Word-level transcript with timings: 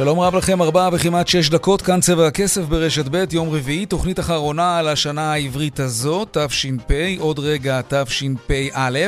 שלום 0.00 0.20
רב 0.20 0.34
לכם, 0.34 0.62
ארבעה 0.62 0.88
וכמעט 0.92 1.28
שש 1.28 1.48
דקות, 1.48 1.82
כאן 1.82 2.00
צבע 2.00 2.26
הכסף 2.26 2.62
ברשת 2.62 3.04
ב', 3.10 3.24
יום 3.32 3.48
רביעי, 3.50 3.86
תוכנית 3.86 4.20
אחרונה 4.20 4.78
על 4.78 4.88
השנה 4.88 5.32
העברית 5.32 5.80
הזאת, 5.80 6.36
תש"פ, 6.36 6.90
עוד 7.18 7.38
רגע 7.38 7.80
תשפ"א. 7.88 8.98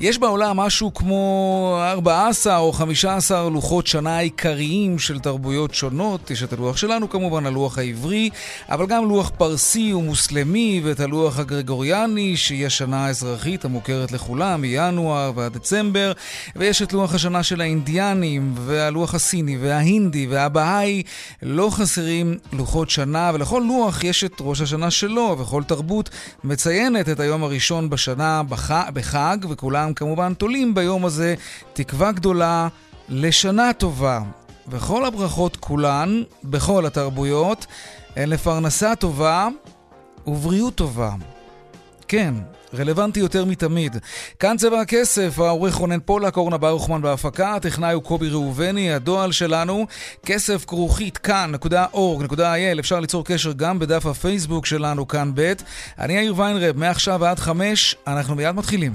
יש 0.00 0.18
בעולם 0.18 0.56
משהו 0.56 0.94
כמו 0.94 1.78
14 1.82 2.58
או 2.58 2.72
15 2.72 3.50
לוחות 3.50 3.86
שנה 3.86 4.18
עיקריים 4.18 4.98
של 4.98 5.18
תרבויות 5.18 5.74
שונות, 5.74 6.30
יש 6.30 6.42
את 6.42 6.52
הלוח 6.52 6.76
שלנו 6.76 7.10
כמובן, 7.10 7.46
הלוח 7.46 7.78
העברי, 7.78 8.30
אבל 8.70 8.86
גם 8.86 9.08
לוח 9.08 9.30
פרסי 9.36 9.92
ומוסלמי 9.92 10.80
ואת 10.84 11.00
הלוח 11.00 11.38
הגרגוריאני, 11.38 12.36
שהיא 12.36 12.66
השנה 12.66 13.06
האזרחית 13.06 13.64
המוכרת 13.64 14.12
לכולם, 14.12 14.60
מינואר 14.60 15.32
ועד 15.34 15.52
דצמבר, 15.52 16.12
ויש 16.56 16.82
את 16.82 16.92
לוח 16.92 17.14
השנה 17.14 17.42
של 17.42 17.60
האינדיאנים, 17.60 18.54
והלוח 18.56 19.14
הסיני 19.14 19.58
וההינדי. 19.58 20.17
החרדי 20.18 20.26
והבהאי 20.26 21.02
לא 21.42 21.70
חסרים 21.70 22.38
לוחות 22.52 22.90
שנה, 22.90 23.30
ולכל 23.34 23.62
לוח 23.68 24.04
יש 24.04 24.24
את 24.24 24.32
ראש 24.40 24.60
השנה 24.60 24.90
שלו, 24.90 25.36
וכל 25.38 25.62
תרבות 25.62 26.10
מציינת 26.44 27.08
את 27.08 27.20
היום 27.20 27.42
הראשון 27.42 27.90
בשנה 27.90 28.42
בח... 28.42 28.70
בחג, 28.94 29.38
וכולם 29.48 29.94
כמובן 29.94 30.34
תולים 30.34 30.74
ביום 30.74 31.04
הזה 31.04 31.34
תקווה 31.72 32.12
גדולה 32.12 32.68
לשנה 33.08 33.72
טובה. 33.72 34.20
וכל 34.70 35.04
הברכות 35.04 35.56
כולן, 35.56 36.22
בכל 36.44 36.86
התרבויות, 36.86 37.66
הן 38.16 38.28
לפרנסה 38.28 38.94
טובה 38.96 39.48
ובריאות 40.26 40.74
טובה. 40.74 41.10
כן, 42.08 42.34
רלוונטי 42.74 43.20
יותר 43.20 43.44
מתמיד. 43.44 43.96
כאן 44.38 44.56
צבע 44.56 44.80
הכסף, 44.80 45.38
העורך 45.38 45.74
רונן 45.74 46.00
פולק, 46.00 46.36
אורנה 46.36 46.58
ברוכמן 46.58 47.02
בהפקה, 47.02 47.54
הטכנאי 47.54 47.92
הוא 47.92 48.02
קובי 48.02 48.28
ראובני, 48.28 48.92
הדועל 48.92 49.32
שלנו, 49.32 49.86
כסף 50.26 50.64
כרוכית 50.64 51.18
כאן.org.il, 51.18 52.80
אפשר 52.80 53.00
ליצור 53.00 53.24
קשר 53.24 53.52
גם 53.52 53.78
בדף 53.78 54.06
הפייסבוק 54.06 54.66
שלנו 54.66 55.08
כאן 55.08 55.30
ב'. 55.34 55.52
אני 55.98 56.12
יאיר 56.12 56.34
ויינרב, 56.36 56.76
מעכשיו 56.76 57.18
ועד 57.20 57.38
חמש, 57.38 57.96
אנחנו 58.06 58.34
מיד 58.34 58.54
מתחילים. 58.54 58.92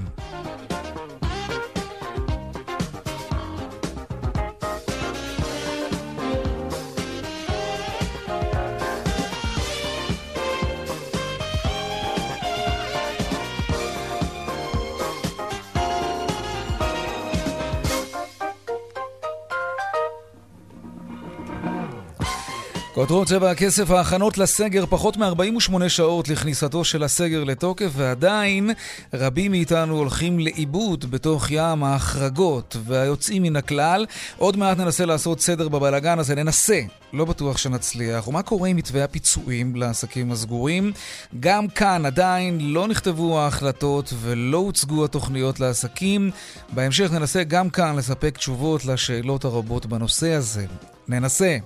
כותרות 23.04 23.28
צבע 23.28 23.52
הכסף, 23.52 23.92
ההכנות 23.92 24.38
לסגר 24.38 24.86
פחות 24.86 25.18
מ-48 25.18 25.90
שעות 25.90 26.30
לכניסתו 26.30 26.84
של 26.84 27.04
הסגר 27.04 27.44
לתוקף, 27.44 27.90
ועדיין 27.94 28.72
רבים 29.14 29.52
מאיתנו 29.52 29.98
הולכים 29.98 30.40
לאיבוד 30.40 31.12
בתוך 31.12 31.48
ים 31.52 31.84
ההחרגות 31.84 32.78
והיוצאים 32.86 33.44
מן 33.44 33.56
הכלל. 33.56 34.06
עוד 34.38 34.58
מעט 34.58 34.78
ננסה 34.78 35.06
לעשות 35.06 35.42
סדר 35.42 35.68
בבלאגן 35.70 36.20
הזה, 36.20 36.36
ננסה, 36.36 36.82
לא 37.14 37.26
בטוח 37.26 37.58
שנצליח. 37.58 38.28
ומה 38.28 38.42
קורה 38.42 38.70
עם 38.70 38.78
מתווה 38.78 39.04
הפיצויים 39.04 39.76
לעסקים 39.76 40.32
הסגורים? 40.32 40.92
גם 41.40 41.68
כאן 41.68 42.06
עדיין 42.06 42.58
לא 42.62 42.88
נכתבו 42.88 43.40
ההחלטות 43.40 44.14
ולא 44.22 44.58
הוצגו 44.58 45.06
התוכניות 45.06 45.60
לעסקים. 45.60 46.32
בהמשך 46.70 47.12
ננסה 47.12 47.44
גם 47.44 47.70
כאן 47.70 47.96
לספק 47.96 48.38
תשובות 48.38 48.86
לשאלות 48.86 49.46
הרבות 49.46 49.86
בנושא 49.86 50.32
הזה. 50.34 50.66
ננסה. 51.08 51.58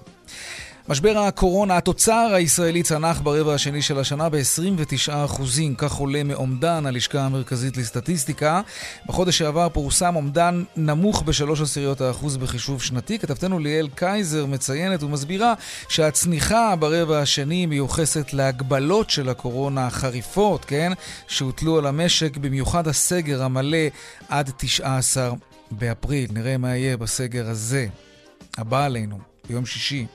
משבר 0.89 1.17
הקורונה, 1.17 1.77
התוצר 1.77 2.31
הישראלי 2.33 2.83
צנח 2.83 3.19
ברבע 3.21 3.53
השני 3.53 3.81
של 3.81 3.99
השנה 3.99 4.29
ב-29%, 4.29 5.41
כך 5.77 5.93
עולה 5.93 6.23
מאומדן 6.23 6.85
הלשכה 6.85 7.21
המרכזית 7.21 7.77
לסטטיסטיקה. 7.77 8.61
בחודש 9.05 9.37
שעבר 9.37 9.69
פורסם 9.69 10.15
אומדן 10.15 10.63
נמוך 10.75 11.21
בשלוש 11.21 11.61
עשיריות 11.61 12.01
האחוז 12.01 12.37
בחישוב 12.37 12.81
שנתי. 12.81 13.19
כתבתנו 13.19 13.59
ליאל 13.59 13.87
קייזר 13.95 14.45
מציינת 14.45 15.03
ומסבירה 15.03 15.53
שהצניחה 15.89 16.75
ברבע 16.75 17.19
השני 17.19 17.65
מיוחסת 17.65 18.33
להגבלות 18.33 19.09
של 19.09 19.29
הקורונה 19.29 19.87
החריפות, 19.87 20.65
כן? 20.65 20.91
שהוטלו 21.27 21.77
על 21.77 21.87
המשק, 21.87 22.37
במיוחד 22.37 22.87
הסגר 22.87 23.43
המלא 23.43 23.77
עד 24.29 24.51
19 24.57 25.31
באפריל. 25.71 26.29
נראה 26.33 26.57
מה 26.57 26.75
יהיה 26.75 26.97
בסגר 26.97 27.49
הזה, 27.49 27.87
הבא 28.57 28.85
עלינו, 28.85 29.19
ביום 29.49 29.65
שישי. 29.65 30.05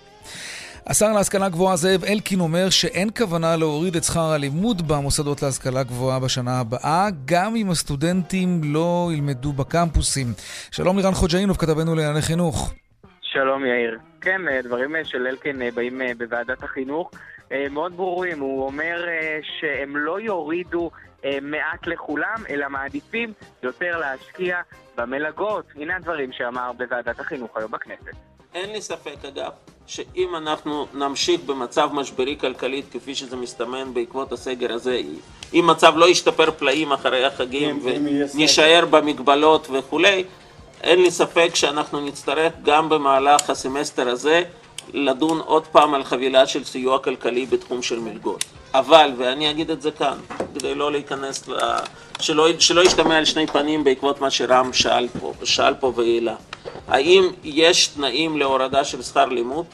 השר 0.86 1.12
להשכלה 1.12 1.48
גבוהה 1.48 1.76
זאב 1.76 2.04
אלקין 2.04 2.40
אומר 2.40 2.70
שאין 2.70 3.08
כוונה 3.16 3.56
להוריד 3.56 3.96
את 3.96 4.04
שכר 4.04 4.32
הלימוד 4.32 4.88
במוסדות 4.88 5.42
להשכלה 5.42 5.82
גבוהה 5.82 6.20
בשנה 6.20 6.60
הבאה, 6.60 7.08
גם 7.24 7.56
אם 7.56 7.70
הסטודנטים 7.70 8.60
לא 8.64 9.08
ילמדו 9.12 9.52
בקמפוסים. 9.52 10.26
שלום 10.70 10.98
לירן 10.98 11.12
חוג'אינוב, 11.14 11.56
כתבנו 11.56 11.94
לענייני 11.94 12.22
חינוך. 12.22 12.74
שלום 13.20 13.64
יאיר. 13.64 13.98
כן, 14.20 14.40
דברים 14.64 14.94
של 15.04 15.26
אלקין 15.26 15.62
באים 15.74 16.00
בוועדת 16.18 16.62
החינוך 16.62 17.10
מאוד 17.70 17.96
ברורים. 17.96 18.40
הוא 18.40 18.66
אומר 18.66 19.04
שהם 19.42 19.96
לא 19.96 20.20
יורידו 20.20 20.90
מעט 21.42 21.86
לכולם, 21.86 22.36
אלא 22.50 22.68
מעדיפים 22.68 23.32
יותר 23.62 23.98
להשקיע 23.98 24.56
במלגות. 24.96 25.64
הנה 25.76 25.96
הדברים 25.96 26.32
שאמר 26.32 26.70
בוועדת 26.78 27.20
החינוך 27.20 27.56
היום 27.56 27.70
בכנסת. 27.70 28.16
אין 28.54 28.72
לי 28.72 28.82
ספק, 28.82 29.24
אגב, 29.28 29.52
שאם 29.94 30.36
אנחנו 30.36 30.86
נמשיך 30.94 31.40
במצב 31.46 31.88
משברי 31.92 32.36
כלכלית 32.40 32.84
כפי 32.92 33.14
שזה 33.14 33.36
מסתמן 33.36 33.94
בעקבות 33.94 34.32
הסגר 34.32 34.72
הזה, 34.72 35.00
אם 35.54 35.66
מצב 35.66 35.92
לא 35.96 36.08
ישתפר 36.08 36.50
פלאים 36.50 36.92
אחרי 36.92 37.24
החגים 37.24 37.80
ונישאר 37.82 38.84
במגבלות 38.90 39.68
וכולי, 39.72 40.24
אין 40.82 41.02
לי 41.02 41.10
ספק 41.10 41.50
שאנחנו 41.54 42.00
נצטרך 42.00 42.52
גם 42.62 42.88
במהלך 42.88 43.50
הסמסטר 43.50 44.08
הזה 44.08 44.42
לדון 44.92 45.40
עוד 45.40 45.66
פעם 45.66 45.94
על 45.94 46.04
חבילה 46.04 46.46
של 46.46 46.64
סיוע 46.64 46.98
כלכלי 46.98 47.46
בתחום 47.46 47.82
של 47.82 47.98
מלגות. 47.98 48.44
אבל, 48.74 49.12
ואני 49.18 49.50
אגיד 49.50 49.70
את 49.70 49.82
זה 49.82 49.90
כאן, 49.90 50.18
כדי 50.54 50.74
לא 50.74 50.92
להיכנס. 50.92 51.48
שלא, 52.20 52.48
שלא 52.58 52.84
ישתמע 52.84 53.16
על 53.16 53.24
שני 53.24 53.46
פנים 53.46 53.84
בעקבות 53.84 54.20
מה 54.20 54.30
שרם 54.30 54.72
שאל 54.72 55.08
פה, 55.20 55.32
שאל 55.44 55.74
פה 55.74 55.92
והעלה. 55.96 56.34
האם 56.88 57.30
יש 57.44 57.86
תנאים 57.86 58.38
להורדה 58.38 58.84
של 58.84 59.02
שכר 59.02 59.26
לימוד? 59.26 59.66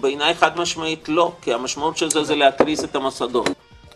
בעיניי 0.00 0.34
חד 0.34 0.58
משמעית 0.58 1.08
לא, 1.08 1.32
כי 1.42 1.54
המשמעות 1.54 1.96
של 1.96 2.10
זה 2.10 2.24
זה 2.24 2.36
להקריס 2.36 2.84
את 2.84 2.96
המוסדות. 2.96 3.48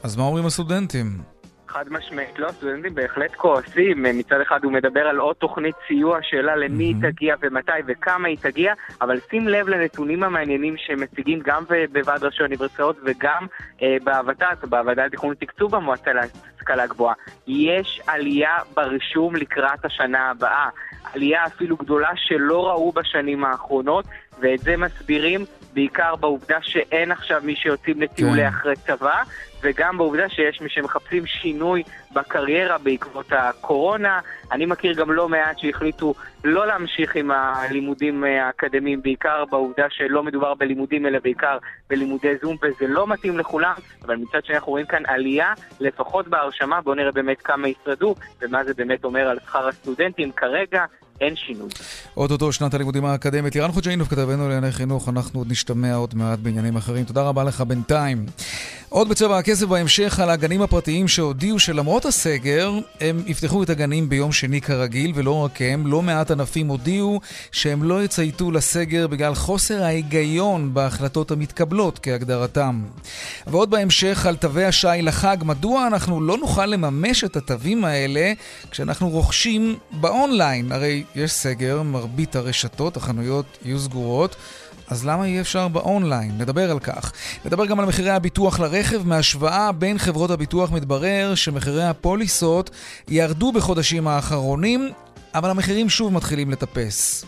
אז 0.03 0.17
מה 0.17 0.25
אומרים 0.25 0.47
הסטודנטים? 0.47 1.34
חד 1.75 1.85
משמעית 1.91 2.39
לא, 2.39 2.47
הסטודנטים 2.47 2.95
בהחלט 2.95 3.35
כועסים. 3.35 4.03
מצד 4.03 4.41
אחד 4.41 4.65
הוא 4.65 4.73
מדבר 4.73 5.01
על 5.01 5.19
עוד 5.19 5.37
תוכנית 5.37 5.75
סיוע, 5.87 6.19
שאלה 6.23 6.57
למי 6.57 6.85
היא 6.85 6.95
תגיע 7.03 7.35
ומתי 7.41 7.73
וכמה 7.87 8.29
היא 8.29 8.37
תגיע, 8.41 8.75
אבל 9.01 9.21
שים 9.31 9.49
לב 9.49 9.69
לנתונים 9.69 10.23
המעניינים 10.23 10.75
שמציגים 10.77 11.41
גם 11.45 11.65
בוועד 11.93 12.25
ראשי 12.25 12.43
האוניברסיטאות 12.43 12.97
וגם 13.05 13.47
אה, 13.83 13.97
בוות"ת, 14.05 14.65
בוועדה 14.65 15.07
לתכנון 15.07 15.33
ותקצוב 15.33 15.77
במועצה 15.77 16.11
להשכלה 16.13 16.87
גבוהה. 16.87 17.15
יש 17.47 18.01
עלייה 18.07 18.59
ברישום 18.75 19.37
לקראת 19.37 19.85
השנה 19.85 20.31
הבאה. 20.31 20.69
עלייה 21.15 21.47
אפילו 21.47 21.77
גדולה 21.77 22.11
שלא 22.17 22.67
ראו 22.69 22.93
בשנים 22.93 23.45
האחרונות, 23.45 24.05
ואת 24.41 24.61
זה 24.61 24.77
מסבירים 24.77 25.45
בעיקר 25.75 26.17
בעובדה 26.17 26.59
שאין 26.63 27.13
עכשיו 27.13 27.41
מי 27.45 27.57
שיוצאים 27.57 28.01
לטיולי 28.03 28.43
כן. 28.43 28.47
אחרי 28.49 28.77
צבא, 28.77 29.23
וגם 29.63 29.99
בעובדה 29.99 30.29
שיש 30.29 30.61
מי 30.61 30.69
שמחפשים 30.69 31.27
שינוי 31.27 31.83
בקריירה 32.13 32.79
בעקבות 32.79 33.27
הקורונה. 33.33 34.21
אני 34.53 34.67
מכיר 34.67 34.93
גם 34.93 35.13
לא 35.13 35.29
מעט 35.29 35.59
שהחליטו 35.59 36.15
לא 36.45 36.67
להמשיך 36.67 37.17
עם 37.17 37.31
הלימודים 37.31 38.25
האקדמיים, 38.25 39.03
בעיקר 39.03 39.45
בעובדה 39.51 39.87
שלא 39.91 40.23
מדובר 40.23 40.55
בלימודים 40.55 41.07
אלא 41.07 41.19
בעיקר 41.23 41.59
בלימודי 41.91 42.37
זום, 42.43 42.57
וזה 42.63 42.87
לא 42.87 43.07
מתאים 43.07 43.39
לכולם, 43.39 43.75
אבל 44.03 44.17
מצד 44.17 44.45
שני 44.45 44.55
אנחנו 44.57 44.71
רואים 44.73 44.87
כאן 44.87 45.03
עלייה, 45.07 45.53
לפחות 45.81 46.29
בהרשמה, 46.29 46.81
בואו 46.81 46.95
נראה 46.95 47.13
באמת 47.13 47.43
כמה 47.43 47.69
ישרדו, 47.69 48.15
ומה 48.43 48.65
זה 48.65 48.75
באמת 48.75 49.05
אומר 49.05 49.29
על 49.29 49.39
שכר 49.39 49.69
הסטודנטים 49.69 50.33
כרגע. 50.33 50.85
אין 51.21 51.37
שינוי. 51.37 51.69
אוטוטו 52.17 52.53
שנת 52.53 52.75
הלימודים 52.75 53.05
האקדמית. 53.05 53.55
לירן 53.55 53.73
חוג'יינוב 53.73 54.09
כתבנו 54.09 54.49
לענייני 54.49 54.73
חינוך, 54.73 55.09
אנחנו 55.09 55.41
עוד 55.41 55.51
נשתמע 55.51 55.95
עוד 55.95 56.15
מעט 56.15 56.39
בעניינים 56.39 56.77
אחרים. 56.77 57.05
תודה 57.05 57.23
רבה 57.23 57.45
לך 57.45 57.61
בינתיים. 57.61 58.27
עוד 58.89 59.09
בצבע 59.09 59.39
הכסף 59.39 59.67
בהמשך 59.67 60.21
על 60.21 60.31
הגנים 60.31 60.63
הפרטיים 60.63 61.09
שהודיעו 61.09 61.59
שלמרות 61.59 62.05
הסגר, 62.05 62.73
הם 63.01 63.23
יפתחו 63.27 63.63
את 63.63 63.71
הגנים 63.71 64.09
ביום 64.09 64.33
שני 64.33 64.61
כרגיל, 64.61 65.13
ולא 65.15 65.45
רק 65.45 65.63
הם, 65.63 65.87
לא 65.87 66.03
מעט 66.03 66.31
ענפים 66.31 66.67
הודיעו 66.67 67.21
שהם 67.53 67.83
לא 67.83 68.05
יצייתו 68.05 68.51
לסגר 68.51 69.07
בגלל 69.07 69.35
חוסר 69.35 69.83
ההיגיון 69.83 70.75
בהחלטות 70.75 71.31
המתקבלות 71.31 71.99
כהגדרתם. 71.99 72.83
ועוד 73.47 73.71
בהמשך 73.71 74.27
על 74.27 74.37
תווי 74.37 74.65
השי 74.65 74.89
לחג, 75.03 75.37
מדוע 75.43 75.87
אנחנו 75.87 76.21
לא 76.21 76.39
נוכל 76.39 76.67
לממש 76.67 77.25
את 77.25 77.37
התווים 77.37 77.85
האלה 77.85 78.33
כשאנחנו 78.71 79.09
רוכשים 79.09 79.77
באונליין? 79.91 80.73
הרי 80.73 81.05
יש 81.15 81.33
סגר, 81.33 81.83
מרבית 81.83 82.37
הרשתות, 82.37 82.97
החנויות 82.97 83.59
יהיו 83.65 83.79
סגורות. 83.79 84.37
אז 84.89 85.07
למה 85.07 85.25
אי 85.25 85.41
אפשר 85.41 85.69
באונליין? 85.69 86.39
נדבר 86.39 86.71
על 86.71 86.79
כך. 86.79 87.13
נדבר 87.45 87.67
גם 87.67 87.81
על 87.81 87.87
מחירי 87.87 88.11
הביטוח 88.11 88.61
לרכב. 88.61 89.07
מהשוואה 89.07 89.73
בין 89.73 89.99
חברות 89.99 90.31
הביטוח 90.31 90.73
מתברר 90.73 91.35
שמחירי 91.35 91.85
הפוליסות 91.85 92.71
ירדו 93.09 93.53
בחודשים 93.53 94.09
האחרונים, 94.09 94.91
אבל 95.35 95.51
המחירים 95.51 95.89
שוב 95.89 96.13
מתחילים 96.13 96.51
לטפס. 96.51 97.25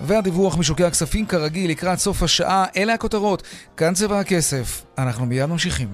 והדיווח 0.00 0.56
משוקי 0.56 0.84
הכספים 0.84 1.26
כרגיל 1.26 1.70
לקראת 1.70 1.98
סוף 1.98 2.22
השעה, 2.22 2.64
אלה 2.76 2.94
הכותרות. 2.94 3.42
כאן 3.76 3.94
צבע 3.94 4.20
הכסף. 4.20 4.82
אנחנו 4.98 5.26
מיד 5.26 5.46
ממשיכים. 5.46 5.88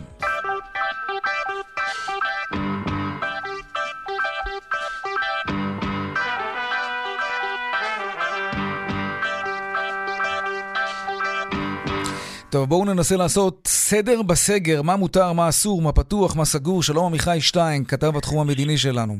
טוב, 12.51 12.69
בואו 12.69 12.85
ננסה 12.85 13.17
לעשות 13.17 13.67
סדר 13.67 14.23
בסגר, 14.23 14.83
מה 14.83 14.97
מותר, 14.97 15.33
מה 15.33 15.49
אסור, 15.49 15.83
מה 15.83 15.93
פתוח, 15.93 16.37
מה 16.37 16.45
סגור. 16.45 16.83
שלום 16.83 17.07
עמיחי 17.07 17.41
שטיין, 17.41 17.85
כתב 17.85 18.17
התחום 18.17 18.41
המדיני 18.41 18.77
שלנו. 18.79 19.15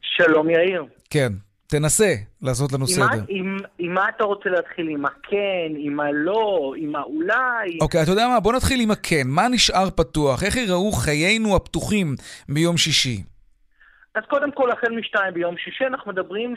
שלום 0.00 0.50
יאיר. 0.50 0.84
כן, 1.10 1.32
תנסה 1.66 2.14
לעשות 2.42 2.72
לנו 2.72 2.84
עם 2.84 2.86
סדר. 2.86 3.24
עם, 3.28 3.56
עם 3.78 3.94
מה 3.94 4.04
אתה 4.16 4.24
רוצה 4.24 4.48
להתחיל? 4.48 4.88
עם 4.88 5.04
הכן, 5.06 5.72
עם 5.78 6.00
הלא, 6.00 6.72
עם 6.76 6.96
האולי? 6.96 7.78
אוקיי, 7.80 8.02
אתה 8.02 8.10
יודע 8.10 8.28
מה? 8.28 8.40
בוא 8.40 8.52
נתחיל 8.52 8.80
עם 8.80 8.90
הכן. 8.90 9.22
מה 9.26 9.48
נשאר 9.48 9.90
פתוח? 9.90 10.42
איך 10.42 10.56
ייראו 10.56 10.92
חיינו 10.92 11.56
הפתוחים 11.56 12.14
ביום 12.48 12.76
שישי? 12.76 13.22
אז 14.14 14.22
קודם 14.28 14.52
כל, 14.52 14.70
החל 14.70 14.92
משתיים 14.98 15.34
ביום 15.34 15.56
שישי, 15.56 15.84
אנחנו 15.84 16.12
מדברים 16.12 16.54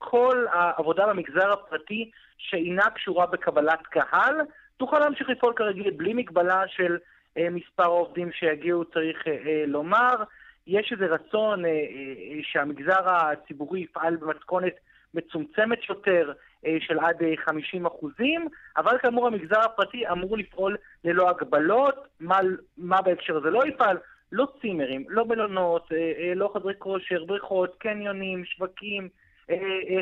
שכל 0.00 0.44
העבודה 0.52 1.06
במגזר 1.06 1.52
הפרטי 1.52 2.10
שאינה 2.38 2.90
קשורה 2.90 3.26
בקבלת 3.26 3.86
קהל, 3.86 4.36
תוכל 4.76 4.98
להמשיך 4.98 5.28
לפעול 5.28 5.52
כרגיל 5.56 5.90
בלי 5.90 6.14
מגבלה 6.14 6.62
של 6.68 6.98
אה, 7.38 7.50
מספר 7.50 7.82
העובדים 7.82 8.32
שיגיעו, 8.32 8.84
צריך 8.84 9.26
אה, 9.26 9.32
אה, 9.32 9.64
לומר. 9.66 10.14
יש 10.66 10.92
איזה 10.92 11.06
רצון 11.06 11.64
אה, 11.64 11.70
אה, 11.70 12.38
שהמגזר 12.42 13.10
הציבורי 13.10 13.80
יפעל 13.80 14.16
במתכונת 14.16 14.74
מצומצמת 15.14 15.88
יותר 15.88 16.32
אה, 16.66 16.76
של 16.80 16.98
עד 16.98 17.22
אה, 17.22 17.32
50 17.44 17.86
אחוזים, 17.86 18.48
אבל 18.76 18.98
כאמור 18.98 19.26
המגזר 19.26 19.60
הפרטי 19.60 20.08
אמור 20.08 20.38
לפעול 20.38 20.76
ללא 21.04 21.30
הגבלות. 21.30 21.94
מה, 22.20 22.38
מה 22.78 23.02
בהקשר 23.02 23.36
הזה 23.36 23.50
לא 23.50 23.66
יפעל? 23.66 23.96
לא 24.32 24.46
צימרים, 24.60 25.04
לא 25.08 25.24
מלונות, 25.24 25.92
אה, 25.92 26.12
אה, 26.18 26.34
לא 26.34 26.50
חדרי 26.54 26.74
כושר, 26.78 27.24
בריכות, 27.24 27.76
קניונים, 27.78 28.44
שווקים, 28.44 29.08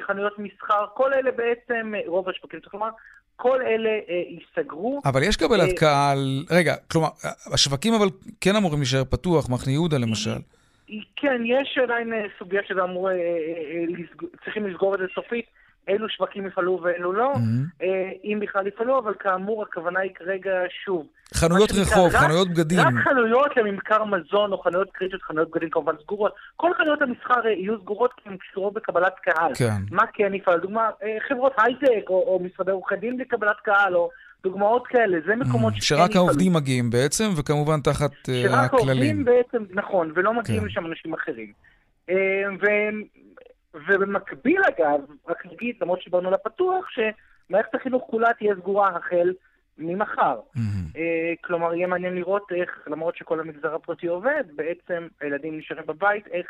חנויות 0.07 0.39
מסחר, 0.39 0.87
כל 0.95 1.13
אלה 1.13 1.31
בעצם, 1.31 1.95
אה, 1.95 2.01
רוב 2.07 2.29
השווקים, 2.29 2.61
צריך 2.61 2.75
לומר, 2.75 2.89
כל 3.37 3.63
אלה 3.63 3.91
אה, 4.09 4.23
ייסגרו. 4.29 5.01
אבל 5.05 5.23
יש 5.23 5.37
קבלת 5.37 5.69
אה, 5.69 5.77
קהל... 5.77 6.45
רגע, 6.51 6.75
כלומר, 6.93 7.09
השווקים 7.55 7.95
אבל 7.95 8.09
כן 8.41 8.57
אמורים 8.57 8.79
להישאר 8.79 9.05
פתוח, 9.05 9.51
מחנה 9.51 9.73
יהודה 9.73 9.99
למשל. 9.99 10.39
כן, 11.17 11.43
יש 11.45 11.79
עדיין 11.83 12.13
אה, 12.13 12.27
סוגיה 12.39 12.63
שזה 12.69 12.83
אמור, 12.83 13.11
אה, 13.11 13.15
אה, 13.15 13.19
אה, 13.19 14.29
צריכים 14.45 14.67
לסגור 14.67 14.95
את 14.95 15.01
זה 15.01 15.07
סופית, 15.15 15.47
אילו 15.89 16.09
שווקים 16.09 16.47
יפעלו 16.47 16.81
ואילו 16.83 17.13
לא, 17.13 17.33
Mhm. 17.35 17.83
אה, 17.83 17.89
אם 18.25 18.39
בכלל 18.41 18.67
יפעלו, 18.67 18.99
אבל 18.99 19.15
כאמור 19.21 19.63
הכוונה 19.63 20.01
היא 20.01 20.11
כרגע, 20.15 20.51
שוב, 20.85 21.07
חנויות 21.35 21.71
רחוב, 21.73 22.07
רק- 22.15 22.21
חנויות 22.23 22.49
בגדים. 22.49 22.79
רק 22.81 22.95
חנויות 23.05 23.57
לממכר 23.57 24.05
מזון 24.05 24.53
או 24.53 24.59
חנויות 24.59 24.89
קריטיות, 24.93 25.23
חנויות 25.23 25.51
בגדים 25.51 25.71
כמובן 25.71 25.93
סגורות, 26.03 26.33
כל 26.57 26.71
חנויות 26.77 27.03
המסחר 27.03 27.47
אה, 27.47 27.51
יהיו 27.51 27.81
סגורות 27.81 28.11
כי 28.17 28.29
הן 28.29 28.37
קשורות 28.37 28.75
בקבלת 28.75 29.15
קהל. 29.23 29.53
כן. 29.55 29.81
מה 29.91 30.03
כן 30.13 30.35
יפעל? 30.35 30.55
לדוגמה, 30.59 30.91
אה, 31.03 31.17
חברות 31.29 31.53
הייטק 31.59 32.11
או, 32.11 32.15
או 32.15 32.41
משרדי 32.45 32.71
עורכי 32.71 32.97
דין 32.97 33.17
לקבלת 33.21 33.57
קהל, 33.65 33.97
או 33.97 34.11
דוגמאות 34.43 34.87
כאלה, 34.87 35.19
זה 35.27 35.37
מקומות 35.37 35.73
שכן 35.75 35.83
שרק 35.97 36.11
יפעלו. 36.11 36.25
העובדים 36.27 36.53
מגיעים 36.53 36.91
בעצם, 36.91 37.25
וכמובן 37.37 37.81
תחת 37.81 38.11
אה, 38.29 38.35
שרק 38.43 38.75
הכללים. 38.75 38.89
העובדים 38.89 39.25
בעצם, 39.25 39.65
נכון, 39.71 40.13
ולא 40.15 40.35
מגיעים 40.35 40.61
כן. 40.61 40.67
לשם 40.67 40.87
אנשים 40.87 41.15
אחרים. 41.15 41.53
ו... 42.61 42.67
ובמקביל 43.75 44.63
אגב, 44.69 45.01
רק 45.29 45.47
נגיד, 45.47 45.77
למרות 45.81 46.03
שדיברנו 46.03 46.29
על 46.29 46.35
הפתוח, 46.35 46.87
שמערכת 46.91 47.75
החינוך 47.75 48.03
כולה 48.11 48.33
תהיה 48.33 48.55
סגורה 48.55 48.89
החל 48.89 49.33
ממחר. 49.79 50.41
אה, 50.97 51.33
כלומר, 51.45 51.75
יהיה 51.75 51.87
מעניין 51.87 52.15
לראות 52.15 52.53
איך, 52.53 52.71
למרות 52.87 53.17
שכל 53.17 53.41
המגזר 53.41 53.75
הפרטי 53.75 54.07
עובד, 54.07 54.45
בעצם 54.57 55.09
הילדים 55.21 55.59
נשארים 55.59 55.87
בבית, 55.87 56.27
איך 56.27 56.47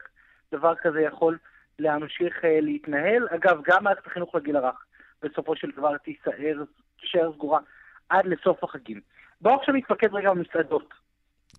דבר 0.53 0.75
כזה 0.75 1.01
יכול 1.01 1.39
להמשיך 1.79 2.45
אה, 2.45 2.61
להתנהל. 2.61 3.29
אגב, 3.31 3.61
גם 3.67 3.85
מערכת 3.85 4.07
החינוך 4.07 4.35
לגיל 4.35 4.57
הרך, 4.57 4.85
בסופו 5.23 5.57
של 5.57 5.71
דבר 5.77 5.97
תישאר, 5.97 6.63
תישאר 7.01 7.33
סגורה 7.33 7.61
עד 8.09 8.27
לסוף 8.27 8.65
החגים. 8.65 9.01
בואו 9.41 9.55
עכשיו 9.55 9.75
נתמקד 9.75 10.15
רגע 10.15 10.31
במסעדות. 10.31 10.95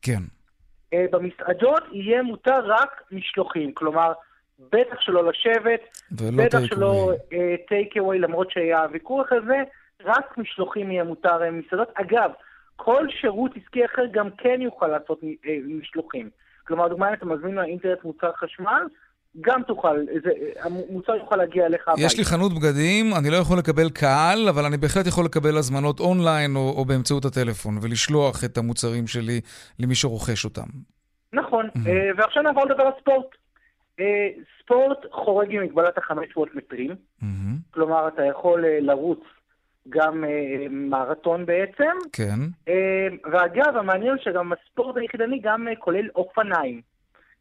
כן. 0.01 0.21
אה, 0.93 1.05
במסעדות 1.11 1.83
יהיה 1.91 2.23
מותר 2.23 2.59
רק 2.65 3.03
משלוחים, 3.11 3.73
כלומר, 3.73 4.13
בטח 4.71 4.99
שלא 4.99 5.29
לשבת, 5.29 5.79
ולא 6.11 6.43
בטח 6.45 6.59
שלא. 6.65 7.11
טייק 7.67 7.97
אווי, 7.97 8.19
למרות 8.19 8.51
שהיה 8.51 8.85
ויכוח 8.91 9.31
על 9.31 9.45
זה, 9.47 9.57
רק 10.05 10.37
משלוחים 10.37 10.91
יהיה 10.91 11.03
מותר 11.03 11.41
אה, 11.41 11.51
במסעדות. 11.51 11.87
אגב, 11.95 12.31
כל 12.75 13.07
שירות 13.21 13.51
עסקי 13.63 13.85
אחר 13.85 14.01
גם 14.11 14.29
כן 14.37 14.61
יוכל 14.61 14.87
לעשות 14.87 15.19
אה, 15.23 15.55
משלוחים. 15.79 16.29
כלומר, 16.67 16.87
דוגמא, 16.87 17.05
אם 17.05 17.13
אתה 17.13 17.25
מזמין 17.25 17.55
מהאינטרנט 17.55 18.03
מוצר 18.03 18.31
חשמל, 18.33 18.83
גם 19.41 19.63
תוכל, 19.63 19.97
זה, 20.23 20.29
המוצר 20.61 21.15
יוכל 21.15 21.35
להגיע 21.35 21.65
אליך 21.65 21.87
הביתה. 21.87 22.05
יש 22.05 22.17
לי 22.17 22.25
חנות 22.25 22.51
בגדים, 22.53 23.13
אני 23.19 23.29
לא 23.29 23.35
יכול 23.35 23.57
לקבל 23.57 23.89
קהל, 23.89 24.47
אבל 24.49 24.65
אני 24.65 24.77
בהחלט 24.77 25.07
יכול 25.07 25.25
לקבל 25.25 25.57
הזמנות 25.57 25.99
אונליין 25.99 26.55
או, 26.55 26.73
או 26.77 26.85
באמצעות 26.85 27.25
הטלפון, 27.25 27.77
ולשלוח 27.81 28.43
את 28.43 28.57
המוצרים 28.57 29.07
שלי 29.07 29.41
למי 29.79 29.95
שרוכש 29.95 30.45
אותם. 30.45 30.67
נכון, 31.33 31.65
Mhm. 31.75 31.79
אה, 31.87 32.09
ועכשיו 32.17 32.43
נעבור 32.43 32.65
לדבר 32.65 32.83
על 32.83 32.91
ספורט. 33.01 33.25
אה, 33.99 34.29
ספורט 34.59 34.97
חורג 35.11 35.55
עם 35.55 35.63
מגבלת 35.63 35.97
ה-500 35.97 36.41
מטרים. 36.53 36.95
כלומר 37.71 38.07
אתה 38.07 38.25
יכול 38.25 38.65
אה, 38.65 38.77
לרוץ 38.81 39.19
גם 39.89 40.23
אה, 40.23 40.65
מרתון 40.69 41.45
בעצם, 41.45 41.91
כן. 42.13 42.39
ואגב, 43.31 43.77
המעניין 43.77 44.11
הוא 44.11 44.23
שגם 44.23 44.53
הספורט 44.53 44.97
היחידני 44.97 45.39
גם 45.39 45.67
כולל 45.79 46.09
אופניים. 46.15 46.81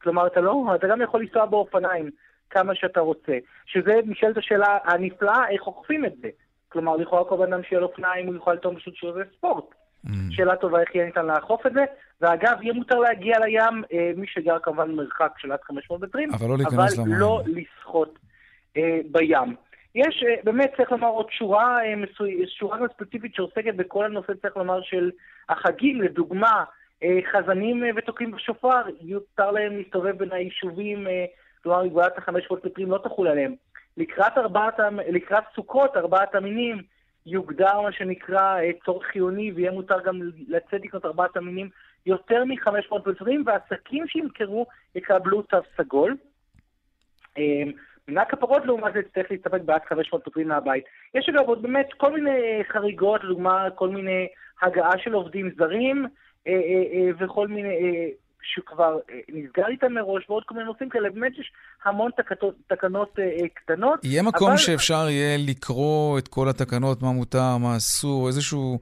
כלומר, 0.02 0.26
אתה 0.26 0.40
לא, 0.40 0.64
אתה 0.74 0.86
גם 0.86 1.00
יכול 1.02 1.20
לנסוע 1.20 1.46
באופניים 1.46 2.10
כמה 2.50 2.74
שאתה 2.74 3.00
רוצה. 3.00 3.38
שזה 3.66 3.94
נשאלת 4.04 4.36
השאלה 4.36 4.78
הנפלאה, 4.84 5.48
איך 5.48 5.66
אוכפים 5.66 6.04
את 6.04 6.12
זה. 6.22 6.28
כלומר, 6.68 6.96
לכאורה 6.96 7.24
כל 7.24 7.36
בן 7.36 7.52
אדם 7.52 7.62
שיהיה 7.62 7.80
לו 7.80 7.86
אופניים, 7.86 8.26
הוא 8.26 8.36
יכול 8.36 8.54
לטעון 8.54 8.76
פשוט 8.76 8.94
שזה 8.94 9.22
ספורט. 9.36 9.64
מהמם. 10.04 10.30
שאלה 10.30 10.56
טובה 10.56 10.80
איך 10.80 10.94
יהיה 10.94 11.06
ניתן 11.06 11.26
לאכוף 11.26 11.66
את 11.66 11.72
זה. 11.72 11.84
ואגב, 12.20 12.62
יהיה 12.62 12.74
מותר 12.74 12.98
להגיע 12.98 13.38
לים, 13.38 13.82
אה, 13.92 14.10
מי 14.16 14.26
שגר 14.26 14.58
כמובן 14.58 14.92
במרחק 14.92 15.32
של 15.38 15.52
עד 15.52 15.62
500 15.62 16.00
מטרים, 16.00 16.28
אבל 16.34 16.48
לא 16.48 16.56
להיכנס 16.56 16.98
אבל 16.98 17.04
למים. 17.04 17.18
לא 17.18 17.42
לשחות 17.46 18.18
אה, 18.76 18.98
בים. 19.10 19.56
יש, 19.94 20.24
אה, 20.26 20.34
באמת, 20.44 20.72
צריך 20.76 20.92
לומר 20.92 21.08
עוד 21.08 21.26
שורה, 21.30 21.78
אה. 21.84 21.94
שורה 22.58 22.78
ספציפית 22.94 23.34
שעוסקת 23.34 23.74
בכל 23.74 24.04
הנושא, 24.04 24.32
צריך 24.42 24.56
לומר, 24.56 24.82
של 24.82 25.10
החגים. 25.48 26.02
לדוגמה, 26.02 26.64
אה, 27.02 27.18
חזנים 27.32 27.84
אה, 27.84 27.90
ותוקעים 27.96 28.30
בשופר, 28.30 28.82
יותר 29.00 29.50
להם 29.50 29.76
להסתובב 29.76 30.18
בין 30.18 30.32
היישובים, 30.32 31.06
אה, 31.06 31.24
כלומר, 31.62 31.84
מגבלת 31.84 32.18
ה-500 32.18 32.56
מטרים 32.64 32.90
לא 32.90 32.98
תחול 33.04 33.28
עליהם. 33.28 33.54
לקראת, 33.96 34.38
ארבעת, 34.38 34.74
לקראת 35.08 35.44
סוכות, 35.54 35.96
ארבעת 35.96 36.34
המינים, 36.34 36.82
יוגדר 37.26 37.80
מה 37.80 37.92
שנקרא 37.92 38.60
אה, 38.60 38.70
צורך 38.84 39.06
חיוני, 39.06 39.52
ויהיה 39.52 39.70
מותר 39.70 40.00
גם 40.00 40.20
לצאת 40.48 40.80
לקנות 40.84 41.04
ארבעת 41.04 41.36
המינים 41.36 41.68
יותר 42.06 42.44
מ-500 42.44 43.10
מטרים, 43.10 43.44
ועסקים 43.46 44.06
שימכרו 44.06 44.66
יקבלו 44.94 45.42
תו 45.42 45.58
סגול. 45.76 46.16
אה, 47.38 47.62
מנה 48.08 48.24
כפרות 48.24 48.66
לעומת 48.66 48.92
זה 48.92 48.98
יצטרך 48.98 49.26
להסתפק 49.30 49.60
בעד 49.64 49.80
500 49.88 50.28
מטרים 50.28 50.48
מהבית. 50.48 50.84
יש 51.14 51.28
אגב 51.28 51.48
עוד 51.48 51.62
באמת 51.62 51.88
כל 51.96 52.12
מיני 52.12 52.64
חריגות, 52.72 53.24
לדוגמה 53.24 53.70
כל 53.74 53.88
מיני 53.88 54.26
הגעה 54.62 54.98
של 54.98 55.12
עובדים 55.12 55.50
זרים 55.58 56.06
אה, 56.46 56.52
אה, 56.52 56.82
אה, 56.92 57.10
וכל 57.18 57.48
מיני, 57.48 57.68
שכבר 58.54 58.98
נסגר 59.28 59.66
איתם 59.68 59.92
מראש, 59.92 60.30
ועוד 60.30 60.42
כל 60.46 60.54
מיני 60.54 60.66
נושאים 60.66 60.88
כאלה, 60.88 61.10
באמת 61.10 61.32
יש 61.38 61.52
המון 61.84 62.10
תקנות, 62.16 62.54
תקנות 62.66 63.18
אה, 63.18 63.48
קטנות. 63.54 64.04
יהיה 64.04 64.22
מקום 64.22 64.48
אבל... 64.48 64.56
שאפשר 64.56 65.08
יהיה 65.08 65.38
לקרוא 65.48 66.18
את 66.18 66.28
כל 66.28 66.48
התקנות, 66.48 67.02
מה 67.02 67.12
מותר, 67.12 67.56
מה 67.56 67.76
אסור, 67.76 68.28
איזשהו 68.28 68.78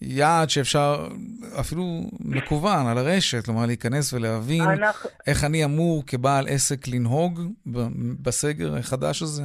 יעד 0.00 0.50
שאפשר, 0.50 1.08
אפילו 1.60 1.82
מקוון 2.20 2.86
על 2.86 2.98
הרשת, 2.98 3.44
כלומר 3.44 3.66
להיכנס 3.66 4.12
ולהבין 4.12 4.62
אנחנו... 4.62 5.10
איך 5.26 5.44
אני 5.44 5.64
אמור 5.64 6.02
כבעל 6.06 6.44
עסק 6.48 6.88
לנהוג 6.88 7.40
בסגר 8.22 8.74
החדש 8.76 9.22
הזה? 9.22 9.42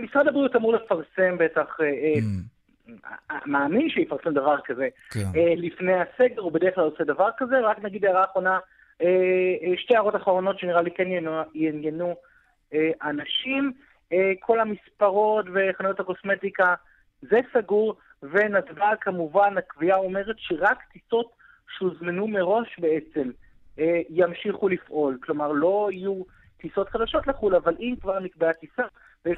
משרד 0.00 0.28
הבריאות 0.28 0.56
אמור 0.56 0.74
לפרסם 0.74 1.38
בטח... 1.38 1.76
Mm. 1.80 2.58
מאמין 3.46 3.90
שיפרסם 3.90 4.32
דבר 4.32 4.56
כזה 4.64 4.88
כן. 5.10 5.20
אה, 5.36 5.54
לפני 5.56 5.92
הסגר, 5.94 6.40
הוא 6.40 6.52
בדרך 6.52 6.74
כלל 6.74 6.84
עושה 6.84 7.04
דבר 7.04 7.28
כזה. 7.36 7.60
רק 7.60 7.84
נגיד 7.84 8.04
הערה 8.04 8.24
אחרונה, 8.24 8.58
אה, 9.02 9.06
אה, 9.62 9.76
שתי 9.76 9.94
הערות 9.94 10.16
אחרונות 10.16 10.58
שנראה 10.58 10.82
לי 10.82 10.90
כן 10.90 11.08
יעניינו 11.54 12.14
אנשים. 13.02 13.72
כל 14.40 14.60
המספרות 14.60 15.46
וחנויות 15.54 16.00
הקוסמטיקה, 16.00 16.74
זה 17.22 17.40
סגור, 17.52 17.96
ונתב"ג 18.22 18.94
כמובן, 19.00 19.54
הקביעה 19.58 19.98
אומרת 19.98 20.36
שרק 20.38 20.78
טיסות 20.92 21.30
שהוזמנו 21.78 22.26
מראש 22.26 22.78
בעצם 22.78 23.30
ימשיכו 24.10 24.68
לפעול. 24.68 25.18
כלומר, 25.22 25.52
לא 25.52 25.88
יהיו 25.92 26.22
טיסות 26.60 26.88
חדשות 26.88 27.26
לחו"ל, 27.26 27.56
אבל 27.56 27.74
אם 27.80 27.94
כבר 28.00 28.20
נקבעה 28.20 28.52
טיסה, 28.52 28.82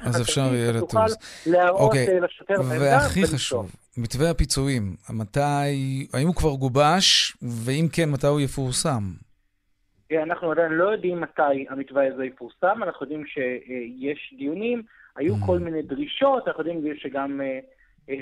אז 0.01 0.21
אפשר 0.21 0.41
יהיה 0.53 0.71
לטוס. 0.71 1.43
להראות 1.47 1.81
אוקיי. 1.81 2.07
אה, 2.07 2.19
לשוטר 2.19 2.53
בעמדה 2.57 2.81
והכי 2.81 3.23
חשוב, 3.25 3.71
מתווה 3.97 4.29
הפיצויים, 4.29 4.95
מתי, 5.09 6.07
האם 6.13 6.27
הוא 6.27 6.35
כבר 6.35 6.55
גובש, 6.55 7.37
ואם 7.41 7.87
כן, 7.93 8.09
מתי 8.09 8.27
הוא 8.27 8.41
יפורסם? 8.41 9.03
אה, 10.11 10.23
אנחנו 10.23 10.51
עדיין 10.51 10.71
לא 10.71 10.91
יודעים 10.91 11.21
מתי 11.21 11.65
המתווה 11.69 12.07
הזה 12.13 12.25
יפורסם, 12.25 12.83
אנחנו 12.83 13.05
יודעים 13.05 13.23
שיש 13.25 14.33
דיונים, 14.37 14.83
היו 15.15 15.35
mm. 15.35 15.45
כל 15.45 15.59
מיני 15.59 15.81
דרישות, 15.81 16.47
אנחנו 16.47 16.63
יודעים 16.63 16.95
שגם 16.97 17.41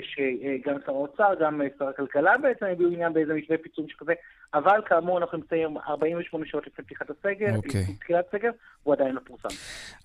שגם 0.02 0.74
שר 0.86 0.92
האוצר, 0.92 1.34
גם 1.40 1.60
שר 1.78 1.88
הכלכלה 1.88 2.38
בעצם 2.42 2.66
הביאו 2.66 2.90
עניין 2.92 3.12
באיזה 3.12 3.34
מתווה 3.34 3.58
פיצויים 3.58 3.90
שכזה, 3.90 4.12
אבל 4.54 4.80
כאמור 4.86 5.18
אנחנו 5.18 5.38
נמצאים 5.38 5.78
48 5.88 6.46
שעות 6.46 6.66
לפני 6.66 6.84
פתיחת 6.84 7.06
הסגר, 7.10 7.46
okay. 7.52 7.56
אוקיי. 7.56 7.84
תחילת 8.00 8.24
הסגר, 8.28 8.50
הוא 8.82 8.94
עדיין 8.94 9.14
לא 9.14 9.20
פורסם. 9.24 9.48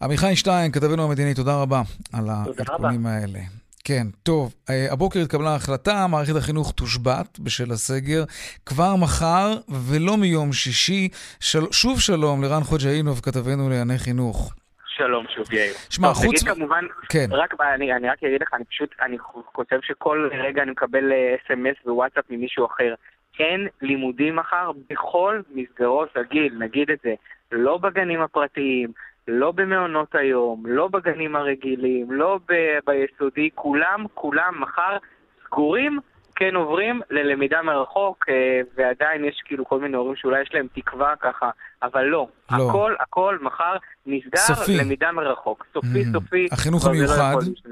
עמיחי 0.02 0.36
שטיין, 0.36 0.72
כתבנו 0.72 1.04
המדיני, 1.04 1.34
תודה 1.34 1.62
רבה 1.62 1.82
על 2.14 2.26
העדכונים 2.30 3.06
האלה. 3.06 3.40
כן, 3.84 4.08
טוב, 4.24 4.54
אה, 4.70 4.88
הבוקר 4.92 5.20
התקבלה 5.20 5.56
החלטה, 5.56 6.08
מערכת 6.08 6.36
החינוך 6.36 6.72
תושבת 6.72 7.40
בשל 7.40 7.72
הסגר 7.72 8.24
כבר 8.66 8.96
מחר 8.96 9.58
ולא 9.70 10.18
מיום 10.18 10.54
שישי. 10.54 11.10
של... 11.40 11.72
שוב 11.72 12.00
שלום 12.00 12.44
לרן 12.44 12.64
חוג'אינוב, 12.64 13.20
כתבנו 13.20 13.70
לענייני 13.70 13.98
חינוך. 13.98 14.54
שלום 14.98 15.26
שוב, 15.36 15.54
יאיר. 15.54 15.74
שמע, 15.90 16.08
חוץ... 16.08 16.44
תגיד 16.44 16.56
כמובן, 16.56 16.86
כן. 17.10 17.28
רק, 17.32 17.54
אני, 17.62 17.94
אני 17.94 18.10
רק 18.10 18.24
אגיד 18.24 18.42
לך, 18.42 18.54
אני 18.54 18.66
פשוט, 18.66 18.96
אני 19.02 19.18
חושב 19.54 19.80
שכל 19.82 20.30
רגע 20.32 20.62
אני 20.64 20.72
מקבל 20.72 21.12
אס.אם.אס 21.12 21.76
אה, 21.88 21.94
ווואטסאפ 21.94 22.24
ממישהו 22.30 22.66
אחר. 22.66 22.94
אין 23.40 23.68
לימודים 23.82 24.36
מחר 24.36 24.72
בכל 24.90 25.42
מסגרות 25.56 26.18
הגיל, 26.18 26.54
נגיד 26.60 26.92
את 26.92 27.00
זה. 27.04 27.14
לא 27.52 27.78
בגנים 27.78 28.22
הפרטיים, 28.22 28.92
לא 29.28 29.52
במעונות 29.52 30.16
היום, 30.16 30.64
לא 30.66 30.88
בגנים 30.88 31.36
הרגילים, 31.36 32.12
לא 32.12 32.40
ב- 32.50 32.78
ביסודי, 32.86 33.50
כולם, 33.56 34.06
כולם 34.14 34.62
מחר 34.62 34.98
סגורים 35.46 36.00
כן 36.36 36.56
עוברים 36.56 37.02
ללמידה 37.10 37.62
מרחוק, 37.62 38.26
אה, 38.30 38.62
ועדיין 38.76 39.26
יש 39.26 39.42
כאילו 39.46 39.66
כל 39.66 39.80
מיני 39.80 39.98
הורים 39.98 40.16
שאולי 40.16 40.42
יש 40.42 40.54
להם 40.54 40.68
תקווה 40.74 41.16
ככה, 41.16 41.50
אבל 41.86 42.04
לא. 42.04 42.28
לא. 42.52 42.70
הכל, 42.70 42.96
הכל 43.00 43.38
מחר 43.42 43.76
נסגר 44.06 44.38
סופי. 44.38 44.78
למידה 44.78 45.12
מרחוק. 45.12 45.66
סופי, 45.74 45.88
mm-hmm. 45.88 46.14
סופי. 46.14 46.48
החינוך 46.52 46.86
לא 46.86 46.90
המיוחד. 46.90 47.34
לא 47.34 47.72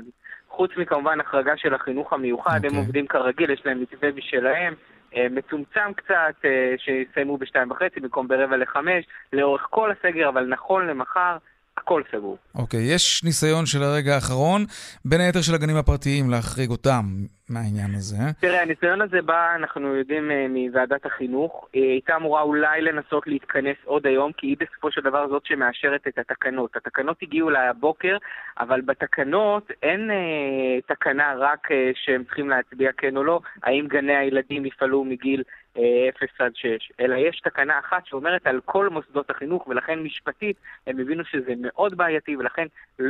חוץ 0.50 0.72
מכמובן 0.78 1.20
החרגה 1.20 1.54
של 1.58 1.74
החינוך 1.74 2.14
המיוחד, 2.14 2.52
okay. 2.52 2.58
הם 2.58 2.66
אוקיי. 2.66 2.80
עובדים 2.80 3.08
כרגיל, 3.08 3.50
יש 3.50 3.62
להם 3.66 3.82
מתווה 3.82 4.12
משלהם. 4.12 4.74
אה, 5.16 5.28
מצומצם 5.32 5.94
קצת, 5.96 6.36
אה, 6.46 6.74
שיסיימו 6.78 7.38
בשתיים 7.38 7.72
וחצי 7.72 8.00
במקום 8.00 8.28
ברבע 8.28 8.58
לחמש, 8.58 9.06
לאורך 9.34 9.68
כל 9.70 9.92
הסגר, 9.92 10.30
אבל 10.30 10.46
נכון 10.46 10.88
למחר, 10.88 11.38
הכל 11.78 12.02
סגור. 12.12 12.38
אוקיי, 12.56 12.80
okay, 12.80 12.94
יש 12.96 13.24
ניסיון 13.24 13.66
של 13.66 13.84
הרגע 13.84 14.16
האחרון, 14.16 14.66
בין 15.06 15.22
היתר 15.22 15.42
של 15.42 15.56
הגנים 15.56 15.76
הפרטיים, 15.76 16.30
להחריג 16.30 16.70
אותם 16.70 17.04
מהעניין 17.50 17.96
הזה. 17.96 18.18
תראה, 18.40 18.62
הניסיון 18.62 19.02
הזה 19.02 19.22
בא, 19.22 19.56
אנחנו 19.56 19.96
יודעים, 19.96 20.32
uh, 20.32 20.34
מוועדת 20.50 21.06
החינוך. 21.06 21.68
היא 21.74 21.92
הייתה 21.92 22.16
אמורה 22.16 22.42
אולי 22.42 22.82
לנסות 22.82 23.28
להתכנס 23.28 23.78
עוד 23.86 24.08
היום, 24.08 24.32
כי 24.32 24.48
היא 24.48 24.58
בסופו 24.60 24.92
של 24.92 25.02
דבר 25.02 25.28
זאת 25.30 25.46
שמאשרת 25.46 26.08
את 26.08 26.18
התקנות. 26.18 26.76
התקנות 26.76 27.18
הגיעו 27.22 27.50
לבוקר, 27.50 28.18
אבל 28.60 28.82
בתקנות 28.82 29.72
אין 29.84 30.10
uh, 30.10 30.96
תקנה 30.96 31.34
רק 31.40 31.72
uh, 31.72 31.74
שהם 31.94 32.24
צריכים 32.24 32.50
להצביע 32.50 32.92
כן 32.98 33.18
או 33.18 33.24
לא, 33.24 33.40
האם 33.64 33.88
גני 33.88 34.16
הילדים 34.16 34.66
יפעלו 34.66 35.04
מגיל 35.04 35.44
0 35.78 36.30
עד 36.40 36.52
6, 36.56 36.92
אלא 37.00 37.16
יש 37.16 37.40
תקנה 37.40 37.80
אחת 37.80 38.06
שאומרת 38.06 38.48
על 38.48 38.60
כל 38.66 38.90
מוסדות 38.90 39.30
החינוך, 39.30 39.68
ולכן 39.68 40.00
משפטית 40.00 40.58
הם 40.88 41.00
הבינו 41.00 41.26
שזה 41.26 41.54
מאוד 41.58 41.98
בעייתי, 41.98 42.36
ולכן 42.38 42.66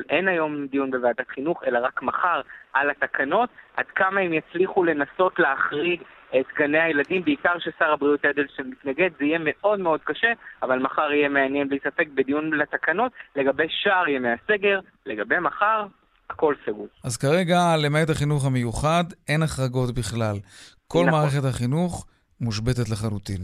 אין 0.09 0.27
היום 0.27 0.67
דיון 0.67 0.91
בוועדת 0.91 1.29
חינוך, 1.29 1.63
אלא 1.67 1.79
רק 1.79 2.01
מחר 2.01 2.41
על 2.73 2.89
התקנות, 2.89 3.49
עד 3.77 3.85
כמה 3.95 4.19
הם 4.19 4.33
יצליחו 4.33 4.83
לנסות 4.83 5.39
להחריג 5.39 6.01
את 6.39 6.45
גני 6.57 6.79
הילדים, 6.79 7.23
בעיקר 7.23 7.59
ששר 7.59 7.91
הבריאות 7.91 8.25
אדלשטיין 8.25 8.69
מתנגד, 8.69 9.09
זה 9.19 9.25
יהיה 9.25 9.39
מאוד 9.41 9.79
מאוד 9.79 9.99
קשה, 10.03 10.31
אבל 10.61 10.79
מחר 10.79 11.11
יהיה 11.11 11.29
מעניין 11.29 11.69
בלי 11.69 11.79
ספק 11.79 12.07
בדיון 12.15 12.53
לתקנות 12.53 13.11
לגבי 13.35 13.67
שאר 13.69 14.07
ימי 14.07 14.29
הסגר, 14.29 14.79
לגבי 15.05 15.39
מחר, 15.39 15.85
הכל 16.29 16.55
סגור. 16.65 16.87
אז 17.03 17.17
כרגע, 17.17 17.57
למעט 17.77 18.09
החינוך 18.09 18.45
המיוחד, 18.45 19.03
אין 19.29 19.43
החרגות 19.43 19.95
בכלל. 19.95 20.35
כל 20.87 20.99
נכון. 20.99 21.19
מערכת 21.19 21.45
החינוך 21.49 22.05
מושבתת 22.41 22.89
לחלוטין. 22.89 23.41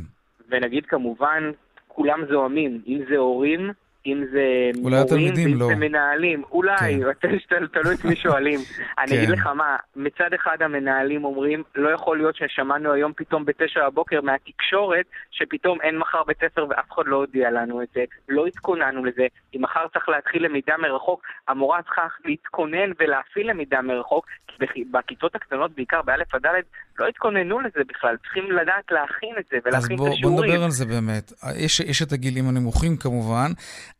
ונגיד 0.49 0.85
כמובן, 0.85 1.51
כולם 1.87 2.19
זוהמים, 2.29 2.81
אם 2.87 3.01
זה 3.09 3.17
הורים, 3.17 3.71
אם 4.05 4.23
זה 4.31 4.71
מורים, 4.75 5.33
ואם 5.35 5.59
לא. 5.59 5.67
זה 5.67 5.75
מנהלים. 5.75 6.43
אולי, 6.51 6.99
כן. 7.19 7.65
תלוי 7.73 7.95
את 7.95 8.05
מי 8.05 8.15
שואלים. 8.23 8.59
אני 8.97 9.07
כן. 9.07 9.17
אגיד 9.17 9.29
לך 9.29 9.47
מה, 9.47 9.77
מצד 9.95 10.33
אחד 10.35 10.61
המנהלים 10.61 11.25
אומרים, 11.25 11.63
לא 11.75 11.89
יכול 11.89 12.17
להיות 12.17 12.35
ששמענו 12.35 12.91
היום 12.91 13.13
פתאום 13.15 13.45
בתשע 13.45 13.89
בבוקר 13.89 14.21
מהתקשורת, 14.21 15.05
שפתאום 15.31 15.81
אין 15.81 15.97
מחר 15.97 16.23
בית 16.23 16.37
ספר 16.37 16.65
ואף 16.69 16.91
אחד 16.91 17.03
לא 17.05 17.15
הודיע 17.15 17.51
לנו 17.51 17.81
את 17.81 17.87
זה. 17.93 18.03
לא 18.29 18.45
התכוננו 18.45 19.05
לזה. 19.05 19.27
אם 19.55 19.61
מחר 19.61 19.87
צריך 19.93 20.09
להתחיל 20.09 20.45
למידה 20.45 20.77
מרחוק, 20.77 21.21
המורה 21.47 21.81
צריכה 21.81 22.07
להתכונן 22.25 22.91
ולהפעיל 22.99 23.49
למידה 23.49 23.81
מרחוק, 23.81 24.25
כי 24.47 24.83
בכיתות 24.91 25.35
הקטנות, 25.35 25.71
בעיקר 25.71 26.01
באלף 26.01 26.35
עד 26.35 26.41
דלת, 26.41 26.65
לא 26.99 27.07
התכוננו 27.07 27.59
לזה 27.59 27.79
בכלל. 27.87 28.17
צריכים 28.17 28.51
לדעת 28.51 28.85
להכין 28.91 29.35
את 29.39 29.43
זה 29.51 29.57
ולהכין 29.65 29.97
בוא, 29.97 30.07
את 30.07 30.13
השיעורים. 30.13 30.39
אז 30.39 30.45
בוא 30.45 30.53
נדבר 30.53 30.63
על 30.63 30.71
זה 30.71 30.85
באמת. 30.85 31.31
יש, 31.55 31.79
יש 31.79 32.01
את 32.01 32.11
הגילים 32.11 32.47
הנמוכים 32.49 32.97
כמובן. 32.97 33.51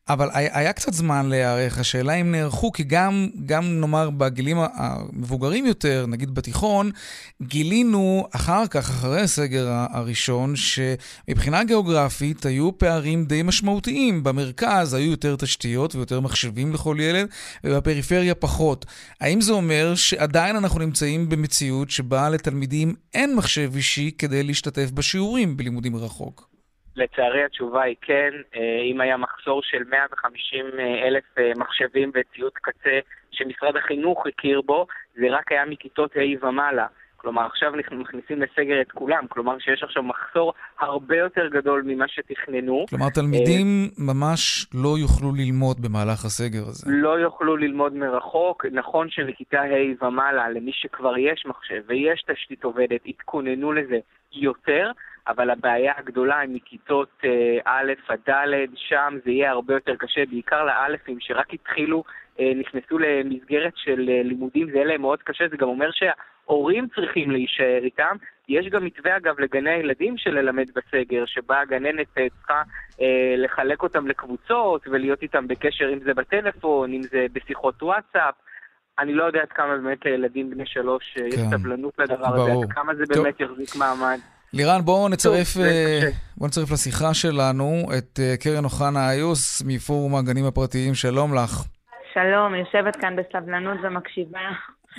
אבל 0.10 0.30
היה 0.34 0.74
קצת 0.74 0.94
זמן 0.94 1.30
להיערך, 1.30 1.80
השאלה 1.80 2.14
אם 2.14 2.32
נערכו, 2.32 2.72
כי 2.72 2.84
גם, 2.84 3.28
גם 3.46 3.80
נאמר 3.80 4.10
בגילים 4.10 4.58
המבוגרים 4.74 5.66
יותר, 5.66 6.06
נגיד 6.08 6.36
בתיכון, 6.36 6.92
גילינו 7.42 8.28
אחר 8.32 8.68
כך, 8.68 8.90
אחרי 8.90 9.22
הסגר 9.22 9.68
הראשון, 9.70 10.54
שמבחינה 10.56 11.64
גיאוגרפית 11.64 12.46
היו 12.46 12.78
פערים 12.78 13.26
די 13.26 13.44
משמעותיים. 13.44 14.24
במרכז 14.24 14.94
היו 14.94 15.12
יותר 15.12 15.36
תשתיות 15.36 15.96
ויותר 15.96 16.20
מחשבים 16.20 16.74
לכל 16.74 16.98
ילד, 17.00 17.28
ובפריפריה 17.64 18.36
פחות. 18.36 18.86
האם 19.22 19.42
זה 19.42 19.52
אומר 19.52 19.96
שעדיין 19.96 20.56
אנחנו 20.56 20.80
נמצאים 20.80 21.30
במציאות 21.30 21.90
שבה 21.90 22.30
לתלמידים 22.30 22.96
אין 23.14 23.36
מחשב 23.36 23.72
אישי 23.76 24.12
כדי 24.18 24.44
להשתתף 24.44 24.92
בשיעורים 24.92 25.58
בלימודים 25.58 25.94
מרחוק? 25.94 26.49
לצערי 27.00 27.44
התשובה 27.44 27.82
היא 27.82 27.96
כן. 28.02 28.30
אה, 28.56 28.82
אם 28.92 29.02
היה 29.02 29.18
מחסור 29.18 29.62
של 29.64 29.84
150 29.90 30.66
אה, 30.80 31.08
אלף 31.08 31.24
אה, 31.38 31.52
מחשבים 31.56 32.12
וציוד 32.14 32.52
קצה 32.54 33.00
שמשרד 33.32 33.76
החינוך 33.76 34.28
הכיר 34.28 34.62
בו, 34.62 34.88
זה 35.16 35.26
רק 35.30 35.52
היה 35.52 35.66
מכיתות 35.66 36.12
ה' 36.16 36.46
ומעלה. 36.46 36.88
כלומר, 37.22 37.46
עכשיו 37.46 37.72
מכניסים 37.92 38.42
לסגר 38.42 38.82
את 38.82 38.92
כולם, 38.92 39.28
כלומר 39.30 39.60
שיש 39.60 39.84
עכשיו 39.84 40.04
מחסור 40.04 40.54
הרבה 40.80 41.18
יותר 41.18 41.48
גדול 41.48 41.84
ממה 41.86 42.06
שתכננו. 42.08 42.86
כלומר, 42.90 43.10
תלמידים 43.10 43.68
ממש 43.98 44.68
לא 44.74 44.98
יוכלו 44.98 45.32
ללמוד 45.36 45.78
במהלך 45.82 46.26
הסגר 46.26 46.62
הזה. 46.62 46.92
לא 46.92 47.20
יוכלו 47.20 47.58
ללמוד 47.58 47.94
מרחוק. 47.94 48.66
נכון 48.72 49.10
שמכיתה 49.10 49.62
ה' 49.62 50.06
ומעלה, 50.06 50.50
למי 50.50 50.72
שכבר 50.74 51.18
יש 51.18 51.46
מחשב 51.46 51.82
ויש 51.88 52.24
תשתית 52.32 52.64
עובדת, 52.64 53.02
התכוננו 53.06 53.72
לזה 53.72 53.98
יותר, 54.32 54.92
אבל 55.28 55.50
הבעיה 55.50 55.94
הגדולה 55.98 56.40
היא 56.40 56.50
מכיתות 56.54 57.10
אה, 57.24 57.58
א' 57.66 57.94
עד 58.08 58.20
ד', 58.30 58.70
שם 58.76 59.18
זה 59.26 59.32
יהיה 59.32 59.52
הרבה 59.52 59.74
יותר 59.74 59.96
קשה, 59.96 60.26
בעיקר 60.26 60.64
לאלפים 60.64 61.18
שרק 61.20 61.54
התחילו, 61.54 62.04
אה, 62.40 62.52
נכנסו 62.56 62.98
למסגרת 63.00 63.74
של 63.76 64.10
אה, 64.10 64.22
לימודים, 64.24 64.72
זה 64.72 64.76
יהיה 64.76 64.86
להם 64.86 65.02
מאוד 65.02 65.20
קשה, 65.24 65.48
זה 65.52 65.58
גם 65.58 65.68
אומר 65.68 65.90
שההורים 65.92 66.88
צריכים 66.96 67.32
להישאר 67.32 67.80
איתם, 67.84 68.16
יש 68.50 68.68
גם 68.68 68.86
מתווה, 68.86 69.18
אגב, 69.18 69.40
לגני 69.40 69.70
הילדים 69.70 70.18
של 70.18 70.32
ללמד 70.32 70.70
בסגר, 70.76 71.26
שבה 71.26 71.60
הגננת 71.60 72.08
צריכה 72.14 72.62
אה, 73.02 73.36
לחלק 73.38 73.84
אותם 73.84 74.08
לקבוצות 74.08 74.88
ולהיות 74.88 75.22
איתם 75.22 75.48
בקשר, 75.48 75.94
אם 75.94 76.00
זה 76.00 76.14
בטלפון, 76.14 76.94
אם 76.94 77.04
זה 77.04 77.26
בשיחות 77.34 77.84
וואטסאפ. 77.84 78.36
אני 79.00 79.14
לא 79.14 79.24
יודע 79.24 79.42
עד 79.42 79.52
כמה 79.52 79.78
באמת 79.78 80.06
לילדים 80.06 80.50
בני 80.50 80.66
שלוש 80.66 81.14
כן. 81.16 81.26
יש 81.26 81.40
סבלנות 81.52 82.00
לדבר 82.00 82.36
הזה, 82.36 82.52
עד 82.52 82.72
כמה 82.72 82.96
זה 82.96 83.04
טוב. 83.06 83.24
באמת 83.24 83.40
יחזיק 83.40 83.76
מעמד. 83.76 84.20
לירן, 84.54 84.82
בואו 84.86 85.10
נצרף, 85.10 85.58
אה, 85.58 86.00
בוא 86.38 86.48
נצרף 86.48 86.72
לשיחה 86.72 87.14
שלנו 87.14 87.86
את 87.98 88.20
אה, 88.20 88.38
קרן 88.38 88.64
אוחנה 88.64 89.12
איוס 89.12 89.64
מפורום 89.68 90.16
הגנים 90.16 90.46
הפרטיים. 90.46 90.94
שלום 90.94 91.36
לך. 91.36 91.64
שלום, 92.14 92.56
יושבת 92.56 92.96
כאן 92.96 93.16
בסבלנות 93.16 93.78
ומקשיבה. 93.84 94.40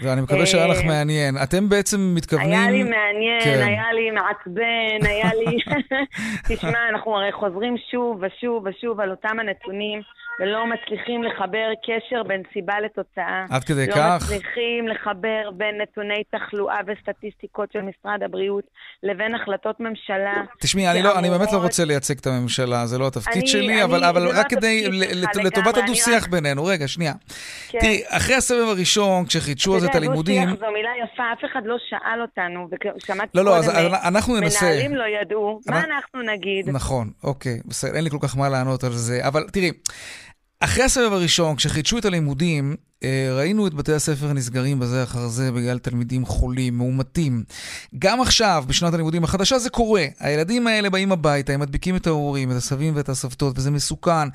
ואני 0.02 0.21
מקווה 0.21 0.47
שהיה 0.47 0.66
לך 0.66 0.85
מעניין. 0.87 1.35
אתם 1.42 1.69
בעצם 1.69 2.12
מתכוונים... 2.14 2.50
היה 2.50 2.71
לי 2.71 2.83
מעניין, 2.83 3.40
כן. 3.45 3.62
היה 3.66 3.92
לי 3.92 4.11
מעצבן, 4.11 5.07
היה 5.07 5.30
לי... 5.35 5.59
תשמע, 6.49 6.88
אנחנו 6.88 7.16
הרי 7.16 7.33
חוזרים 7.33 7.75
שוב 7.90 8.23
ושוב 8.23 8.66
ושוב 8.66 9.00
על 9.00 9.11
אותם 9.11 9.37
הנתונים. 9.40 10.02
ולא 10.41 10.67
מצליחים 10.67 11.23
לחבר 11.23 11.69
קשר 11.87 12.23
בין 12.23 12.43
סיבה 12.53 12.81
לתוצאה. 12.81 13.45
עד 13.51 13.65
כדי 13.65 13.87
לא 13.87 13.93
כך? 13.93 13.99
לא 13.99 14.17
מצליחים 14.17 14.89
לחבר 14.89 15.51
בין 15.57 15.81
נתוני 15.83 16.23
תחלואה 16.31 16.79
וסטטיסטיקות 16.87 17.73
של 17.73 17.81
משרד 17.81 18.23
הבריאות 18.23 18.65
לבין 19.03 19.35
החלטות 19.35 19.81
ממשלה. 19.81 20.35
תשמעי, 20.61 20.91
אני, 20.91 21.03
לא, 21.03 21.19
אני 21.19 21.31
באמת 21.31 21.53
לא 21.53 21.59
רוצה 21.59 21.85
לייצג 21.85 22.19
את 22.19 22.27
הממשלה, 22.27 22.87
זה 22.87 22.99
לא 22.99 23.07
התפקיד 23.07 23.43
אני, 23.43 23.47
שלי, 23.47 23.75
אני, 23.75 23.85
אבל, 23.85 24.05
אבל 24.05 24.23
לא 24.23 24.31
רק 24.35 24.47
כדי, 24.49 24.85
לטובת 25.45 25.77
הדו-שיח 25.77 26.23
רק... 26.23 26.29
בינינו, 26.29 26.65
רגע, 26.65 26.89
שנייה. 26.89 27.13
כן. 27.69 27.79
תראי, 27.79 28.03
אחרי 28.09 28.35
הסבב 28.35 28.69
הראשון, 28.69 29.27
כשחידשו 29.27 29.77
אז 29.77 29.85
את 29.85 29.95
הלימודים... 29.95 30.45
דו-שיח 30.45 30.61
זו 30.61 30.73
מילה 30.73 30.91
יפה, 31.05 31.23
אף 31.33 31.45
אחד 31.53 31.63
לא 31.65 31.77
שאל 31.89 32.23
אותנו, 32.23 32.69
ושמעתי 32.97 33.31
לא, 33.35 33.45
לא, 33.45 33.57
אז 33.57 33.69
אנחנו 34.09 34.41
ננסה. 34.41 34.67
מנהלים 34.67 34.95
לא 34.95 35.05
ידעו, 35.23 35.61
מה 35.67 35.85
אנחנו 35.85 36.23
נגיד? 36.23 36.69
נכון, 36.69 37.11
אוקיי, 37.25 37.61
בסדר, 37.65 37.97
אין 37.97 38.05
לי 38.05 38.11
כל 38.11 38.19
כך 38.21 38.37
מה 38.37 38.49
לענות 38.49 38.85
על 38.85 38.93
זה, 38.93 39.27
אבל 39.27 39.47
תראי... 39.53 39.71
אחרי 40.61 40.85
הסבב 40.85 41.12
הראשון, 41.12 41.57
כשחידשו 41.57 41.99
את 41.99 42.05
הלימודים, 42.05 42.76
אה, 43.05 43.29
ראינו 43.37 43.67
את 43.67 43.75
בתי 43.75 43.93
הספר 43.93 44.33
נסגרים 44.33 44.81
בזה 44.81 45.02
אחר 45.02 45.29
זה 45.29 45.52
בגלל 45.52 45.79
תלמידים 45.79 46.25
חולים, 46.25 46.79
מאומתים. 46.79 47.45
גם 47.99 48.21
עכשיו, 48.21 48.64
בשנת 48.69 48.95
הלימודים 48.95 49.25
החדשה, 49.25 49.59
זה 49.59 49.71
קורה. 49.71 50.05
הילדים 50.19 50.67
האלה 50.67 50.90
באים 50.90 51.12
הביתה, 51.12 51.52
הם 51.52 51.61
מדביקים 51.61 51.97
את 51.97 52.07
ההורים, 52.07 52.50
את 52.50 52.57
הסבים 52.57 52.97
ואת 52.97 53.09
הסבתות, 53.09 53.59
וזה 53.59 53.71
מסוכן. 53.71 54.29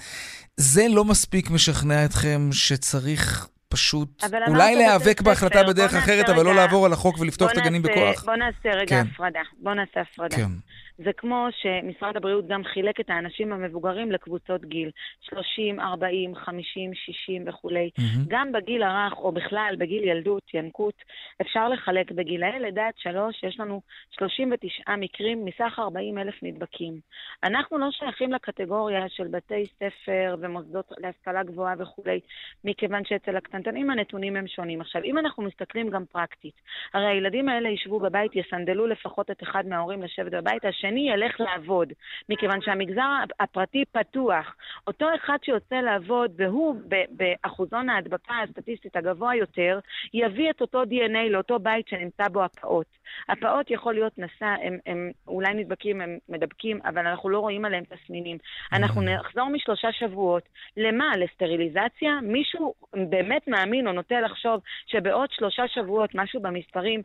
זה 0.57 0.85
לא 0.89 1.05
מספיק 1.05 1.49
משכנע 1.49 2.05
אתכם 2.05 2.49
שצריך 2.51 3.47
פשוט 3.69 4.23
אולי 4.47 4.75
להיאבק 4.75 5.21
בהחלטה 5.21 5.63
בדרך 5.63 5.93
אחרת, 5.93 6.29
אבל 6.29 6.45
לא 6.45 6.55
לעבור 6.55 6.85
על 6.85 6.93
החוק 6.93 7.19
ולפתוח 7.19 7.51
את 7.51 7.57
הגנים 7.57 7.81
בכוח? 7.81 8.25
בוא 8.25 8.35
נעשה 8.35 8.77
רגע 8.77 8.87
כן. 8.89 9.07
הפרדה. 9.13 9.39
בוא 9.59 9.73
נעשה 9.73 10.01
הפרדה. 10.01 10.35
כן. 10.35 10.49
זה 10.97 11.13
כמו 11.13 11.47
שמשרד 11.51 12.17
הבריאות 12.17 12.47
גם 12.47 12.63
חילק 12.63 12.99
את 12.99 13.09
האנשים 13.09 13.53
המבוגרים 13.53 14.11
לקבוצות 14.11 14.65
גיל, 14.65 14.91
30, 15.21 15.79
40, 15.79 16.35
50, 16.35 16.93
60 16.93 17.43
וכולי. 17.47 17.89
Mm-hmm. 17.99 18.19
גם 18.27 18.51
בגיל 18.51 18.83
הרך, 18.83 19.13
או 19.17 19.31
בכלל 19.31 19.75
בגיל 19.77 20.03
ילדות, 20.03 20.53
ינקות, 20.53 21.03
אפשר 21.41 21.69
לחלק. 21.69 22.11
בגילאי 22.11 22.59
לידה 22.59 22.87
עד 22.87 22.93
שלוש 22.97 23.43
יש 23.43 23.59
לנו 23.59 23.81
39 24.11 24.95
מקרים 24.97 25.45
מסך 25.45 25.79
40 25.79 26.17
אלף 26.17 26.35
נדבקים. 26.43 26.99
אנחנו 27.43 27.77
לא 27.77 27.91
שייכים 27.91 28.33
לקטגוריה 28.33 29.09
של 29.09 29.27
בתי 29.27 29.65
ספר 29.65 30.35
ומוסדות 30.39 30.91
להשכלה 30.97 31.43
גבוהה 31.43 31.75
וכולי, 31.79 32.19
מכיוון 32.63 33.05
שאצל 33.05 33.35
הקטנטנים 33.35 33.89
הנתונים 33.89 34.35
הם 34.35 34.47
שונים. 34.47 34.81
עכשיו, 34.81 35.03
אם 35.03 35.17
אנחנו 35.17 35.43
מסתכלים 35.43 35.89
גם 35.89 36.05
פרקטית, 36.05 36.61
הרי 36.93 37.07
הילדים 37.07 37.49
האלה 37.49 37.69
ישבו 37.69 37.99
בבית, 37.99 38.35
יסנדלו 38.35 38.87
לפחות 38.87 39.31
את 39.31 39.43
אחד 39.43 39.67
מההורים 39.67 40.03
לשבת 40.03 40.31
בבית, 40.31 40.65
השני 40.85 41.09
ילך 41.11 41.39
לעבוד, 41.39 41.93
מכיוון 42.29 42.61
שהמגזר 42.61 43.01
הפרטי 43.39 43.83
פתוח. 43.91 44.55
אותו 44.87 45.05
אחד 45.15 45.37
שיוצא 45.43 45.75
לעבוד, 45.75 46.31
והוא 46.37 46.75
באחוזון 47.09 47.89
ההדבקה 47.89 48.33
הסטטיסטית 48.43 48.95
הגבוה 48.95 49.35
יותר, 49.35 49.79
יביא 50.13 50.49
את 50.49 50.61
אותו 50.61 50.83
DNA 50.83 51.29
לאותו 51.29 51.59
בית 51.59 51.87
שנמצא 51.87 52.27
בו 52.27 52.43
הפעוט. 52.43 52.87
הפעוט 53.29 53.71
יכול 53.71 53.93
להיות 53.93 54.13
נשא, 54.17 54.45
הם, 54.45 54.77
הם 54.85 55.11
אולי 55.27 55.53
נדבקים, 55.53 56.01
הם 56.01 56.17
מדבקים, 56.29 56.79
אבל 56.85 57.07
אנחנו 57.07 57.29
לא 57.29 57.39
רואים 57.39 57.65
עליהם 57.65 57.83
תסמינים. 57.83 58.37
אנחנו 58.73 59.01
mm. 59.01 59.05
נחזור 59.05 59.49
משלושה 59.49 59.91
שבועות. 59.91 60.43
למה? 60.77 61.17
לסטריליזציה? 61.17 62.19
מישהו 62.21 62.73
באמת 62.93 63.47
מאמין 63.47 63.87
או 63.87 63.91
נוטה 63.91 64.21
לחשוב 64.21 64.61
שבעוד 64.87 65.29
שלושה 65.31 65.67
שבועות 65.67 66.09
משהו 66.15 66.41
במספרים 66.41 67.01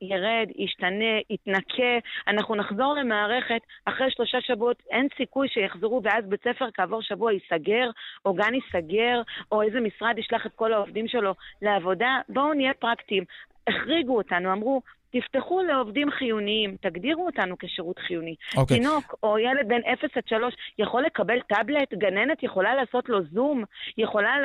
ירד, 0.00 0.48
ישתנה, 0.56 1.14
יתנקה, 1.30 2.08
אנחנו 2.28 2.54
נחזור 2.54 2.94
למערכת, 3.20 3.60
אחרי 3.84 4.10
שלושה 4.10 4.38
שבועות 4.40 4.82
אין 4.90 5.08
סיכוי 5.16 5.48
שיחזרו, 5.48 6.00
ואז 6.04 6.24
בית 6.28 6.40
ספר 6.40 6.66
כעבור 6.74 7.02
שבוע 7.02 7.32
ייסגר, 7.32 7.90
או 8.24 8.34
גן 8.34 8.54
ייסגר, 8.54 9.22
או 9.52 9.62
איזה 9.62 9.80
משרד 9.80 10.18
ישלח 10.18 10.46
את 10.46 10.52
כל 10.54 10.72
העובדים 10.72 11.08
שלו 11.08 11.34
לעבודה. 11.62 12.18
בואו 12.28 12.54
נהיה 12.54 12.74
פרקטיים. 12.74 13.24
החריגו 13.68 14.16
אותנו, 14.16 14.52
אמרו, 14.52 14.82
תפתחו 15.12 15.62
לעובדים 15.62 16.10
חיוניים, 16.10 16.76
תגדירו 16.80 17.26
אותנו 17.26 17.56
כשירות 17.58 17.98
חיוני. 17.98 18.34
Okay. 18.54 18.58
אוקיי. 18.58 18.76
תינוק 18.76 19.14
או 19.22 19.38
ילד 19.38 19.68
בן 19.68 19.80
0 19.92 20.10
עד 20.16 20.22
3 20.26 20.54
יכול 20.78 21.02
לקבל 21.02 21.40
טאבלט, 21.40 21.94
גננת 21.94 22.42
יכולה 22.42 22.74
לעשות 22.74 23.08
לו 23.08 23.22
זום, 23.22 23.64
יכולה 23.98 24.36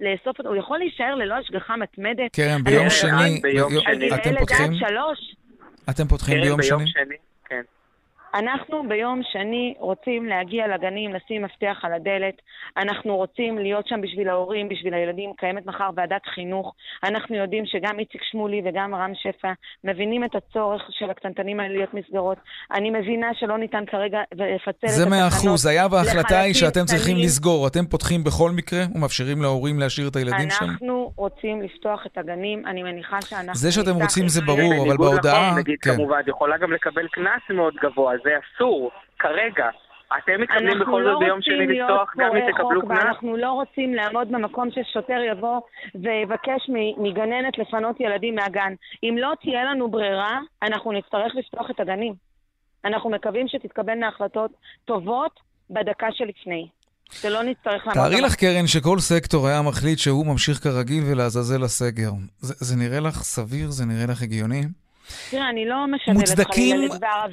לאסוף 0.00 0.38
אותו, 0.38 0.48
הוא 0.48 0.56
יכול 0.56 0.78
להישאר 0.78 1.14
ללא 1.14 1.34
השגחה 1.34 1.76
מתמדת. 1.76 2.30
כן, 2.36 2.56
ביום 2.64 2.90
שני, 2.90 3.40
אתם 4.14 4.34
פותחים? 4.38 4.72
אתם 5.90 6.04
פותחים 6.08 6.40
ביום 6.40 6.62
שני? 6.62 7.16
כן. 7.44 7.62
אנחנו 8.34 8.82
ביום 8.88 9.20
שני 9.32 9.74
רוצים 9.78 10.26
להגיע 10.26 10.68
לגנים, 10.68 11.12
לשים 11.14 11.42
מפתח 11.42 11.76
על 11.82 11.92
הדלת. 11.92 12.34
אנחנו 12.76 13.16
רוצים 13.16 13.58
להיות 13.58 13.88
שם 13.88 14.00
בשביל 14.00 14.28
ההורים, 14.28 14.68
בשביל 14.68 14.94
הילדים. 14.94 15.32
קיימת 15.38 15.66
מחר 15.66 15.90
ועדת 15.96 16.26
חינוך. 16.34 16.74
אנחנו 17.04 17.36
יודעים 17.36 17.66
שגם 17.66 17.98
איציק 17.98 18.22
שמולי 18.30 18.62
וגם 18.64 18.94
רם 18.94 19.12
שפע 19.14 19.52
מבינים 19.84 20.24
את 20.24 20.34
הצורך 20.34 20.82
של 20.90 21.10
הקטנטנים 21.10 21.60
האלה 21.60 21.74
להיות 21.74 21.94
מסגרות. 21.94 22.38
אני 22.72 22.90
מבינה 22.90 23.26
שלא 23.34 23.58
ניתן 23.58 23.84
כרגע 23.86 24.18
לפצל 24.32 24.66
את 24.66 24.68
התקנות. 24.68 24.94
זה 24.94 25.10
מאה 25.10 25.28
אחוז. 25.28 25.66
היה 25.66 25.86
וההחלטה 25.90 26.40
היא 26.40 26.54
שאתם 26.54 26.84
צריכים 26.84 27.16
לסגור. 27.16 27.66
אתם 27.66 27.86
פותחים 27.86 28.24
בכל 28.24 28.50
מקרה 28.50 28.80
ומאפשרים 28.94 29.42
להורים 29.42 29.78
להשאיר 29.78 30.08
את 30.08 30.16
הילדים 30.16 30.40
אנחנו 30.40 30.66
שם? 30.66 30.72
אנחנו 30.72 31.12
רוצים 31.16 31.62
לפתוח 31.62 32.06
את 32.06 32.18
הגנים. 32.18 32.66
אני 32.66 32.82
מניחה 32.82 33.22
שאנחנו... 33.22 33.54
זה 33.54 33.72
שאתם 33.72 33.94
רוצים 34.02 34.28
זה 34.28 34.40
ברור, 34.40 34.86
אבל 34.86 34.96
בהודעה... 34.96 35.54
נגיד, 35.58 35.76
כן. 35.80 35.94
כמובן, 35.94 36.20
יכולה 36.26 36.58
גם 36.58 36.72
לקבל 36.72 37.08
קנס 37.08 37.42
מאוד 37.50 37.74
גבוה. 37.82 38.21
זה 38.24 38.30
אסור, 38.38 38.90
כרגע. 39.18 39.68
אתם 40.18 40.40
מתכוונים 40.40 40.78
בכל 40.78 41.02
זאת 41.02 41.12
לא 41.12 41.18
ביום 41.18 41.42
שני 41.42 41.66
לפתוח 41.66 42.14
גם 42.16 42.36
אם 42.36 42.52
תקבלו 42.52 42.88
קנס? 42.88 42.98
אנחנו 42.98 43.36
לא 43.36 43.52
רוצים 43.52 43.94
לעמוד 43.94 44.28
במקום 44.32 44.68
ששוטר 44.70 45.20
יבוא 45.32 45.60
ויבקש 45.94 46.70
מגננת 46.98 47.58
לפנות 47.58 48.00
ילדים 48.00 48.34
מהגן. 48.34 48.72
אם 49.02 49.14
לא 49.18 49.32
תהיה 49.40 49.64
לנו 49.64 49.90
ברירה, 49.90 50.40
אנחנו 50.62 50.92
נצטרך 50.92 51.34
לפתוח 51.34 51.70
את 51.70 51.80
הגנים. 51.80 52.14
אנחנו 52.84 53.10
מקווים 53.10 53.48
שתתקבלנה 53.48 54.08
החלטות 54.08 54.50
טובות 54.84 55.40
בדקה 55.70 56.06
שלפני. 56.10 56.68
שלא 57.10 57.42
נצטרך 57.42 57.86
לעמוד... 57.86 58.10
תארי 58.10 58.20
לך, 58.20 58.34
קרן, 58.34 58.66
שכל 58.66 58.98
סקטור 58.98 59.46
היה 59.48 59.62
מחליט 59.62 59.98
שהוא 59.98 60.26
ממשיך 60.26 60.58
כרגיל 60.58 61.04
ולעזאזל 61.12 61.62
הסגר. 61.62 62.10
זה, 62.38 62.54
זה 62.58 62.76
נראה 62.76 63.00
לך 63.00 63.14
סביר? 63.14 63.70
זה 63.70 63.84
נראה 63.84 64.06
לך 64.08 64.22
הגיוני? 64.22 64.62
תראה, 65.30 65.48
אני 65.48 65.66
לא 65.66 65.86
משדלת 65.86 66.16
מוצדקים 66.16 66.76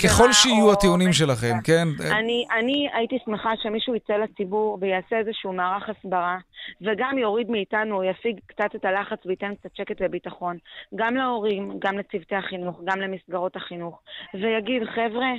ככל 0.03 0.33
שיהיו 0.33 0.71
הטיעונים 0.71 1.13
שלכם, 1.13 1.53
כן? 1.63 1.87
אני, 2.11 2.45
אני 2.59 2.89
הייתי 2.93 3.17
שמחה 3.25 3.51
שמישהו 3.63 3.95
יצא 3.95 4.13
לציבור 4.13 4.77
ויעשה 4.81 5.17
איזשהו 5.17 5.53
מערך 5.53 5.89
הסברה, 5.89 6.37
וגם 6.81 7.17
יוריד 7.17 7.49
מאיתנו, 7.49 8.03
יפיג 8.03 8.39
קצת 8.45 8.75
את 8.75 8.85
הלחץ 8.85 9.25
וייתן 9.25 9.55
קצת 9.55 9.75
שקט 9.75 9.95
וביטחון, 9.99 10.57
גם 10.95 11.15
להורים, 11.15 11.71
גם 11.79 11.97
לצוותי 11.97 12.35
החינוך, 12.35 12.81
גם 12.85 13.01
למסגרות 13.01 13.55
החינוך, 13.55 14.01
ויגיד, 14.33 14.83
חבר'ה, 14.83 15.29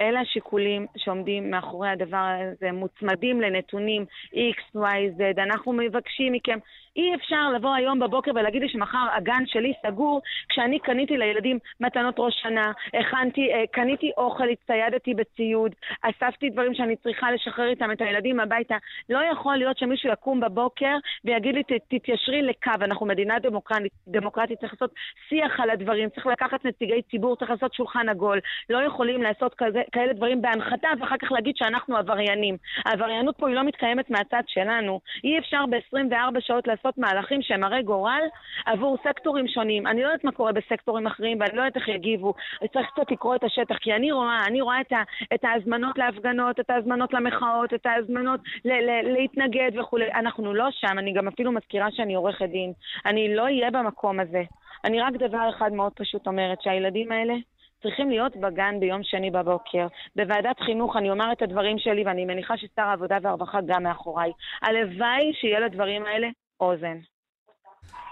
אלה 0.00 0.20
השיקולים 0.20 0.86
שעומדים 0.96 1.50
מאחורי 1.50 1.88
הדבר 1.88 2.26
הזה, 2.40 2.72
מוצמדים 2.72 3.40
לנתונים 3.40 4.04
X, 4.34 4.76
Y, 4.76 5.18
Z. 5.18 5.42
אנחנו 5.42 5.72
מבקשים 5.72 6.32
מכם 6.32 6.58
אי 6.98 7.14
אפשר 7.14 7.50
לבוא 7.54 7.74
היום 7.74 7.98
בבוקר 7.98 8.30
ולהגיד 8.34 8.62
לי 8.62 8.68
שמחר 8.68 9.06
הגן 9.16 9.42
שלי 9.46 9.72
סגור, 9.86 10.20
כשאני 10.48 10.78
קניתי 10.78 11.16
לילדים 11.16 11.58
מתנות 11.80 12.14
ראש 12.18 12.34
שנה, 12.42 12.72
הכנתי, 12.94 13.52
אה, 13.52 13.64
קניתי 13.72 14.10
אוכל, 14.16 14.48
הצטיידתי 14.48 15.14
בציוד, 15.14 15.74
אספתי 16.02 16.50
דברים 16.50 16.74
שאני 16.74 16.96
צריכה 16.96 17.32
לשחרר 17.32 17.68
איתם 17.68 17.92
את 17.92 18.00
הילדים 18.00 18.40
הביתה. 18.40 18.76
לא 19.08 19.18
יכול 19.32 19.56
להיות 19.56 19.78
שמישהו 19.78 20.12
יקום 20.12 20.40
בבוקר 20.40 20.96
ויגיד 21.24 21.54
לי, 21.54 21.62
תתיישרי 21.88 22.42
לקו, 22.42 22.70
אנחנו 22.80 23.06
מדינה 23.06 23.38
דמוקרטית, 23.38 23.92
דמוקרטית, 24.08 24.58
צריך 24.60 24.72
לעשות 24.72 24.90
שיח 25.28 25.60
על 25.60 25.70
הדברים, 25.70 26.08
צריך 26.08 26.26
לקחת 26.26 26.64
נציגי 26.64 27.02
ציבור, 27.10 27.36
צריך 27.36 27.50
לעשות 27.50 27.74
שולחן 27.74 28.08
עגול. 28.08 28.40
לא 28.70 28.78
יכולים 28.78 29.22
לעשות 29.22 29.54
כזה, 29.58 29.82
כאלה 29.92 30.12
דברים 30.12 30.42
בהנחתה, 30.42 30.88
ואחר 31.00 31.16
כך 31.16 31.32
להגיד 31.32 31.56
שאנחנו 31.56 31.96
עבריינים. 31.96 32.56
העבריינות 32.84 33.36
פה 33.36 33.48
היא 33.48 33.56
לא 33.56 33.64
מתקיימת 33.64 34.10
מהצד 34.10 34.42
שלנו. 34.46 35.00
אי 35.24 35.38
אפשר 35.38 35.64
ב-24 35.70 36.40
שעות 36.40 36.66
לעשות 36.66 36.98
מהלכים 36.98 37.42
שהם 37.42 37.64
הרי 37.64 37.82
גורל 37.82 38.22
עבור 38.66 38.96
סקטורים 39.04 39.48
שונים. 39.48 39.86
אני 39.86 40.02
לא 40.02 40.06
יודעת 40.06 40.24
מה 40.24 40.32
קורה 40.32 40.52
בסקטורים 40.52 41.06
אחרים, 41.06 41.40
ואני 41.40 41.56
לא 41.56 41.60
יודעת 41.60 41.76
איך 41.76 41.88
יגיבו. 41.88 42.34
צריך 42.72 42.86
קצת 42.90 43.10
לקרוא 43.10 43.34
את 43.36 43.44
השטח, 43.44 43.76
כי 43.80 43.92
אני 43.92 44.12
רואה, 44.12 44.46
אני 44.46 44.60
רואה 44.60 44.80
את, 44.80 44.92
ה, 44.92 45.02
את 45.34 45.44
ההזמנות 45.44 45.98
להפגנות, 45.98 46.60
את 46.60 46.70
ההזמנות 46.70 47.14
למחאות, 47.14 47.74
את 47.74 47.86
ההזמנות 47.86 48.40
ל- 48.64 48.90
ל- 48.90 49.12
להתנגד 49.12 49.70
וכולי. 49.80 50.12
אנחנו 50.12 50.54
לא 50.54 50.68
שם, 50.70 50.98
אני 50.98 51.12
גם 51.12 51.28
אפילו 51.28 51.52
מזכירה 51.52 51.86
שאני 51.90 52.14
עורכת 52.14 52.48
דין. 52.48 52.72
אני 53.06 53.34
לא 53.34 53.42
אהיה 53.42 53.70
במקום 53.70 54.20
הזה. 54.20 54.42
אני 54.84 55.00
רק 55.00 55.12
דבר 55.12 55.50
אחד 55.56 55.72
מאוד 55.72 55.92
פשוט 55.92 56.26
אומרת, 56.26 56.62
שהילדים 56.62 57.12
האלה 57.12 57.34
צריכים 57.82 58.10
להיות 58.10 58.36
בגן 58.36 58.80
ביום 58.80 59.02
שני 59.02 59.30
בבוקר. 59.30 59.86
בוועדת 60.16 60.60
חינוך 60.60 60.96
אני 60.96 61.10
אומר 61.10 61.32
את 61.32 61.42
הדברים 61.42 61.78
שלי, 61.78 62.04
ואני 62.04 62.24
מניחה 62.24 62.56
ששר 62.56 62.82
העבודה 62.82 63.18
והרווחה 63.22 63.58
גם 63.66 63.82
מאחוריי. 63.82 64.32
הלוואי 64.62 65.32
שיהיה 65.40 65.60
לדברים 65.60 66.04
האלה 66.04 66.28
אוזן. 66.60 66.98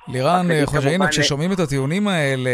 לירן 0.08 0.46
חוג'אינה, 0.64 1.08
כששומעים 1.08 1.52
את 1.52 1.58
הטיעונים 1.58 2.08
האלה, 2.08 2.50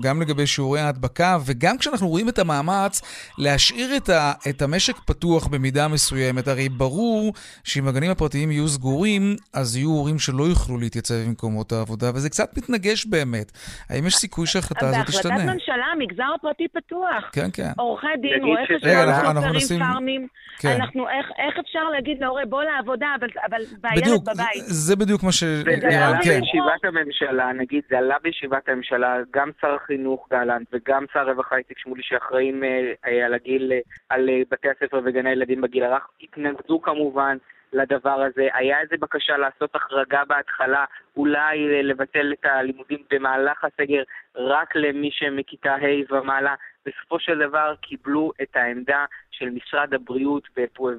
גם 0.00 0.22
לגבי 0.22 0.46
שיעורי 0.46 0.80
ההדבקה, 0.80 1.38
וגם 1.46 1.78
כשאנחנו 1.78 2.08
רואים 2.08 2.28
את 2.28 2.38
המאמץ 2.38 3.02
להשאיר 3.38 3.96
את, 3.96 4.08
ה, 4.08 4.32
את 4.50 4.62
המשק 4.62 4.96
פתוח 5.06 5.46
במידה 5.46 5.88
מסוימת, 5.88 6.48
הרי 6.48 6.68
ברור 6.68 7.32
שאם 7.64 7.88
הגנים 7.88 8.10
הפרטיים 8.10 8.50
יהיו 8.50 8.68
סגורים, 8.68 9.36
אז 9.54 9.76
יהיו 9.76 9.88
הורים 9.90 10.18
שלא 10.18 10.44
יוכלו 10.44 10.78
להתייצב 10.78 11.14
במקומות 11.14 11.72
העבודה, 11.72 12.10
וזה 12.14 12.30
קצת 12.30 12.58
מתנגש 12.58 13.06
באמת. 13.06 13.52
האם 13.90 14.06
יש 14.06 14.14
סיכוי 14.14 14.46
שההחלטה 14.46 14.88
הזאת 14.88 15.06
תשתנה? 15.06 15.34
בהחלטת 15.34 15.54
ממשלה, 15.54 15.84
המגזר 15.92 16.24
הפרטי 16.38 16.68
פתוח. 16.68 17.30
כן, 17.32 17.48
כן. 17.52 17.70
עורכי 17.78 18.06
דין, 18.22 18.44
רואי 18.44 18.62
חשבון, 18.64 19.60
סופרים, 19.60 19.80
פארמים. 19.80 20.26
כן. 20.58 20.68
אנחנו, 20.80 21.08
איך, 21.08 21.26
איך 21.46 21.58
אפשר 21.60 21.84
להגיד 21.94 22.16
להורה, 22.20 22.42
בוא 22.48 22.62
לעבודה, 22.62 23.06
אבל, 23.20 23.28
אבל 23.50 23.62
והילד 23.82 24.24
בבית? 24.24 24.64
זה 24.66 24.96
בדיוק 24.96 25.22
מה 25.22 25.32
שלירן, 25.32 26.18
כן. 26.22 26.40
בישיבת 26.70 26.84
הממשלה, 26.84 27.52
נגיד, 27.52 27.82
זה 27.90 27.98
עלה 27.98 28.16
בישיבת 28.22 28.68
הממשלה, 28.68 29.16
גם 29.30 29.50
שר 29.60 29.74
החינוך 29.74 30.28
גלנט 30.30 30.66
וגם 30.72 31.04
שר 31.12 31.18
הרווחה 31.18 31.56
איציק 31.56 31.78
שמולי, 31.78 32.02
שאחראים 32.02 32.64
אה, 32.64 33.26
על 33.26 33.34
הגיל, 33.34 33.72
אה, 33.72 33.78
על 34.08 34.28
אה, 34.28 34.42
בתי 34.50 34.68
הספר 34.68 35.00
וגני 35.04 35.30
הילדים 35.30 35.60
בגיל 35.60 35.84
הרך, 35.84 36.06
התנגדו 36.22 36.82
כמובן 36.82 37.36
לדבר 37.72 38.22
הזה. 38.22 38.48
היה 38.52 38.80
איזו 38.80 38.96
בקשה 39.00 39.36
לעשות 39.36 39.74
החרגה 39.74 40.24
בהתחלה, 40.24 40.84
אולי 41.16 41.82
לבטל 41.82 42.32
את 42.32 42.44
הלימודים 42.44 42.98
במהלך 43.10 43.64
הסגר 43.64 44.02
רק 44.36 44.76
למי 44.76 45.10
שמכיתה 45.12 45.74
ה' 45.74 46.14
ומעלה. 46.14 46.54
בסופו 46.86 47.20
של 47.20 47.38
דבר 47.38 47.74
קיבלו 47.80 48.32
את 48.42 48.56
העמדה 48.56 49.04
של 49.40 49.50
משרד 49.50 49.94
הבריאות 49.94 50.48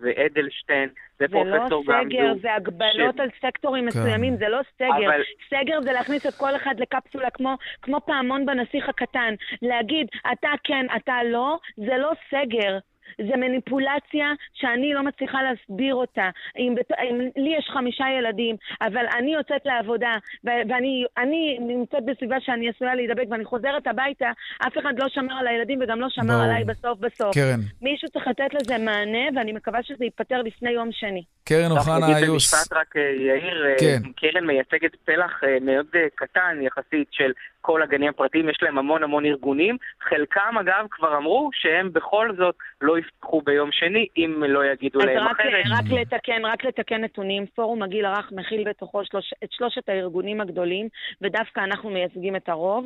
ואדלשטיין 0.01 0.89
ופרופסור 1.19 1.83
גמזו. 1.85 1.91
זה 1.91 1.93
לא 1.93 2.03
סגר, 2.03 2.33
זה 2.41 2.53
הגבלות 2.53 3.15
ש... 3.15 3.19
על 3.19 3.29
סקטורים 3.41 3.83
כן. 3.83 3.99
מסוימים, 3.99 4.35
זה 4.37 4.49
לא 4.49 4.59
סגר. 4.75 5.05
אבל... 5.05 5.21
סגר 5.49 5.81
זה 5.81 5.91
להכניס 5.91 6.25
את 6.27 6.33
כל 6.33 6.55
אחד 6.55 6.75
לקפסולה 6.79 7.29
כמו, 7.29 7.55
כמו 7.81 8.01
פעמון 8.05 8.45
בנסיך 8.45 8.89
הקטן. 8.89 9.33
להגיד, 9.61 10.07
אתה 10.31 10.49
כן, 10.63 10.85
אתה 10.95 11.23
לא, 11.23 11.59
זה 11.77 11.97
לא 11.97 12.11
סגר. 12.29 12.77
זה 13.17 13.37
מניפולציה 13.37 14.27
שאני 14.53 14.93
לא 14.93 15.03
מצליחה 15.03 15.37
להסביר 15.41 15.95
אותה. 15.95 16.29
אם, 16.57 16.75
אם 17.09 17.19
לי 17.35 17.55
יש 17.57 17.69
חמישה 17.73 18.05
ילדים, 18.19 18.55
אבל 18.81 19.05
אני 19.17 19.33
יוצאת 19.33 19.65
לעבודה, 19.65 20.17
ואני 20.43 21.57
נמצאת 21.59 22.05
בסביבה 22.05 22.35
שאני 22.39 22.69
עשויה 22.69 22.95
להידבק, 22.95 23.25
ואני 23.29 23.45
חוזרת 23.45 23.87
הביתה, 23.87 24.31
אף 24.67 24.77
אחד 24.77 24.93
לא 24.99 25.09
שמר 25.09 25.33
על 25.33 25.47
הילדים 25.47 25.79
וגם 25.81 25.99
לא 25.99 26.07
שמר 26.09 26.35
בוא. 26.35 26.43
עליי 26.43 26.63
בסוף 26.63 26.99
בסוף. 26.99 27.35
קרן. 27.35 27.59
מישהו 27.81 28.09
צריך 28.09 28.27
לתת 28.27 28.53
לזה 28.53 28.77
מענה, 28.77 29.25
ואני 29.35 29.51
מקווה 29.51 29.83
שזה 29.83 30.03
ייפתר 30.03 30.41
לפני 30.41 30.71
יום 30.71 30.89
שני. 30.91 31.23
קרן 31.43 31.71
אוחנה 31.71 32.17
איוס. 32.17 32.53
במשפט 32.53 32.73
רק, 32.73 32.95
אה, 32.97 33.01
יאיר, 33.01 33.65
אה, 33.65 33.75
כן. 33.79 34.11
קרן 34.15 34.47
מייצגת 34.47 34.95
פלח 35.05 35.43
אה, 35.43 35.57
מאוד 35.61 35.87
קטן 36.15 36.57
יחסית 36.61 37.07
של 37.11 37.31
כל 37.61 37.83
הגנים 37.83 38.09
הפרטיים, 38.09 38.49
יש 38.49 38.57
להם 38.61 38.77
המון 38.77 39.03
המון 39.03 39.25
ארגונים. 39.25 39.77
חלקם, 40.09 40.57
אגב, 40.59 40.85
כבר 40.91 41.17
אמרו 41.17 41.49
שהם 41.53 41.93
בכל 41.93 42.35
זאת 42.37 42.55
לא 42.81 42.99
יפתחו 42.99 43.41
ביום 43.41 43.69
שני, 43.71 44.07
אם 44.17 44.43
לא 44.47 44.65
יגידו 44.65 44.99
להם 44.99 45.17
רק, 45.17 45.39
אחרת. 45.39 45.65
אז 45.65 45.71
רק 45.79 45.99
לתקן, 45.99 46.45
רק 46.45 46.65
לתקן 46.65 47.01
נתונים. 47.01 47.45
פורום 47.55 47.83
הגיל 47.83 48.05
הרך 48.05 48.31
מכיל 48.31 48.69
בתוכו 48.69 49.05
שלוש, 49.05 49.33
את 49.43 49.51
שלושת 49.51 49.89
הארגונים 49.89 50.41
הגדולים, 50.41 50.87
ודווקא 51.21 51.59
אנחנו 51.59 51.89
מייצגים 51.89 52.35
את 52.35 52.49
הרוב. 52.49 52.85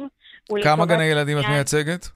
כמה 0.63 0.85
גני 0.85 1.03
ילדים 1.03 1.37
את 1.39 1.45
מייצגת? 1.49 2.09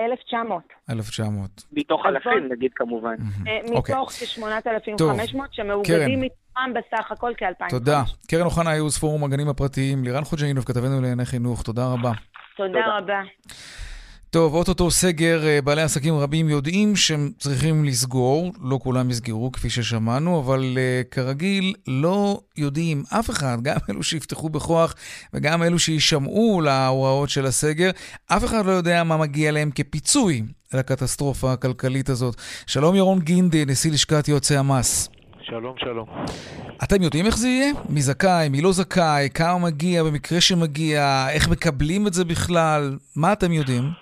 1900. 0.00 0.62
1900. 0.90 1.50
מתוך 1.72 2.06
אלפים, 2.06 2.48
נגיד 2.52 2.70
כמובן. 2.74 3.14
אה, 3.46 3.58
אוקיי. 3.76 3.94
מתוך 3.94 4.10
כ-8,500 4.10 5.38
שמאוגדים 5.50 6.22
מתוכם 6.52 6.96
בסך 6.96 7.12
הכל 7.12 7.32
כ-2,000. 7.36 7.70
תודה. 7.70 8.02
קרן 8.28 8.44
אוחנה, 8.44 8.72
ייעוץ 8.72 8.98
פורום 8.98 9.24
הגנים 9.24 9.48
הפרטיים. 9.48 10.04
לירן 10.04 10.24
חוג'אינוב, 10.24 10.64
כתבנו 10.64 11.00
לענייני 11.00 11.24
חינוך, 11.24 11.62
תודה 11.62 11.86
רבה. 11.86 12.12
תודה 12.56 12.98
רבה. 12.98 13.20
טוב, 14.30 14.54
אוטוטו 14.54 14.90
סגר, 14.90 15.46
אה, 15.46 15.62
בעלי 15.62 15.82
עסקים 15.82 16.18
רבים 16.18 16.48
יודעים 16.48 16.96
שהם 16.96 17.30
צריכים 17.38 17.84
לסגור, 17.84 18.52
לא 18.62 18.78
כולם 18.82 19.10
יסגרו 19.10 19.52
כפי 19.52 19.70
ששמענו, 19.70 20.40
אבל 20.40 20.60
uh, 20.74 21.08
כרגיל 21.10 21.74
לא 21.86 22.40
יודעים 22.56 23.02
אף 23.18 23.30
אחד, 23.30 23.58
גם 23.62 23.76
אלו 23.90 24.02
שיפתחו 24.02 24.48
בכוח 24.48 24.94
וגם 25.34 25.62
אלו 25.62 25.78
שישמעו 25.78 26.60
להוראות 26.60 27.30
של 27.30 27.46
הסגר, 27.46 27.90
אף 28.26 28.44
אחד 28.44 28.66
לא 28.66 28.70
יודע 28.70 29.04
מה 29.04 29.16
מגיע 29.16 29.52
להם 29.52 29.70
כפיצוי 29.74 30.42
לקטסטרופה 30.74 31.52
הכלכלית 31.52 32.08
הזאת. 32.08 32.36
שלום 32.66 32.96
ירון 32.96 33.18
גינדי, 33.20 33.64
נשיא 33.64 33.92
לשכת 33.92 34.28
יועצי 34.28 34.56
המס. 34.56 35.21
שלום, 35.42 35.74
שלום. 35.78 36.06
אתם 36.82 37.02
יודעים 37.02 37.26
איך 37.26 37.36
זה 37.38 37.48
יהיה? 37.48 37.72
מי 37.88 38.02
זכאי, 38.02 38.48
מי 38.48 38.60
לא 38.60 38.72
זכאי, 38.72 39.28
כמה 39.34 39.58
מגיע 39.58 40.04
במקרה 40.04 40.40
שמגיע, 40.40 41.26
איך 41.30 41.48
מקבלים 41.48 42.06
את 42.06 42.14
זה 42.14 42.24
בכלל? 42.24 42.98
מה 43.16 43.32
אתם 43.32 43.52
יודעים? 43.52 44.01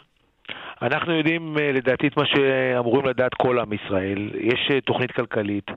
אנחנו 0.82 1.12
יודעים 1.12 1.58
אה, 1.58 1.72
לדעתי 1.72 2.06
את 2.06 2.16
מה 2.16 2.26
שאמורים 2.26 3.06
לדעת 3.06 3.34
כל 3.34 3.58
עם 3.58 3.72
ישראל. 3.72 4.30
יש 4.40 4.68
אה, 4.70 4.80
תוכנית 4.80 5.12
כלכלית 5.12 5.70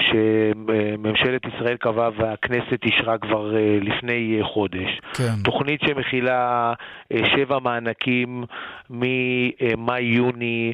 שממשלת 0.00 1.42
ישראל 1.44 1.76
קבעה 1.76 2.10
והכנסת 2.16 2.84
אישרה 2.84 3.18
כבר 3.18 3.56
אה, 3.56 3.78
לפני 3.80 4.38
חודש. 4.42 5.00
כן. 5.14 5.42
תוכנית 5.44 5.80
שמכילה 5.80 6.72
שבע 7.12 7.58
מענקים 7.58 8.44
ממאי-יוני 8.90 10.72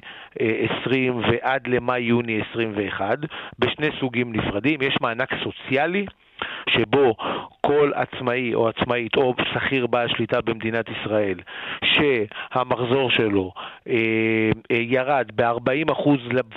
20 0.83 1.17
ועד 1.17 1.67
למאי-יוני 1.67 2.41
21 2.51 3.19
בשני 3.59 3.89
סוגים 4.01 4.33
נפרדים. 4.33 4.83
יש 4.83 4.97
מענק 5.01 5.31
סוציאלי. 5.45 6.07
שבו 6.71 7.15
כל 7.61 7.91
עצמאי 7.95 8.55
או 8.55 8.69
עצמאית 8.69 9.17
או 9.17 9.35
שכיר 9.55 9.87
בעל 9.87 10.09
שליטה 10.09 10.41
במדינת 10.41 10.87
ישראל 10.89 11.39
שהמחזור 11.85 13.11
שלו 13.11 13.53
אה, 13.89 13.95
אה, 14.71 14.77
ירד 14.77 15.31
ב-40% 15.35 16.09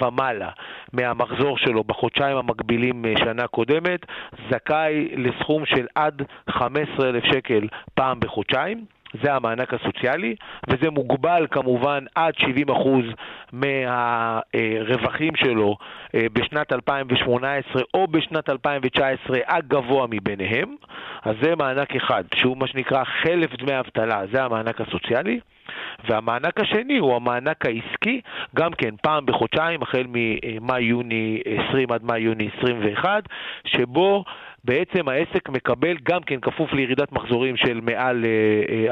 ומעלה 0.02 0.50
מהמחזור 0.94 1.58
שלו 1.58 1.84
בחודשיים 1.84 2.38
המקבילים 2.38 3.06
אה, 3.06 3.14
שנה 3.18 3.48
קודמת, 3.48 4.06
זכאי 4.52 5.10
לסכום 5.16 5.66
של 5.66 5.86
עד 5.96 6.22
15,000 6.50 7.24
שקל 7.26 7.68
פעם 7.96 8.20
בחודשיים. 8.20 8.97
זה 9.24 9.34
המענק 9.34 9.74
הסוציאלי, 9.74 10.36
וזה 10.70 10.90
מוגבל 10.90 11.48
כמובן 11.52 12.04
עד 12.16 12.34
70% 12.34 12.44
מהרווחים 13.52 15.36
שלו 15.36 15.78
אה, 16.16 16.26
בשנת 16.34 16.74
2018 16.74 17.82
או 17.94 18.08
בשנת 18.08 18.50
2019 18.50 19.40
הגבוה 19.48 20.08
מביניהם. 20.10 20.76
אז 21.24 21.36
זה 21.42 21.56
מענק 21.56 21.96
אחד, 21.96 22.24
שהוא 22.34 22.58
מה 22.58 22.68
שנקרא 22.68 23.04
חלף 23.04 23.56
דמי 23.56 23.80
אבטלה, 23.80 24.22
זה 24.32 24.44
המענק 24.44 24.82
הסוציאלי. 24.82 25.40
והמענק 26.10 26.60
השני 26.60 26.98
הוא 26.98 27.16
המענק 27.16 27.66
העסקי, 27.66 28.22
גם 28.56 28.72
כן 28.72 28.96
פעם 29.02 29.26
בחודשיים, 29.26 29.82
החל 29.82 30.06
ממאי-יוני 30.08 31.42
20 31.70 31.92
עד 31.92 32.04
מאי-יוני 32.04 32.50
21, 32.60 33.24
שבו 33.66 34.24
בעצם 34.64 35.08
העסק 35.08 35.50
מקבל 35.50 35.98
גם 36.04 36.22
כן 36.24 36.40
כפוף 36.40 36.74
לירידת 36.74 37.12
מחזורים 37.12 37.58
של 37.58 37.80
מעל 37.82 38.26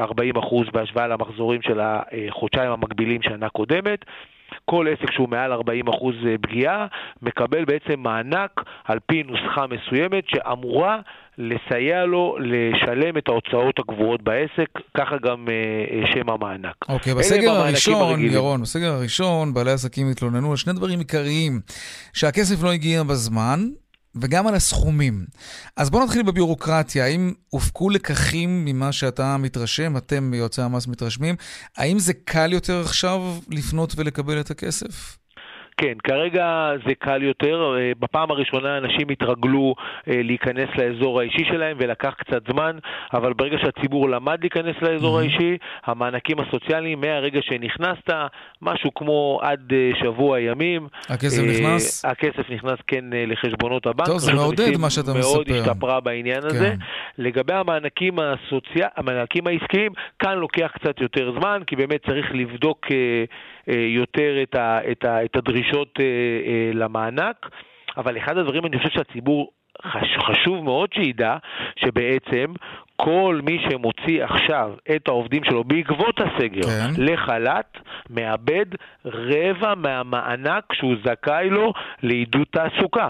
40% 0.00 0.06
אה, 0.06 0.22
אה, 0.66 0.70
בהשוואה 0.72 1.06
למחזורים 1.06 1.62
של 1.62 1.80
החודשיים 1.80 2.70
המקבילים 2.70 3.22
שנה 3.22 3.48
קודמת. 3.48 4.04
כל 4.64 4.86
עסק 4.92 5.12
שהוא 5.12 5.28
מעל 5.28 5.52
40% 5.52 5.56
אה, 5.56 6.38
פגיעה 6.40 6.86
מקבל 7.22 7.64
בעצם 7.64 8.00
מענק 8.00 8.50
על 8.84 8.98
פי 9.06 9.22
נוסחה 9.22 9.66
מסוימת 9.66 10.24
שאמורה 10.28 11.00
לסייע 11.38 12.04
לו 12.04 12.36
לשלם 12.40 13.16
את 13.18 13.28
ההוצאות 13.28 13.78
הקבועות 13.78 14.22
בעסק, 14.22 14.68
ככה 14.96 15.16
גם 15.22 15.46
uh, 15.46 16.14
שם 16.14 16.30
המענק. 16.30 16.74
אוקיי, 16.88 17.12
okay, 17.12 17.16
בסגר 17.16 17.50
הראשון, 17.50 18.20
ירון, 18.20 18.62
בסגר 18.62 18.92
הראשון 18.92 19.54
בעלי 19.54 19.70
עסקים 19.70 20.10
התלוננו 20.10 20.50
על 20.50 20.56
שני 20.56 20.72
דברים 20.72 20.98
עיקריים, 20.98 21.60
שהכסף 22.12 22.62
לא 22.62 22.72
הגיע 22.72 23.02
בזמן, 23.02 23.60
וגם 24.20 24.46
על 24.46 24.54
הסכומים. 24.54 25.26
אז 25.76 25.90
בואו 25.90 26.04
נתחיל 26.04 26.22
בביורוקרטיה. 26.22 27.04
האם 27.04 27.32
הופקו 27.48 27.90
לקחים 27.90 28.64
ממה 28.64 28.92
שאתה 28.92 29.36
מתרשם, 29.36 29.96
אתם 29.96 30.34
יועצי 30.34 30.62
המס 30.62 30.86
מתרשמים? 30.86 31.36
האם 31.76 31.98
זה 31.98 32.12
קל 32.12 32.52
יותר 32.52 32.80
עכשיו 32.80 33.20
לפנות 33.50 33.92
ולקבל 33.96 34.40
את 34.40 34.50
הכסף? 34.50 35.16
כן, 35.76 35.94
כרגע 36.04 36.70
זה 36.86 36.94
קל 36.94 37.22
יותר. 37.22 37.76
אה, 37.78 37.92
בפעם 37.98 38.30
הראשונה 38.30 38.78
אנשים 38.78 39.08
התרגלו 39.08 39.74
אה, 40.08 40.22
להיכנס 40.22 40.68
לאזור 40.78 41.20
האישי 41.20 41.44
שלהם 41.48 41.76
ולקח 41.80 42.14
קצת 42.18 42.42
זמן, 42.52 42.78
אבל 43.12 43.32
ברגע 43.32 43.56
שהציבור 43.58 44.10
למד 44.10 44.38
להיכנס 44.40 44.76
לאזור 44.82 45.18
mm-hmm. 45.18 45.22
האישי, 45.22 45.56
המענקים 45.84 46.36
הסוציאליים, 46.40 47.00
מהרגע 47.00 47.40
שנכנסת, 47.42 48.10
משהו 48.62 48.94
כמו 48.94 49.38
עד 49.42 49.72
אה, 49.72 49.90
שבוע 50.00 50.40
ימים. 50.40 50.88
הכסף 51.08 51.42
נכנס? 51.42 52.04
הכסף 52.04 52.50
נכנס 52.50 52.78
כן 52.86 53.04
לחשבונות 53.12 53.86
הבנק. 53.86 54.06
טוב, 54.06 54.18
זה 54.18 54.32
מעודד 54.32 54.76
מה 54.76 54.90
שאתה 54.90 55.14
מספר. 55.14 55.34
מאוד 55.34 55.50
השתפרה 55.50 56.00
בעניין 56.00 56.40
כן. 56.40 56.46
הזה. 56.46 56.74
לגבי 57.18 57.54
המענקים, 57.54 58.18
הסוציא... 58.18 58.84
המענקים 58.96 59.46
העסקיים, 59.46 59.92
כאן 60.18 60.38
לוקח 60.38 60.70
קצת 60.74 61.00
יותר 61.00 61.32
זמן, 61.40 61.62
כי 61.66 61.76
באמת 61.76 62.06
צריך 62.06 62.26
לבדוק 62.34 62.86
יותר 63.68 64.42
את, 64.42 64.54
ה... 64.54 64.78
את, 64.90 65.04
ה... 65.04 65.24
את 65.24 65.36
הדרישות 65.36 65.98
למענק. 66.74 67.50
אבל 67.96 68.18
אחד 68.18 68.38
הדברים, 68.38 68.66
אני 68.66 68.78
חושב 68.78 68.90
שהציבור 68.90 69.50
חשוב 70.18 70.64
מאוד 70.64 70.92
שידע 70.92 71.36
שבעצם 71.76 72.52
כל 72.96 73.40
מי 73.42 73.58
שמוציא 73.70 74.24
עכשיו 74.24 74.72
את 74.96 75.08
העובדים 75.08 75.44
שלו 75.44 75.64
בעקבות 75.64 76.20
הסגר 76.20 76.62
כן. 76.62 77.02
לחל"ת, 77.02 77.78
מאבד 78.10 78.66
רבע 79.04 79.74
מהמענק 79.74 80.72
שהוא 80.72 80.94
זכאי 81.04 81.50
לו 81.50 81.72
לעידוד 82.02 82.46
תעסוקה. 82.50 83.08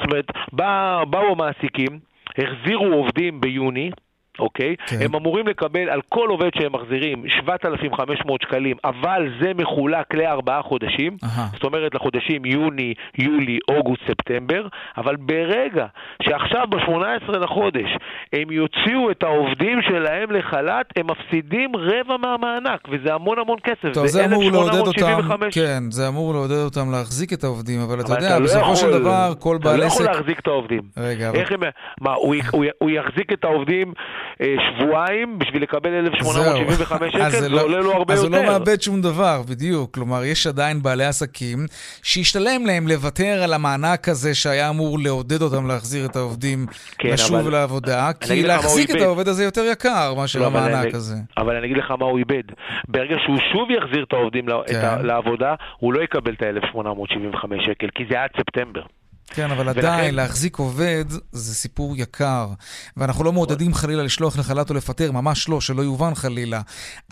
זאת 0.00 0.10
אומרת, 0.10 0.24
בא, 0.52 1.04
באו 1.10 1.32
המעסיקים, 1.32 1.98
החזירו 2.38 2.92
עובדים 2.92 3.40
ביוני, 3.40 3.90
אוקיי? 4.38 4.76
כן. 4.86 4.96
הם 5.00 5.14
אמורים 5.14 5.46
לקבל 5.48 5.90
על 5.90 6.00
כל 6.08 6.28
עובד 6.28 6.50
שהם 6.58 6.72
מחזירים 6.72 7.24
7,500 7.28 8.42
שקלים, 8.42 8.76
אבל 8.84 9.28
זה 9.42 9.52
מחולק 9.54 10.14
לארבעה 10.14 10.62
חודשים, 10.62 11.16
Aha. 11.22 11.26
זאת 11.52 11.64
אומרת 11.64 11.94
לחודשים 11.94 12.44
יוני, 12.44 12.94
יולי, 13.18 13.58
אוגוסט, 13.68 14.02
ספטמבר, 14.08 14.66
אבל 14.96 15.16
ברגע 15.16 15.86
שעכשיו 16.22 16.66
ב-18 16.70 17.38
לחודש 17.38 17.90
הם 18.32 18.50
יוציאו 18.50 19.10
את 19.10 19.22
העובדים 19.22 19.82
שלהם 19.82 20.30
לחל"ת, 20.30 20.86
הם 20.96 21.06
מפסידים 21.10 21.76
רבע 21.76 22.16
מהמענק, 22.16 22.80
וזה 22.90 23.14
המון 23.14 23.38
המון 23.38 23.58
כסף. 23.64 23.94
טוב, 23.94 24.06
זה 24.06 24.24
אמור 24.24 24.42
לעודד 24.52 24.86
אותם, 24.86 25.18
כן, 25.50 25.90
זה 25.90 26.08
אמור 26.08 26.32
לעודד 26.34 26.64
אותם 26.64 26.90
להחזיק 26.92 27.32
את 27.32 27.44
העובדים, 27.44 27.80
אבל, 27.80 27.94
אבל 27.94 28.00
אתה 28.00 28.12
יודע, 28.12 28.38
לא 28.38 28.44
בסופו 28.44 28.60
יכול, 28.60 28.76
של 28.76 28.98
דבר, 28.98 29.32
כל 29.38 29.58
בעל 29.62 29.82
עסק... 29.82 29.94
אתה 29.94 30.04
לא 30.04 30.10
יכול 30.10 30.16
להחזיק 30.16 30.40
את 30.40 30.46
העובדים. 30.46 30.82
רגע, 30.96 31.30
אבל... 31.30 31.38
הם... 31.50 31.60
מה, 32.00 32.12
הוא, 32.12 32.34
הוא, 32.52 32.64
הוא 32.78 32.90
יחזיק 32.90 33.32
את 33.32 33.44
העובדים... 33.44 33.92
אה, 34.40 34.54
שבועיים 34.68 35.38
בשביל 35.38 35.62
לקבל 35.62 35.94
1,875 35.94 37.12
שקל, 37.12 37.30
זה 37.30 37.48
לא, 37.48 37.62
עולה 37.62 37.80
לו 37.80 37.92
הרבה 37.92 38.14
אז 38.14 38.24
יותר. 38.24 38.36
אז 38.36 38.42
הוא 38.42 38.46
לא 38.46 38.52
מאבד 38.52 38.82
שום 38.82 39.00
דבר, 39.00 39.42
בדיוק. 39.50 39.94
כלומר, 39.94 40.24
יש 40.24 40.46
עדיין 40.46 40.82
בעלי 40.82 41.04
עסקים 41.04 41.58
שהשתלם 42.02 42.66
להם 42.66 42.88
לוותר 42.88 43.42
על 43.44 43.52
המענק 43.52 44.08
הזה 44.08 44.34
שהיה 44.34 44.70
אמור 44.70 44.98
לעודד 44.98 45.42
אותם 45.42 45.66
להחזיר 45.66 46.06
את 46.06 46.16
העובדים 46.16 46.66
כן, 46.98 47.08
לשוב 47.08 47.36
אבל... 47.36 47.52
לעבודה, 47.52 48.10
כי 48.20 48.42
להחזיק 48.42 48.90
את 48.90 49.00
העובד 49.00 49.28
הזה 49.28 49.44
יותר 49.44 49.64
יקר 49.72 50.14
מאשר 50.16 50.40
לא, 50.40 50.46
המענק 50.46 50.86
אבל 50.86 50.96
הזה. 50.96 51.16
אבל 51.36 51.56
אני 51.56 51.66
אגיד 51.66 51.76
לך 51.76 51.90
מה 51.90 52.04
הוא 52.04 52.18
איבד. 52.18 52.42
ברגע 52.88 53.16
שהוא 53.24 53.38
שוב 53.52 53.70
יחזיר 53.70 54.04
את 54.08 54.12
העובדים 54.12 54.46
כן. 54.66 55.06
לעבודה, 55.06 55.54
הוא 55.78 55.92
לא 55.92 56.02
יקבל 56.02 56.32
את 56.32 56.42
ה-1,875 56.42 57.64
שקל, 57.66 57.88
כי 57.94 58.04
זה 58.10 58.22
עד 58.22 58.30
ספטמבר. 58.36 58.82
כן, 59.26 59.50
אבל 59.50 59.68
ולכן... 59.68 59.78
עדיין 59.78 60.14
להחזיק 60.14 60.56
עובד 60.56 61.04
זה 61.32 61.54
סיפור 61.54 61.96
יקר. 61.96 62.48
ואנחנו 62.96 63.24
לא 63.24 63.32
מעודדים 63.32 63.74
חלילה 63.74 64.02
לשלוח 64.02 64.38
לחל"ת 64.38 64.70
או 64.70 64.74
לפטר, 64.74 65.12
ממש 65.12 65.48
לא, 65.48 65.60
שלא 65.60 65.82
יובן 65.82 66.14
חלילה. 66.14 66.60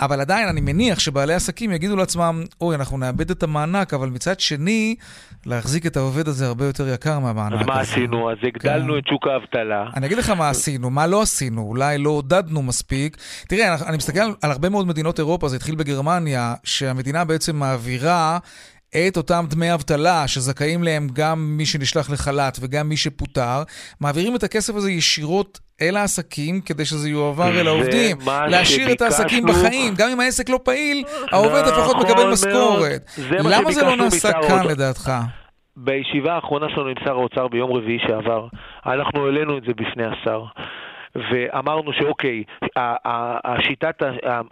אבל 0.01 0.20
עדיין, 0.20 0.48
אני 0.48 0.61
מניח 0.61 0.98
שבעלי 0.98 1.35
עסקים 1.35 1.72
יגידו 1.72 1.96
לעצמם, 1.96 2.44
אוי, 2.61 2.77
אנחנו 2.77 2.98
נאבד 2.98 3.31
את 3.31 3.42
המענק, 3.42 3.94
אבל 3.94 4.09
מצד 4.09 4.40
שני, 4.40 4.96
להחזיק 5.46 5.87
את 5.87 5.96
העובד 5.96 6.29
הזה 6.29 6.46
הרבה 6.46 6.66
יותר 6.66 6.88
יקר 6.88 7.18
מהמענק 7.18 7.53
הזה. 7.53 7.61
אז 7.61 7.66
מה 7.66 7.81
עשינו? 7.81 8.31
אז 8.31 8.37
הגדלנו 8.42 8.92
כן. 8.92 8.98
את 8.98 9.07
שוק 9.07 9.27
האבטלה. 9.27 9.85
אני 9.96 10.07
אגיד 10.07 10.18
לך 10.18 10.31
מה 10.31 10.48
עשינו, 10.48 10.90
מה 10.90 11.07
לא 11.07 11.22
עשינו. 11.22 11.62
אולי 11.62 11.98
לא 11.98 12.11
עודדנו 12.11 12.62
מספיק. 12.62 13.16
תראה, 13.48 13.75
אני 13.87 13.96
מסתכל 13.96 14.20
על 14.20 14.51
הרבה 14.51 14.68
מאוד 14.68 14.87
מדינות 14.87 15.18
אירופה, 15.18 15.48
זה 15.48 15.57
התחיל 15.57 15.75
בגרמניה, 15.75 16.55
שהמדינה 16.64 17.25
בעצם 17.25 17.57
מעבירה 17.57 18.38
את 18.96 19.16
אותם 19.16 19.44
דמי 19.48 19.74
אבטלה 19.74 20.28
שזכאים 20.28 20.83
להם 20.83 21.07
גם 21.12 21.57
מי 21.57 21.66
שנשלח 21.66 22.11
לחל"ת 22.11 22.59
וגם 22.61 22.88
מי 22.88 22.96
שפוטר, 22.96 23.62
מעבירים 24.00 24.37
את 24.37 24.42
הכסף 24.42 24.74
הזה 24.74 24.90
ישירות 24.90 25.61
אל 25.81 25.96
העסקים 25.96 26.61
כדי 26.61 26.85
שזה 26.85 27.09
יועבר 27.09 27.61
אל 27.61 27.68
העובדים. 27.68 28.16
להשאיר 28.48 28.92
את 28.92 29.02
העסקים 29.02 29.46
בחיים, 29.46 29.94
גם 29.94 30.09
אם 30.09 30.20
העסק 30.20 30.48
לא 30.48 30.61
פעיל, 30.62 31.05
העובד 31.33 31.62
לפחות 31.66 31.96
נכון 31.96 32.11
מקבל 32.11 32.33
משכורת. 32.33 33.11
למה 33.31 33.72
זה 33.72 33.83
לא 33.83 33.96
נעשה 33.96 34.33
כאן 34.33 34.66
לדעתך? 34.66 35.12
בישיבה 35.76 36.33
האחרונה 36.33 36.66
שלנו 36.74 36.88
עם 36.88 36.94
שר 37.05 37.11
האוצר 37.11 37.48
ביום 37.48 37.72
רביעי 37.72 37.98
שעבר, 38.07 38.48
אנחנו 38.87 39.26
העלינו 39.26 39.59
את 39.59 39.62
זה 39.62 39.72
בפני 39.72 40.05
השר. 40.05 40.44
ואמרנו 41.14 41.92
שאוקיי, 41.92 42.42
השיטת 43.44 44.03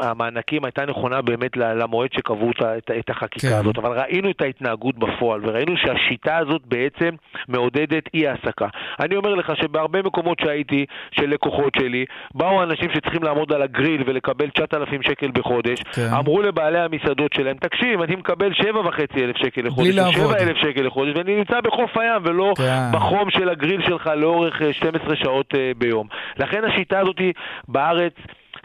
המענקים 0.01 0.65
הייתה 0.65 0.87
נכונה 0.87 1.23
באמת 1.23 1.57
למועד 1.57 2.13
שקבעו 2.13 2.51
את 2.99 3.11
החקיקה 3.11 3.49
כן. 3.49 3.57
הזאת, 3.61 3.79
אבל 3.79 4.01
ראינו 4.01 4.31
את 4.31 4.43
ההתנהגות 4.43 4.99
בפועל, 4.99 5.41
וראינו 5.45 5.73
שהשיטה 5.77 6.37
הזאת 6.37 6.63
בעצם 6.67 7.11
מעודדת 7.49 8.05
אי 8.15 8.29
העסקה. 8.29 8.67
אני 9.01 9.17
אומר 9.17 9.35
לך 9.35 9.53
שבהרבה 9.57 10.03
מקומות 10.03 10.39
שהייתי, 10.41 10.87
של 11.13 11.31
לקוחות 11.31 11.75
שלי, 11.79 12.05
באו 12.35 12.63
אנשים 12.63 12.91
שצריכים 12.95 13.23
לעמוד 13.23 13.53
על 13.53 13.63
הגריל 13.63 14.03
ולקבל 14.07 14.51
9,000 14.51 15.03
שקל 15.03 15.31
בחודש, 15.31 15.83
כן. 15.83 16.09
אמרו 16.19 16.43
לבעלי 16.43 16.79
המסעדות 16.79 17.33
שלהם, 17.33 17.57
תקשיב, 17.57 18.03
אני 18.03 18.17
מקבל 18.17 18.53
7,500 18.55 19.37
שקל 19.37 19.61
לחודש, 19.67 19.99
או 19.99 20.13
7,000 20.13 20.57
שקל 20.57 20.83
לחודש, 20.83 21.17
ואני 21.17 21.37
נמצא 21.37 21.61
בחוף 21.61 21.97
הים 21.97 22.23
ולא 22.25 22.53
כן. 22.57 22.81
בחום 22.93 23.31
של 23.31 23.49
הגריל 23.49 23.83
שלך 23.87 24.11
לאורך 24.17 24.63
12 24.73 25.11
אה, 25.11 25.17
שעות 25.17 25.55
אה, 25.55 25.73
ביום. 25.79 26.07
לכן 26.51 26.65
השיטה 26.65 27.01
הזאת 27.01 27.21
בארץ 27.69 28.15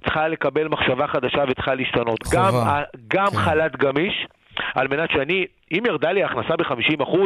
צריכה 0.04 0.28
לקבל 0.28 0.68
מחשבה 0.68 1.08
חדשה 1.08 1.44
וצריכה 1.48 1.76
להשתנות. 1.76 2.24
חובה. 2.24 2.40
גם, 2.42 2.84
גם 3.08 3.28
כן. 3.28 3.38
חל"ת 3.38 3.76
גמיש. 3.76 4.28
על 4.76 4.88
מנת 4.88 5.12
שאני, 5.12 5.46
אם 5.72 5.84
ירדה 5.88 6.12
לי 6.12 6.24
ההכנסה 6.24 6.56
ב-50%, 6.56 7.18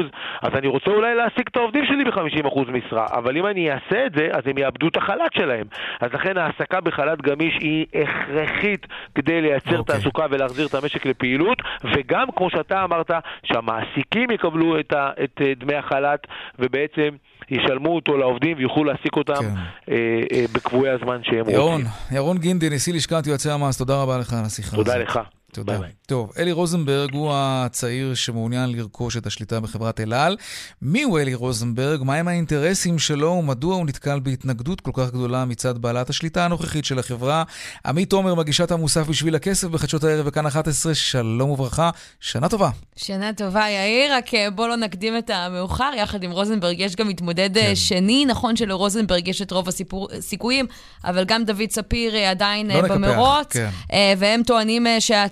אז 0.42 0.50
אני 0.54 0.68
רוצה 0.68 0.92
אולי 0.92 1.16
להעסיק 1.16 1.48
את 1.48 1.58
העובדים 1.58 1.86
שלי 1.86 2.04
ב-50% 2.04 2.72
משרה, 2.72 3.06
אבל 3.12 3.38
אם 3.38 3.46
אני 3.46 3.72
אעשה 3.72 4.06
את 4.06 4.12
זה, 4.16 4.28
אז 4.32 4.44
הם 4.46 4.58
יאבדו 4.58 4.88
את 4.88 4.98
החל"ת 4.98 5.34
שלהם. 5.34 5.68
אז 6.00 6.14
לכן 6.14 6.38
ההעסקה 6.38 6.82
בחל"ת 6.82 7.22
גמיש 7.22 7.58
היא 7.62 7.86
הכרחית 7.94 8.88
כדי 9.16 9.42
לייצר 9.42 9.70
okay. 9.70 9.78
אוקיי. 9.78 9.96
תעסוקה 9.96 10.26
ולהחזיר 10.30 10.68
את 10.68 10.74
המשק 10.74 11.06
לפעילות, 11.06 11.58
וגם, 11.84 12.28
כמו 12.36 12.50
שאתה 12.50 12.84
אמרת, 12.84 13.12
שהמעסיקים 13.44 14.32
יקבלו 14.32 14.80
את, 14.80 14.94
ה, 14.94 15.12
את 15.24 15.42
אה, 15.42 15.54
דמי 15.58 15.76
החל"ת, 15.76 16.28
ובעצם... 16.60 17.10
ישלמו 17.52 17.96
אותו 17.96 18.18
לעובדים 18.18 18.58
ויוכלו 18.58 18.84
להעסיק 18.84 19.16
אותם 19.18 19.34
כן. 19.34 19.54
אה, 19.92 19.96
אה, 20.34 20.46
בקבועי 20.52 20.90
הזמן 20.90 21.20
שהם 21.24 21.50
ירון, 21.50 21.72
רוצים. 21.72 21.88
ירון 22.12 22.38
גינדי, 22.38 22.70
נשיא 22.70 22.94
לשכת 22.94 23.28
יועצי 23.28 23.50
המס, 23.50 23.78
תודה 23.78 24.02
רבה 24.02 24.18
לך 24.18 24.34
על 24.34 24.46
השיחה 24.46 24.68
הזאת. 24.68 24.86
תודה 24.86 24.98
לך. 24.98 25.20
תודה. 25.52 25.74
ביי 25.74 25.82
ביי. 25.82 25.92
טוב, 26.08 26.32
אלי 26.38 26.52
רוזנברג 26.52 27.14
הוא 27.14 27.32
הצעיר 27.34 28.14
שמעוניין 28.14 28.72
לרכוש 28.72 29.18
את 29.18 29.28
השליטה 29.28 29.60
בחברת 29.60 30.00
אל 30.00 30.14
על. 30.14 30.38
מי 30.82 31.04
הוא 31.04 31.20
אלי 31.20 31.34
רוזנברג? 31.34 32.04
מהם 32.04 32.28
האינטרסים 32.28 33.00
שלו 33.00 33.32
ומדוע 33.32 33.76
הוא 33.76 33.86
נתקל 33.86 34.20
בהתנגדות 34.20 34.82
כל 34.82 34.92
כך 34.94 35.12
גדולה 35.12 35.46
מצד 35.46 35.78
בעלת 35.78 36.10
השליטה 36.10 36.46
הנוכחית 36.46 36.86
של 36.86 37.00
החברה? 37.00 37.44
עמית 37.86 38.10
תומר, 38.10 38.36
מגישת 38.36 38.72
המוסף 38.72 39.08
בשביל 39.08 39.36
הכסף 39.36 39.68
בחדשות 39.68 40.04
הערב 40.04 40.28
וכאן 40.28 40.46
11, 40.46 40.96
שלום 40.96 41.50
וברכה, 41.50 41.90
שנה 42.20 42.50
טובה. 42.50 42.70
שנה 42.96 43.34
טובה, 43.34 43.70
יאיר, 43.70 44.14
רק 44.14 44.34
אה, 44.34 44.50
בוא 44.50 44.68
לא 44.68 44.76
נקדים 44.76 45.18
את 45.18 45.30
המאוחר. 45.30 45.92
יחד 45.98 46.24
עם 46.24 46.32
רוזנברג 46.32 46.80
יש 46.80 46.96
גם 46.96 47.08
מתמודד 47.08 47.58
אה, 47.58 47.64
כן. 47.64 47.76
שני. 47.76 48.26
נכון 48.26 48.56
שלרוזנברג 48.56 49.28
יש 49.28 49.42
את 49.42 49.52
רוב 49.52 49.68
הסיכויים, 50.18 50.66
אבל 51.04 51.24
גם 51.26 51.46
דוד 51.46 51.70
ספיר 51.70 52.16
אה, 52.16 52.32
עדיין 52.32 52.72
לא 52.72 52.82
במרוץ. 52.82 53.48
כן. 53.50 53.70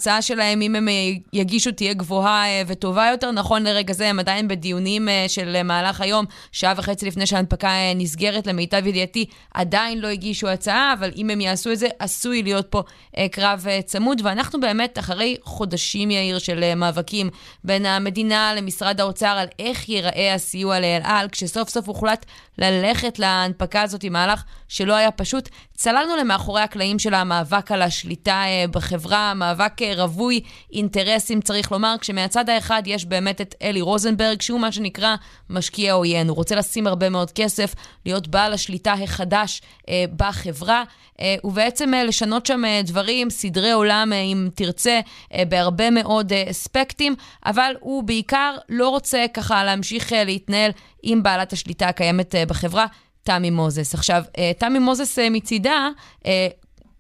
והם 0.08 0.22
טוענים 0.22 0.22
שההצ... 0.22 0.22
ההצעה 0.22 0.22
שלהם, 0.22 0.62
אם 0.62 0.76
הם 0.76 0.90
אה, 0.90 0.94
יגישו, 1.34 1.72
תהיה 1.72 1.94
גבוהה 1.94 2.48
אה, 2.48 2.62
וטובה 2.68 3.08
יותר. 3.12 3.32
נכון 3.32 3.64
לרגע 3.64 3.94
זה, 3.94 4.10
הם 4.10 4.20
עדיין 4.20 4.48
בדיונים 4.48 5.10
אה, 5.10 5.26
של 5.28 5.64
מהלך 5.64 6.02
היום, 6.02 6.26
שעה 6.52 6.74
וחצי 6.78 7.06
לפני 7.06 7.26
שההנפקה 7.26 7.70
נסגרת, 7.96 8.48
למיטב 8.48 8.88
ידיעתי, 8.88 9.26
עדיין 9.54 10.00
לא 10.00 10.08
הגישו 10.08 10.48
הצעה, 10.48 10.94
אבל 11.00 11.12
אם 11.16 11.30
הם 11.30 11.42
יעשו 11.42 11.72
את 11.72 11.80
זה, 11.80 11.88
עשוי 12.00 12.44
להיות 12.44 12.68
פה 12.70 12.84
קרב 13.32 13.66
צמוד. 13.86 14.22
ואנחנו 14.24 14.60
באמת, 14.60 15.00
אחרי 15.00 15.38
חודשים, 15.44 16.12
יאיר, 16.12 16.40
של 16.40 16.76
מאבקים 16.76 17.30
בין 17.64 17.86
המדינה 17.86 18.54
למשרד 18.58 19.02
האוצר 19.02 19.28
על 19.28 19.48
איך 19.60 19.90
ייראה 19.90 20.34
הסיוע 20.34 20.80
לאל 20.80 21.02
על, 21.04 21.30
כשסוף 21.30 21.70
סוף 21.70 21.88
הוחלט 21.88 22.26
ללכת 22.58 23.20
להנפקה 23.20 23.82
הזאת 23.82 24.04
עם 24.04 24.14
מהלך 24.14 24.44
שלא 24.68 24.94
היה 24.94 25.12
פשוט, 25.12 25.50
צללנו 25.74 26.16
למאחורי 26.16 26.62
הקלעים 26.62 27.00
של 27.00 27.14
המאבק 27.14 27.72
על 27.72 27.82
השליטה 27.82 28.44
בחברה, 28.72 29.34
מאבק 29.34 29.82
רווי 29.98 30.42
אינטרסים, 30.74 31.42
צריך 31.42 31.72
לומר, 31.72 31.96
כשמהצד 32.02 32.50
האחד 32.50 32.84
יש 32.86 33.06
באמת 33.06 33.42
את 33.42 33.56
אלי 33.62 33.82
רוזנברג, 33.82 34.42
שהוא 34.42 34.60
מה 34.60 34.72
שנקרא 34.72 35.16
משקיע 35.50 35.94
עוין. 35.94 36.30
הוא 36.30 36.36
רוצה 36.36 36.56
לשים 36.56 36.88
הרבה 36.88 37.10
מאוד 37.10 37.32
כסף, 37.32 37.74
להיות 38.06 38.28
בעל 38.28 38.54
השליטה 38.54 38.94
החדש 38.94 39.62
אה, 39.90 40.06
בחברה, 40.18 40.84
אה, 41.22 41.36
ובעצם 41.44 41.94
אה, 41.94 42.04
לשנות 42.04 42.46
שם 42.46 42.66
אה, 42.66 42.82
דברים, 42.84 43.30
סדרי 43.30 43.72
עולם, 43.72 44.14
אה, 44.14 44.22
אם 44.22 44.50
תרצה, 44.56 45.00
אה, 45.34 45.44
בהרבה 45.46 45.90
מאוד 45.90 46.34
אה, 46.34 46.44
אספקטים, 46.50 47.16
אבל 47.46 47.76
הוא 47.80 48.04
בעיקר 48.04 48.56
לא 48.70 48.90
רוצה 48.90 49.26
ככה 49.34 49.64
להמשיך 49.64 50.14
אה, 50.14 50.24
להתנהל 50.24 50.72
עם 51.04 51.24
בעלת 51.24 51.54
השליטה 51.54 51.88
הקיימת 51.88 52.36
אה, 52.36 52.46
בחברה. 52.46 52.86
תמי 53.24 53.50
מוזס. 53.50 53.94
עכשיו, 53.94 54.24
אה, 54.38 54.52
תמי 54.58 54.80
מוזס 54.80 55.20
אה, 55.20 55.30
מצידה, 55.30 55.90
אה, 56.26 56.48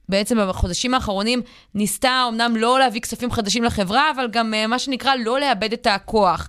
בעצם 0.10 0.38
בחודשים 0.50 0.94
האחרונים 0.94 1.42
ניסתה 1.76 2.26
אמנם 2.30 2.56
לא 2.56 2.80
להביא 2.80 3.02
כספים 3.02 3.32
חדשים 3.32 3.64
לחברה, 3.64 4.12
אבל 4.16 4.28
גם 4.32 4.54
מה 4.68 4.80
שנקרא 4.80 5.16
לא 5.16 5.40
לאבד 5.40 5.74
את 5.74 5.88
הכוח. 5.88 6.48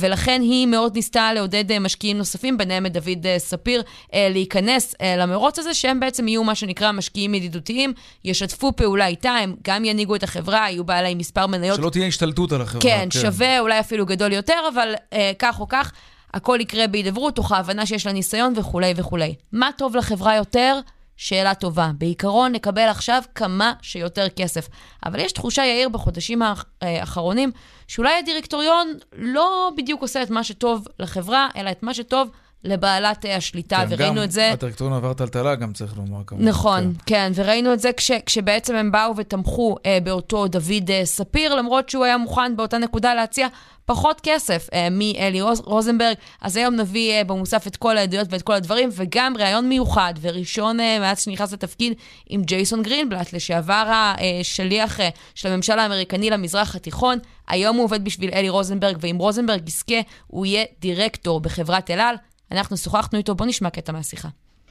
ולכן 0.00 0.40
היא 0.40 0.66
מאוד 0.66 0.94
ניסתה 0.94 1.32
לעודד 1.32 1.78
משקיעים 1.78 2.18
נוספים, 2.18 2.58
ביניהם 2.58 2.86
את 2.86 2.92
דוד 2.92 3.26
ספיר, 3.38 3.82
להיכנס 4.14 4.94
למרוץ 5.18 5.58
הזה, 5.58 5.74
שהם 5.74 6.00
בעצם 6.00 6.28
יהיו 6.28 6.44
מה 6.44 6.54
שנקרא 6.54 6.92
משקיעים 6.92 7.34
ידידותיים, 7.34 7.92
ישתפו 8.24 8.72
פעולה 8.76 9.06
איתה, 9.06 9.30
הם 9.30 9.54
גם 9.62 9.84
ינהיגו 9.84 10.16
את 10.16 10.22
החברה, 10.22 10.70
יהיו 10.70 10.84
בעלי 10.84 11.14
מספר 11.14 11.46
מניות. 11.46 11.76
שלא 11.76 11.90
תהיה 11.90 12.06
השתלטות 12.06 12.52
על 12.52 12.62
החברה. 12.62 12.82
כן, 12.82 13.08
כן. 13.10 13.20
שווה, 13.20 13.60
אולי 13.60 13.80
אפילו 13.80 14.06
גדול 14.06 14.32
יותר, 14.32 14.58
אבל 14.74 14.94
כך 15.38 15.60
או 15.60 15.68
כך. 15.68 15.92
הכל 16.34 16.58
יקרה 16.60 16.86
בהידברות, 16.86 17.36
תוך 17.36 17.52
ההבנה 17.52 17.86
שיש 17.86 18.06
לה 18.06 18.12
ניסיון 18.12 18.52
וכולי 18.56 18.92
וכולי. 18.96 19.34
מה 19.52 19.70
טוב 19.78 19.96
לחברה 19.96 20.36
יותר? 20.36 20.78
שאלה 21.16 21.54
טובה. 21.54 21.90
בעיקרון 21.98 22.52
נקבל 22.52 22.88
עכשיו 22.88 23.22
כמה 23.34 23.72
שיותר 23.82 24.28
כסף. 24.28 24.68
אבל 25.06 25.20
יש 25.20 25.32
תחושה, 25.32 25.64
יאיר, 25.64 25.88
בחודשים 25.88 26.42
האחרונים, 26.82 27.50
שאולי 27.88 28.18
הדירקטוריון 28.18 28.94
לא 29.12 29.70
בדיוק 29.76 30.02
עושה 30.02 30.22
את 30.22 30.30
מה 30.30 30.44
שטוב 30.44 30.86
לחברה, 30.98 31.48
אלא 31.56 31.70
את 31.70 31.82
מה 31.82 31.94
שטוב 31.94 32.30
לבעלת 32.64 33.24
השליטה, 33.36 33.76
כן, 33.76 33.86
וראינו 33.88 34.24
את 34.24 34.30
זה... 34.30 34.46
גם 34.48 34.52
הדירקטוריון 34.52 34.96
עבר 34.96 35.12
טלטלה, 35.12 35.54
גם 35.54 35.72
צריך 35.72 35.96
לומר 35.96 36.22
כמובן. 36.26 36.48
נכון, 36.48 36.92
כן, 37.06 37.32
כן 37.34 37.42
וראינו 37.42 37.72
את 37.72 37.80
זה 37.80 37.92
כש, 37.92 38.10
כשבעצם 38.26 38.74
הם 38.74 38.92
באו 38.92 39.16
ותמכו 39.16 39.76
אה, 39.86 39.98
באותו 40.02 40.46
דוד 40.46 40.90
אה, 40.90 41.00
ספיר, 41.04 41.54
למרות 41.54 41.88
שהוא 41.88 42.04
היה 42.04 42.16
מוכן 42.16 42.56
באותה 42.56 42.78
נקודה 42.78 43.14
להציע 43.14 43.48
פחות 43.86 44.20
כסף 44.22 44.68
אה, 44.72 44.88
מאלי 44.90 45.40
רוזנברג. 45.64 46.14
אז 46.40 46.56
היום 46.56 46.74
נביא 46.74 47.12
אה, 47.12 47.24
במוסף 47.24 47.66
את 47.66 47.76
כל 47.76 47.96
העדויות 47.96 48.26
ואת 48.30 48.42
כל 48.42 48.52
הדברים, 48.52 48.88
וגם 48.92 49.36
ראיון 49.36 49.68
מיוחד 49.68 50.14
וראשון 50.20 50.80
אה, 50.80 50.98
מאז 51.00 51.22
שנכנס 51.22 51.52
לתפקיד 51.52 51.92
עם 52.28 52.42
ג'ייסון 52.42 52.82
גרינבלט, 52.82 53.32
לשעבר 53.32 53.92
השליח 54.40 55.00
אה, 55.00 55.08
של 55.34 55.48
הממשל 55.48 55.78
האמריקני 55.78 56.30
למזרח 56.30 56.76
התיכון. 56.76 57.18
היום 57.48 57.76
הוא 57.76 57.84
עובד 57.84 58.04
בשביל 58.04 58.30
אלי 58.32 58.48
רוזנברג, 58.48 58.96
ואם 59.00 59.16
רוזנברג 59.18 59.68
יזכה, 59.68 60.00
הוא 60.26 60.46
יהיה 60.46 60.64
דירקטור 60.80 61.40
בחברת 61.40 61.90
אל 61.90 62.00
על. 62.00 62.16
אנחנו 62.53 62.77
שוחחנו 62.77 63.17
איתו, 63.17 63.35
בוא 63.35 63.45
נשמע 63.45 63.69
קטע 63.69 63.91
מהשיחה. 63.91 64.27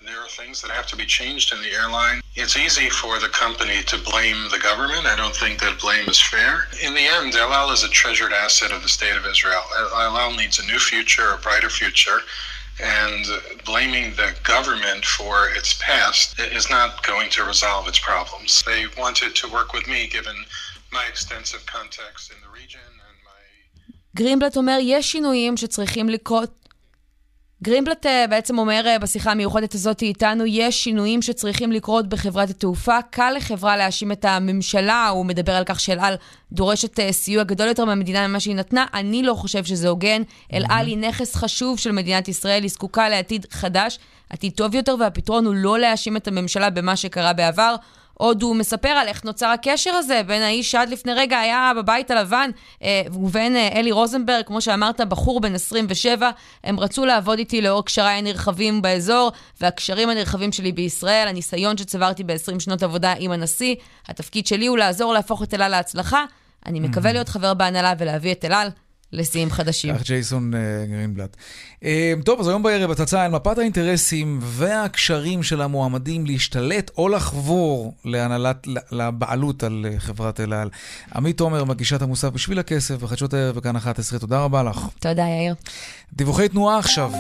There 0.09 0.25
are 0.27 0.35
things 0.43 0.63
that 0.63 0.71
have 0.71 0.87
to 0.87 0.97
be 0.97 1.05
changed 1.05 1.53
in 1.55 1.61
the 1.67 1.73
airline. 1.81 2.19
It's 2.43 2.57
easy 2.57 2.89
for 2.89 3.15
the 3.25 3.33
company 3.45 3.79
to 3.93 3.97
blame 4.11 4.41
the 4.55 4.63
government. 4.69 5.05
I 5.15 5.17
don't 5.23 5.37
think 5.43 5.55
that 5.65 5.75
blame 5.87 6.07
is 6.15 6.21
fair. 6.35 6.53
In 6.87 6.93
the 6.99 7.07
end, 7.17 7.31
El 7.35 7.53
Al 7.61 7.69
is 7.77 7.83
a 7.85 7.93
treasured 8.03 8.33
asset 8.45 8.71
of 8.77 8.81
the 8.83 8.93
state 8.99 9.17
of 9.21 9.25
Israel. 9.35 9.65
El 10.09 10.17
Al 10.25 10.33
needs 10.43 10.57
a 10.59 10.67
new 10.73 10.81
future, 10.93 11.29
a 11.37 11.39
brighter 11.47 11.73
future. 11.81 12.21
And 13.03 13.25
blaming 13.71 14.07
the 14.23 14.31
government 14.55 15.05
for 15.17 15.35
its 15.59 15.71
past 15.89 16.27
is 16.59 16.67
not 16.77 16.91
going 17.11 17.29
to 17.37 17.41
resolve 17.53 17.85
its 17.91 18.01
problems. 18.11 18.51
They 18.71 18.83
wanted 19.03 19.33
to 19.41 19.47
work 19.57 19.71
with 19.77 19.87
me 19.95 20.01
given 20.17 20.37
my 20.97 21.05
extensive 21.13 21.63
context 21.77 22.23
in 22.33 22.39
the 22.45 22.51
region 22.61 22.89
and 23.09 23.17
my... 23.29 23.41
גרינבלט 24.17 24.57
אומר, 24.57 24.79
יש 24.83 25.13
שינויים 25.13 25.57
שצריכים 25.57 26.09
לקרות 26.09 26.62
גרינבלט 27.64 28.06
אה, 28.06 28.26
בעצם 28.30 28.58
אומר 28.58 28.84
אה, 28.88 29.00
בשיחה 29.00 29.32
המיוחדת 29.32 29.76
הזאת 29.76 30.02
איתנו, 30.02 30.46
יש 30.46 30.84
שינויים 30.84 31.22
שצריכים 31.22 31.72
לקרות 31.72 32.10
בחברת 32.10 32.50
התעופה. 32.50 32.98
קל 33.10 33.34
לחברה 33.38 33.78
להאשים 33.78 34.12
את 34.12 34.26
הממשלה, 34.26 35.08
הוא 35.08 35.26
מדבר 35.26 35.52
על 35.52 35.64
כך 35.64 35.80
שאל 35.80 36.00
על 36.00 36.16
דורשת 36.52 37.00
אה, 37.00 37.12
סיוע 37.12 37.44
גדול 37.44 37.68
יותר 37.68 37.86
מהמדינה 37.86 38.28
ממה 38.28 38.40
שהיא 38.40 38.56
נתנה. 38.56 38.86
אני 38.94 39.24
לא 39.24 39.34
חושב 39.34 39.64
שזה 39.64 39.90
הוגן. 39.90 40.22
אל 40.54 40.64
על 40.70 40.88
היא 40.88 40.98
נכס 40.98 41.36
חשוב 41.36 41.80
של 41.80 41.92
מדינת 41.92 42.28
ישראל, 42.28 42.64
היא 42.64 42.70
זקוקה 42.72 43.10
לעתיד 43.10 43.46
חדש, 43.52 44.00
עתיד 44.30 44.54
טוב 44.54 44.76
יותר, 44.76 44.96
והפתרון 45.00 45.46
הוא 45.46 45.54
לא 45.58 45.80
להאשים 45.80 46.18
את 46.18 46.28
הממשלה 46.28 46.70
במה 46.70 46.96
שקרה 46.96 47.34
בעבר. 47.34 47.76
עוד 48.24 48.42
הוא 48.42 48.56
מספר 48.56 48.90
על 48.90 49.08
איך 49.08 49.26
נוצר 49.26 49.48
הקשר 49.48 49.92
הזה 49.92 50.22
בין 50.28 50.42
האיש 50.42 50.72
שעד 50.72 50.90
לפני 50.90 51.14
רגע 51.14 51.40
היה 51.40 51.72
בבית 51.78 52.12
הלבן 52.12 52.50
אה, 52.84 53.02
ובין 53.14 53.56
אה, 53.56 53.68
אלי 53.76 53.92
רוזנברג, 53.92 54.46
כמו 54.46 54.62
שאמרת, 54.62 55.02
בחור 55.02 55.42
בן 55.42 55.56
27. 55.56 56.30
הם 56.64 56.80
רצו 56.80 57.06
לעבוד 57.06 57.38
איתי 57.38 57.62
לאור 57.62 57.86
קשריי 57.86 58.18
הנרחבים 58.18 58.82
באזור 58.82 59.32
והקשרים 59.62 60.10
הנרחבים 60.10 60.52
שלי 60.52 60.72
בישראל, 60.72 61.28
הניסיון 61.28 61.78
שצברתי 61.78 62.24
ב-20 62.24 62.60
שנות 62.60 62.84
עבודה 62.84 63.14
עם 63.20 63.32
הנשיא. 63.32 63.76
התפקיד 64.08 64.48
שלי 64.48 64.68
הוא 64.68 64.78
לעזור 64.78 65.14
להפוך 65.14 65.44
את 65.44 65.54
אל 65.54 65.62
על 65.62 65.72
להצלחה. 65.72 66.26
אני 66.66 66.80
מקווה 66.80 67.14
להיות 67.14 67.30
חבר 67.30 67.54
בהנהלה 67.54 67.94
ולהביא 67.98 68.32
את 68.32 68.46
אל 68.46 68.54
על 68.54 68.70
לשיאים 69.14 69.50
חדשים. 69.52 69.96
כך 69.96 70.04
ג'ייסון 70.04 70.54
uh, 70.54 70.90
גרינבלט. 70.90 71.38
Uh, 71.80 71.86
טוב, 72.26 72.40
אז 72.40 72.48
היום 72.48 72.64
בערב 72.64 72.92
הצצה 72.92 73.24
על 73.24 73.32
מפת 73.32 73.58
האינטרסים 73.58 74.40
והקשרים 74.42 75.44
של 75.44 75.62
המועמדים 75.62 76.26
להשתלט 76.26 76.92
או 76.98 77.10
לחבור 77.10 77.94
להנהלת, 78.06 78.68
לבעלות 78.92 79.64
על 79.64 79.86
uh, 79.90 80.00
חברת 80.00 80.40
אל 80.40 80.54
על. 80.54 80.70
עמית 81.16 81.38
תומר, 81.38 81.64
מגישת 81.64 82.02
המוסף 82.02 82.30
בשביל 82.30 82.60
הכסף 82.60 82.96
בחדשות 82.96 83.34
הערב 83.34 83.58
וכאן 83.58 83.76
11. 83.76 84.20
תודה 84.20 84.44
רבה 84.44 84.64
לך. 84.64 84.88
תודה, 85.00 85.24
יאיר. 85.24 85.56
דיווחי 86.14 86.50
תנועה 86.50 86.78
עכשיו. 86.78 87.12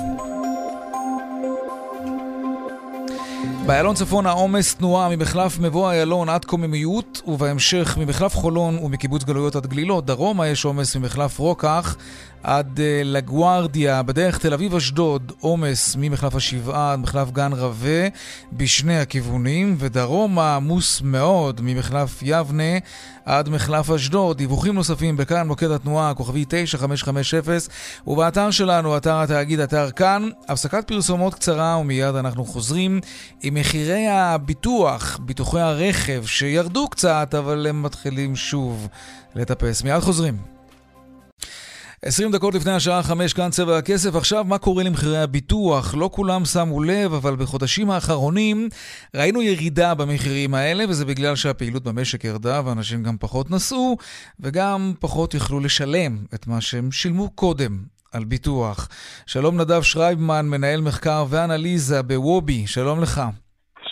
באיילון 3.65 3.95
צפון 3.95 4.25
העומס 4.25 4.75
תנועה 4.75 5.09
ממחלף 5.09 5.59
מבוא 5.59 5.91
איילון 5.91 6.29
עד 6.29 6.45
קוממיות, 6.45 7.21
ובהמשך 7.27 7.97
ממחלף 7.97 8.35
חולון 8.35 8.77
ומקיבוץ 8.77 9.23
גלויות 9.23 9.55
עד 9.55 9.67
גלילות. 9.67 10.05
דרומה 10.05 10.47
יש 10.47 10.65
עומס 10.65 10.95
ממחלף 10.95 11.39
רוקח 11.39 11.95
עד 12.43 12.77
uh, 12.77 12.81
לגוארדיה, 13.03 14.03
בדרך 14.03 14.37
תל 14.37 14.53
אביב-אשדוד, 14.53 15.31
עומס 15.39 15.95
ממחלף 15.99 16.35
השבעה 16.35 16.93
עד 16.93 16.99
מחלף 16.99 17.31
גן 17.31 17.53
רבה 17.53 18.07
בשני 18.53 18.99
הכיוונים, 18.99 19.75
ודרומה 19.79 20.55
עמוס 20.55 21.01
מאוד 21.01 21.61
ממחלף 21.63 22.19
יבנה 22.21 22.77
עד 23.25 23.49
מחלף 23.49 23.89
אשדוד. 23.89 24.37
דיווחים 24.37 24.75
נוספים 24.75 25.17
בכאן 25.17 25.47
מוקד 25.47 25.71
התנועה, 25.71 26.13
כוכבי 26.13 26.45
9550, 26.47 27.39
ובאתר 28.07 28.51
שלנו, 28.51 28.97
אתר 28.97 29.21
התאגיד, 29.21 29.59
אתר 29.59 29.91
כאן. 29.91 30.29
הפסקת 30.49 30.87
פרסומות 30.87 31.33
קצרה 31.33 31.77
ומיד 31.77 32.15
אנחנו 32.15 32.45
חוזרים 32.45 32.99
עם 33.41 33.52
מחירי 33.53 34.07
הביטוח, 34.07 35.19
ביטוחי 35.21 35.59
הרכב, 35.59 36.25
שירדו 36.25 36.87
קצת, 36.87 37.35
אבל 37.37 37.67
הם 37.67 37.83
מתחילים 37.83 38.35
שוב 38.35 38.87
לטפס. 39.35 39.83
מיד 39.83 39.99
חוזרים. 39.99 40.37
20 42.05 42.31
דקות 42.31 42.53
לפני 42.53 42.71
השעה 42.71 43.03
5 43.03 43.33
כאן 43.33 43.49
צבע 43.49 43.77
הכסף. 43.77 44.15
עכשיו, 44.15 44.43
מה 44.43 44.57
קורה 44.57 44.83
למחירי 44.83 45.21
הביטוח? 45.21 45.95
לא 45.95 46.09
כולם 46.13 46.45
שמו 46.45 46.83
לב, 46.83 47.13
אבל 47.13 47.35
בחודשים 47.35 47.91
האחרונים 47.91 48.69
ראינו 49.15 49.41
ירידה 49.41 49.93
במחירים 49.93 50.53
האלה, 50.53 50.83
וזה 50.89 51.05
בגלל 51.05 51.35
שהפעילות 51.35 51.83
במשק 51.83 52.23
ירדה 52.23 52.61
ואנשים 52.65 53.03
גם 53.03 53.17
פחות 53.19 53.51
נסעו, 53.51 53.97
וגם 54.39 54.93
פחות 54.99 55.33
יכלו 55.33 55.59
לשלם 55.59 56.17
את 56.33 56.47
מה 56.47 56.61
שהם 56.61 56.91
שילמו 56.91 57.29
קודם 57.29 57.83
על 58.11 58.23
ביטוח. 58.23 58.89
שלום 59.25 59.61
נדב 59.61 59.81
שרייבמן, 59.81 60.45
מנהל 60.45 60.81
מחקר 60.81 61.25
ואנליזה 61.29 62.01
בוובי, 62.01 62.67
שלום 62.67 63.01
לך. 63.01 63.21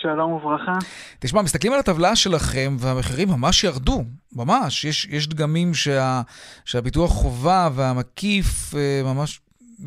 שלום 0.02 0.32
וברכה. 0.32 0.72
תשמע, 1.18 1.42
מסתכלים 1.42 1.72
על 1.72 1.78
הטבלה 1.78 2.16
שלכם 2.16 2.70
והמחירים 2.78 3.28
ממש 3.28 3.64
ירדו, 3.64 4.04
ממש. 4.36 4.84
יש, 4.84 5.04
יש 5.04 5.28
דגמים 5.28 5.74
שה, 5.74 6.20
שהביטוח 6.64 7.10
חובה 7.10 7.68
והמקיף 7.76 8.74
אה, 8.76 9.00
ממש 9.04 9.40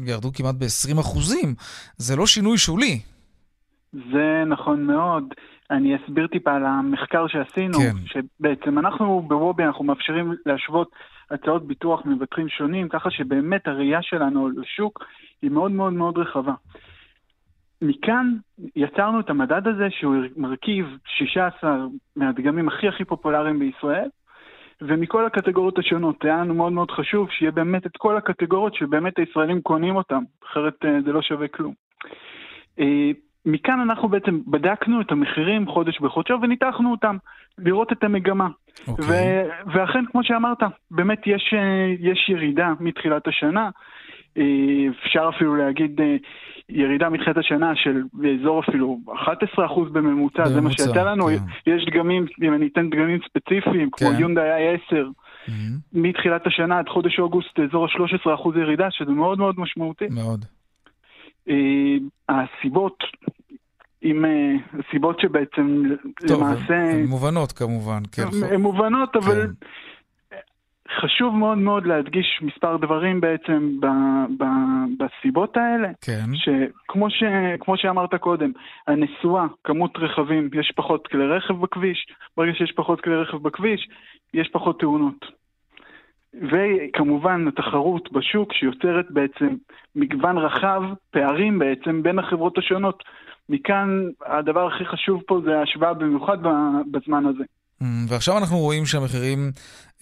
ירדו 0.05 0.33
כמעט 0.33 0.55
ב-20 0.55 0.99
אחוזים. 0.99 1.55
זה 1.97 2.15
לא 2.15 2.25
שינוי 2.25 2.57
שולי. 2.57 2.99
זה 3.93 4.43
נכון 4.47 4.83
מאוד. 4.83 5.23
אני 5.71 5.95
אסביר 5.95 6.27
טיפה 6.27 6.51
על 6.51 6.65
המחקר 6.65 7.27
שעשינו, 7.27 7.77
כן. 7.79 7.95
שבעצם 8.05 8.79
אנחנו 8.79 9.25
בוובי, 9.27 9.63
אנחנו 9.63 9.85
מאפשרים 9.85 10.33
להשוות 10.45 10.89
הצעות 11.31 11.67
ביטוח 11.67 12.01
מבטחים 12.05 12.49
שונים, 12.49 12.89
ככה 12.89 13.11
שבאמת 13.11 13.67
הראייה 13.67 13.99
שלנו 14.01 14.49
לשוק 14.49 15.03
היא 15.41 15.51
מאוד 15.51 15.71
מאוד 15.71 15.93
מאוד 15.93 16.17
רחבה. 16.17 16.53
מכאן 17.87 18.33
יצרנו 18.75 19.19
את 19.19 19.29
המדד 19.29 19.67
הזה 19.67 19.87
שהוא 19.89 20.15
מרכיב 20.37 20.85
16 21.05 21.77
מהדגמים 22.15 22.67
הכי 22.67 22.87
הכי 22.87 23.05
פופולריים 23.05 23.59
בישראל, 23.59 24.09
ומכל 24.81 25.25
הקטגוריות 25.25 25.79
השונות. 25.79 26.25
היה 26.25 26.37
לנו 26.37 26.53
מאוד 26.53 26.73
מאוד 26.73 26.91
חשוב 26.91 27.29
שיהיה 27.31 27.51
באמת 27.51 27.85
את 27.85 27.97
כל 27.97 28.17
הקטגוריות 28.17 28.75
שבאמת 28.75 29.19
הישראלים 29.19 29.61
קונים 29.61 29.95
אותם, 29.95 30.23
אחרת 30.45 30.85
אה, 30.85 31.01
זה 31.05 31.11
לא 31.11 31.21
שווה 31.21 31.47
כלום. 31.47 31.73
אה, 32.79 33.11
מכאן 33.45 33.79
אנחנו 33.79 34.09
בעצם 34.09 34.39
בדקנו 34.47 35.01
את 35.01 35.11
המחירים 35.11 35.67
חודש 35.67 35.99
בחודשו 35.99 36.33
וניתחנו 36.41 36.91
אותם, 36.91 37.17
לראות 37.57 37.91
את 37.91 38.03
המגמה. 38.03 38.47
Okay. 38.47 38.89
אוקיי. 38.91 39.05
ו- 39.07 39.71
ואכן, 39.73 40.05
כמו 40.05 40.23
שאמרת, 40.23 40.57
באמת 40.91 41.27
יש, 41.27 41.53
אה, 41.53 41.93
יש 41.99 42.29
ירידה 42.29 42.73
מתחילת 42.79 43.27
השנה. 43.27 43.69
אה, 44.37 44.43
אפשר 44.89 45.29
אפילו 45.35 45.55
להגיד 45.55 46.01
אה, 46.01 46.15
ירידה 46.69 47.09
מתחילת 47.09 47.37
השנה 47.37 47.71
של 47.75 48.01
באזור 48.13 48.59
אפילו 48.59 48.97
11% 49.07 49.09
בממוצע, 49.91 50.47
זה 50.47 50.61
מה 50.61 50.71
שיצא 50.71 51.03
לנו. 51.03 51.25
כן. 51.25 51.71
יש 51.71 51.85
דגמים, 51.85 52.25
אם 52.41 52.53
אני 52.53 52.67
אתן 52.67 52.89
דגמים 52.89 53.19
ספציפיים, 53.29 53.89
כן. 53.91 54.05
כמו 54.05 54.19
יונדאי 54.19 54.75
i10, 54.75 54.93
mm-hmm. 54.93 55.51
מתחילת 55.93 56.47
השנה 56.47 56.79
עד 56.79 56.89
חודש 56.89 57.19
אוגוסט, 57.19 57.59
אזור 57.59 57.85
ה-13% 57.85 58.59
ירידה, 58.59 58.87
שזה 58.91 59.11
מאוד 59.11 59.37
מאוד 59.37 59.55
משמעותי. 59.57 60.05
מאוד. 60.09 60.45
הסיבות, 62.29 63.03
עם 64.01 64.25
סיבות 64.91 65.19
שבעצם 65.19 65.83
טוב, 66.27 66.41
למעשה... 66.41 66.73
הן 66.73 67.05
מובנות 67.05 67.51
כמובן, 67.51 68.01
כן. 68.11 68.23
הן 68.51 68.61
מובנות, 68.61 69.15
אבל 69.15 69.41
כן. 69.41 69.67
חשוב 71.01 71.35
מאוד 71.35 71.57
מאוד 71.57 71.85
להדגיש 71.85 72.39
מספר 72.41 72.77
דברים 72.77 73.21
בעצם 73.21 73.79
ב, 73.79 73.85
ב, 74.37 74.43
בסיבות 74.97 75.57
האלה. 75.57 75.89
כן. 76.01 76.25
שכמו 76.33 77.09
ש, 77.09 77.23
כמו 77.59 77.77
שאמרת 77.77 78.15
קודם, 78.15 78.51
הנסועה, 78.87 79.47
כמות 79.63 79.91
רכבים, 79.97 80.49
יש 80.53 80.71
פחות 80.75 81.07
כלי 81.07 81.27
רכב 81.27 81.53
בכביש, 81.53 82.07
ברגע 82.37 82.53
שיש 82.53 82.71
פחות 82.71 83.01
כלי 83.01 83.15
רכב 83.15 83.37
בכביש, 83.37 83.87
יש 84.33 84.49
פחות 84.53 84.79
תאונות. 84.79 85.25
וכמובן 86.41 87.47
התחרות 87.47 88.11
בשוק 88.11 88.53
שיוצרת 88.53 89.11
בעצם 89.11 89.47
מגוון 89.95 90.37
רחב, 90.37 90.83
פערים 91.11 91.59
בעצם 91.59 92.03
בין 92.03 92.19
החברות 92.19 92.57
השונות. 92.57 93.03
מכאן 93.49 94.09
הדבר 94.25 94.67
הכי 94.67 94.85
חשוב 94.85 95.21
פה 95.27 95.41
זה 95.45 95.59
ההשוואה 95.59 95.93
במיוחד 95.93 96.37
בזמן 96.91 97.25
הזה. 97.25 97.43
Mm, 97.81 97.85
ועכשיו 98.09 98.37
אנחנו 98.37 98.57
רואים 98.57 98.85
שהמחירים 98.85 99.51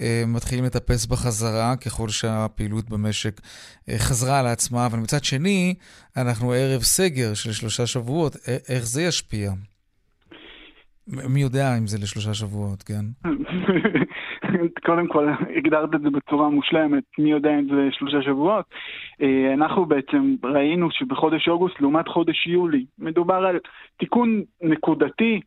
אה, 0.01 0.23
מתחילים 0.27 0.65
לטפס 0.65 1.05
בחזרה 1.05 1.75
ככל 1.85 2.09
שהפעילות 2.09 2.89
במשק 2.89 3.41
אה, 3.89 3.97
חזרה 3.97 4.39
על 4.39 4.45
עצמה, 4.45 4.85
אבל 4.85 4.99
מצד 4.99 5.23
שני, 5.23 5.75
אנחנו 6.17 6.51
ערב 6.51 6.81
סגר 6.81 7.33
של 7.33 7.51
שלושה 7.51 7.85
שבועות. 7.87 8.35
איך 8.69 8.83
זה 8.85 9.01
ישפיע? 9.01 9.51
מי 11.07 11.41
יודע 11.41 11.77
אם 11.77 11.87
זה 11.87 11.97
לשלושה 11.97 12.33
שבועות, 12.33 12.83
כן? 12.83 13.05
קודם 14.85 15.07
כל, 15.07 15.29
הגדרת 15.57 15.95
את 15.95 16.01
זה 16.01 16.09
בצורה 16.09 16.49
מושלמת, 16.49 17.03
מי 17.19 17.31
יודע 17.31 17.49
אם 17.49 17.67
זה 17.75 17.89
שלושה 17.91 18.21
שבועות. 18.21 18.65
אה, 19.21 19.53
אנחנו 19.53 19.85
בעצם 19.85 20.35
ראינו 20.43 20.91
שבחודש 20.91 21.47
אוגוסט 21.47 21.81
לעומת 21.81 22.07
חודש 22.07 22.47
יולי, 22.47 22.85
מדובר 22.99 23.35
על 23.35 23.59
תיקון 23.97 24.43
נקודתי, 24.61 25.39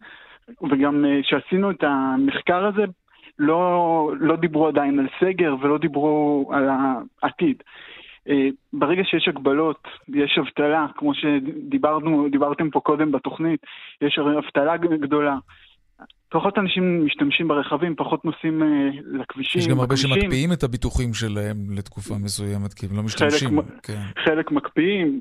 וגם 0.70 1.04
כשעשינו 1.22 1.70
את 1.70 1.84
המחקר 1.84 2.66
הזה, 2.66 2.84
לא, 3.38 4.10
לא 4.20 4.36
דיברו 4.36 4.68
עדיין 4.68 4.98
על 4.98 5.06
סגר 5.20 5.54
ולא 5.60 5.78
דיברו 5.78 6.50
על 6.52 6.68
העתיד. 7.22 7.62
אה, 8.28 8.48
ברגע 8.72 9.02
שיש 9.04 9.28
הגבלות, 9.28 9.88
יש 10.08 10.38
אבטלה, 10.38 10.86
כמו 10.96 11.12
שדיברתם 11.14 12.70
פה 12.70 12.80
קודם 12.80 13.12
בתוכנית, 13.12 13.60
יש 14.00 14.18
אבטלה 14.18 14.76
גדולה. 14.76 15.36
פחות 16.30 16.58
אנשים 16.58 17.06
משתמשים 17.06 17.48
ברכבים, 17.48 17.94
פחות 17.96 18.24
נוסעים 18.24 18.62
uh, 18.62 18.66
לכבישים. 19.20 19.60
יש 19.60 19.68
גם 19.68 19.80
הרבה 19.80 19.96
שמקפיאים 19.96 20.52
את 20.52 20.62
הביטוחים 20.62 21.14
שלהם 21.14 21.56
לתקופה 21.76 22.14
מסוימת, 22.24 22.74
כי 22.74 22.86
הם 22.86 22.96
לא 22.96 23.02
משתמשים. 23.02 23.48
חלק, 23.48 23.64
כן. 23.82 24.00
חלק 24.24 24.50
מקפיאים, 24.50 25.20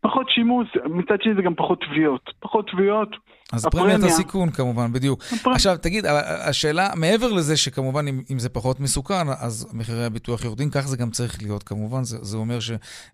פחות 0.00 0.26
שימוש, 0.30 0.68
מצד 0.90 1.16
שני 1.22 1.34
זה 1.34 1.42
גם 1.42 1.54
פחות 1.54 1.80
תביעות. 1.80 2.30
פחות 2.40 2.70
תביעות, 2.72 3.08
אז 3.52 3.66
פרמיית 3.66 4.02
הסיכון 4.02 4.50
כמובן, 4.50 4.92
בדיוק. 4.92 5.22
הפרמיה. 5.22 5.56
עכשיו, 5.56 5.76
תגיד, 5.76 6.06
השאלה, 6.48 6.88
מעבר 6.96 7.32
לזה 7.32 7.56
שכמובן 7.56 8.08
אם, 8.08 8.22
אם 8.30 8.38
זה 8.38 8.48
פחות 8.48 8.80
מסוכן, 8.80 9.28
אז 9.40 9.68
מחירי 9.72 10.04
הביטוח 10.04 10.44
יורדים, 10.44 10.70
כך 10.70 10.80
זה 10.80 10.96
גם 10.96 11.10
צריך 11.10 11.42
להיות 11.42 11.62
כמובן. 11.62 12.04
זה, 12.04 12.18
זה 12.20 12.36
אומר 12.36 12.60
ש, 12.60 12.70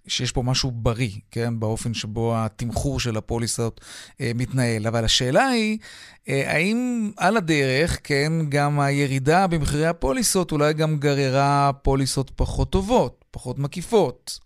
שיש 0.07 0.33
פה 0.33 0.43
משהו 0.43 0.71
בריא, 0.71 1.11
כן? 1.31 1.61
באופן 1.61 1.95
שבו 1.95 2.33
התמחור 2.37 3.01
של 3.01 3.17
הפוליסות 3.17 3.81
אה, 4.21 4.31
מתנהל. 4.35 4.87
אבל 4.87 5.05
השאלה 5.05 5.47
היא, 5.47 5.79
אה, 6.29 6.53
האם 6.53 7.11
על 7.17 7.37
הדרך, 7.37 7.99
כן, 8.05 8.33
גם 8.49 8.81
הירידה 8.81 9.47
במחירי 9.47 9.87
הפוליסות 9.87 10.53
אולי 10.53 10.73
גם 10.73 10.97
גררה 10.97 11.71
פוליסות 11.83 12.31
פחות 12.31 12.71
טובות, 12.71 13.25
פחות 13.31 13.59
מקיפות? 13.59 14.46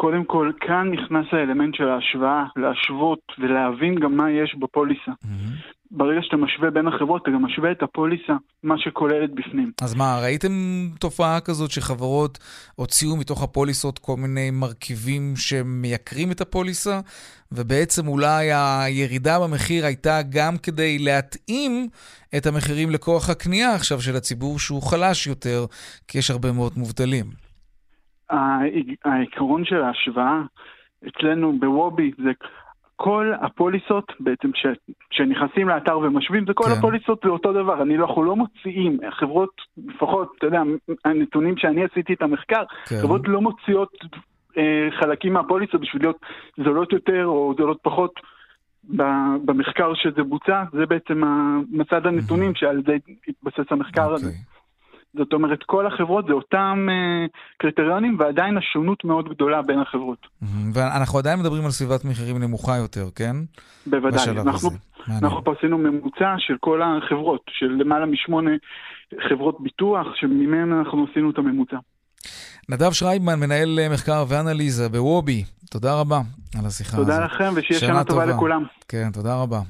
קודם 0.00 0.24
כל, 0.24 0.50
כאן 0.60 0.90
נכנס 0.92 1.26
האלמנט 1.32 1.74
של 1.74 1.88
ההשוואה, 1.88 2.44
להשוות 2.56 3.18
ולהבין 3.38 3.94
גם 3.94 4.16
מה 4.16 4.30
יש 4.30 4.56
בפוליסה. 4.58 5.10
Mm-hmm. 5.10 5.72
ברגע 5.90 6.20
שאתה 6.22 6.36
משווה 6.36 6.70
בין 6.70 6.86
החברות, 6.88 7.22
אתה 7.22 7.30
גם 7.30 7.44
משווה 7.44 7.72
את 7.72 7.82
הפוליסה, 7.82 8.32
מה 8.62 8.74
שכוללת 8.78 9.30
בפנים. 9.34 9.72
אז 9.82 9.94
מה, 9.94 10.18
ראיתם 10.22 10.52
תופעה 10.98 11.40
כזאת 11.40 11.70
שחברות 11.70 12.38
הוציאו 12.76 13.16
מתוך 13.16 13.42
הפוליסות 13.42 13.98
כל 13.98 14.16
מיני 14.16 14.50
מרכיבים 14.50 15.34
שמייקרים 15.36 16.30
את 16.32 16.40
הפוליסה, 16.40 17.00
ובעצם 17.52 18.08
אולי 18.08 18.50
הירידה 18.52 19.40
במחיר 19.40 19.86
הייתה 19.86 20.20
גם 20.28 20.56
כדי 20.56 20.98
להתאים 20.98 21.88
את 22.36 22.46
המחירים 22.46 22.90
לכוח 22.90 23.30
הקנייה 23.30 23.74
עכשיו 23.74 24.00
של 24.00 24.16
הציבור 24.16 24.58
שהוא 24.58 24.82
חלש 24.82 25.26
יותר, 25.26 25.66
כי 26.08 26.18
יש 26.18 26.30
הרבה 26.30 26.52
מאוד 26.52 26.72
מובטלים. 26.76 27.49
העיקרון 29.04 29.64
של 29.64 29.82
ההשוואה 29.82 30.42
אצלנו 31.08 31.58
בוובי 31.58 32.10
זה 32.24 32.30
כל 32.96 33.32
הפוליסות 33.40 34.12
בעצם 34.20 34.50
ש, 34.54 34.66
שנכנסים 35.10 35.68
לאתר 35.68 35.98
ומשווים, 35.98 36.44
זה 36.46 36.52
כל 36.54 36.64
כן. 36.64 36.70
הפוליסות 36.78 37.20
זה 37.24 37.30
אותו 37.30 37.52
דבר, 37.52 37.82
אני 37.82 37.96
לא, 37.96 38.06
אנחנו 38.06 38.22
לא 38.24 38.36
מוציאים, 38.36 38.98
חברות, 39.10 39.50
לפחות, 39.86 40.32
אתה 40.38 40.46
יודע, 40.46 40.62
הנתונים 41.04 41.56
שאני 41.56 41.84
עשיתי 41.84 42.12
את 42.12 42.22
המחקר, 42.22 42.62
כן. 42.88 42.96
חברות 43.02 43.28
לא 43.28 43.40
מוציאות 43.40 43.92
אה, 44.58 44.88
חלקים 45.00 45.32
מהפוליסות 45.32 45.80
בשביל 45.80 46.02
להיות 46.02 46.18
זולות 46.64 46.92
יותר 46.92 47.26
או 47.26 47.54
זולות 47.58 47.78
פחות. 47.82 48.12
במחקר 49.44 49.94
שזה 49.94 50.22
בוצע, 50.22 50.64
זה 50.72 50.86
בעצם 50.86 51.22
מצד 51.70 52.06
הנתונים 52.06 52.54
שעל 52.54 52.82
זה 52.86 52.96
התבסס 53.28 53.72
המחקר 53.72 54.10
okay. 54.10 54.14
הזה. 54.14 54.26
אוקיי. 54.26 54.59
זאת 55.14 55.32
אומרת, 55.32 55.62
כל 55.66 55.86
החברות 55.86 56.26
זה 56.26 56.32
אותם 56.32 56.86
uh, 56.88 57.30
קריטריונים, 57.58 58.16
ועדיין 58.18 58.58
השונות 58.58 59.04
מאוד 59.04 59.28
גדולה 59.28 59.62
בין 59.62 59.78
החברות. 59.78 60.26
ואנחנו 60.74 61.18
עדיין 61.18 61.40
מדברים 61.40 61.64
על 61.64 61.70
סביבת 61.70 62.04
מחירים 62.04 62.38
נמוכה 62.38 62.76
יותר, 62.76 63.06
כן? 63.14 63.36
בוודאי. 63.86 64.30
אנחנו, 64.30 64.70
אנחנו 65.22 65.44
פה 65.44 65.54
עשינו 65.58 65.78
ממוצע 65.78 66.34
של 66.38 66.54
כל 66.60 66.80
החברות, 66.82 67.40
של 67.48 67.66
למעלה 67.66 68.06
משמונה 68.06 68.50
חברות 69.28 69.60
ביטוח, 69.60 70.06
שממנו 70.14 70.78
אנחנו 70.78 71.06
עשינו 71.10 71.30
את 71.30 71.38
הממוצע. 71.38 71.76
נדב 72.68 72.92
שרייבמן, 72.92 73.40
מנהל 73.40 73.78
אה, 73.78 73.88
מחקר 73.88 74.24
ואנליזה 74.28 74.88
בוובי, 74.88 75.44
תודה 75.70 76.00
רבה 76.00 76.20
על 76.58 76.66
השיחה 76.66 76.96
תודה 76.96 77.14
הזאת. 77.14 77.30
תודה 77.30 77.46
לכם, 77.46 77.52
ושיהיה 77.56 77.80
שנה, 77.80 77.88
שנה 77.88 78.04
טובה 78.04 78.26
לכולם. 78.26 78.64
כן, 78.88 79.10
תודה 79.12 79.42
רבה. 79.42 79.60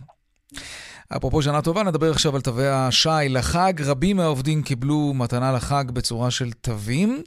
אפרופו 1.17 1.43
שנה 1.43 1.63
טובה, 1.63 1.83
נדבר 1.83 2.11
עכשיו 2.11 2.35
על 2.35 2.41
תווי 2.41 2.69
השי 2.69 3.09
לחג. 3.29 3.73
רבים 3.85 4.17
מהעובדים 4.17 4.63
קיבלו 4.63 5.13
מתנה 5.15 5.53
לחג 5.53 5.85
בצורה 5.93 6.31
של 6.31 6.53
תווים, 6.53 7.23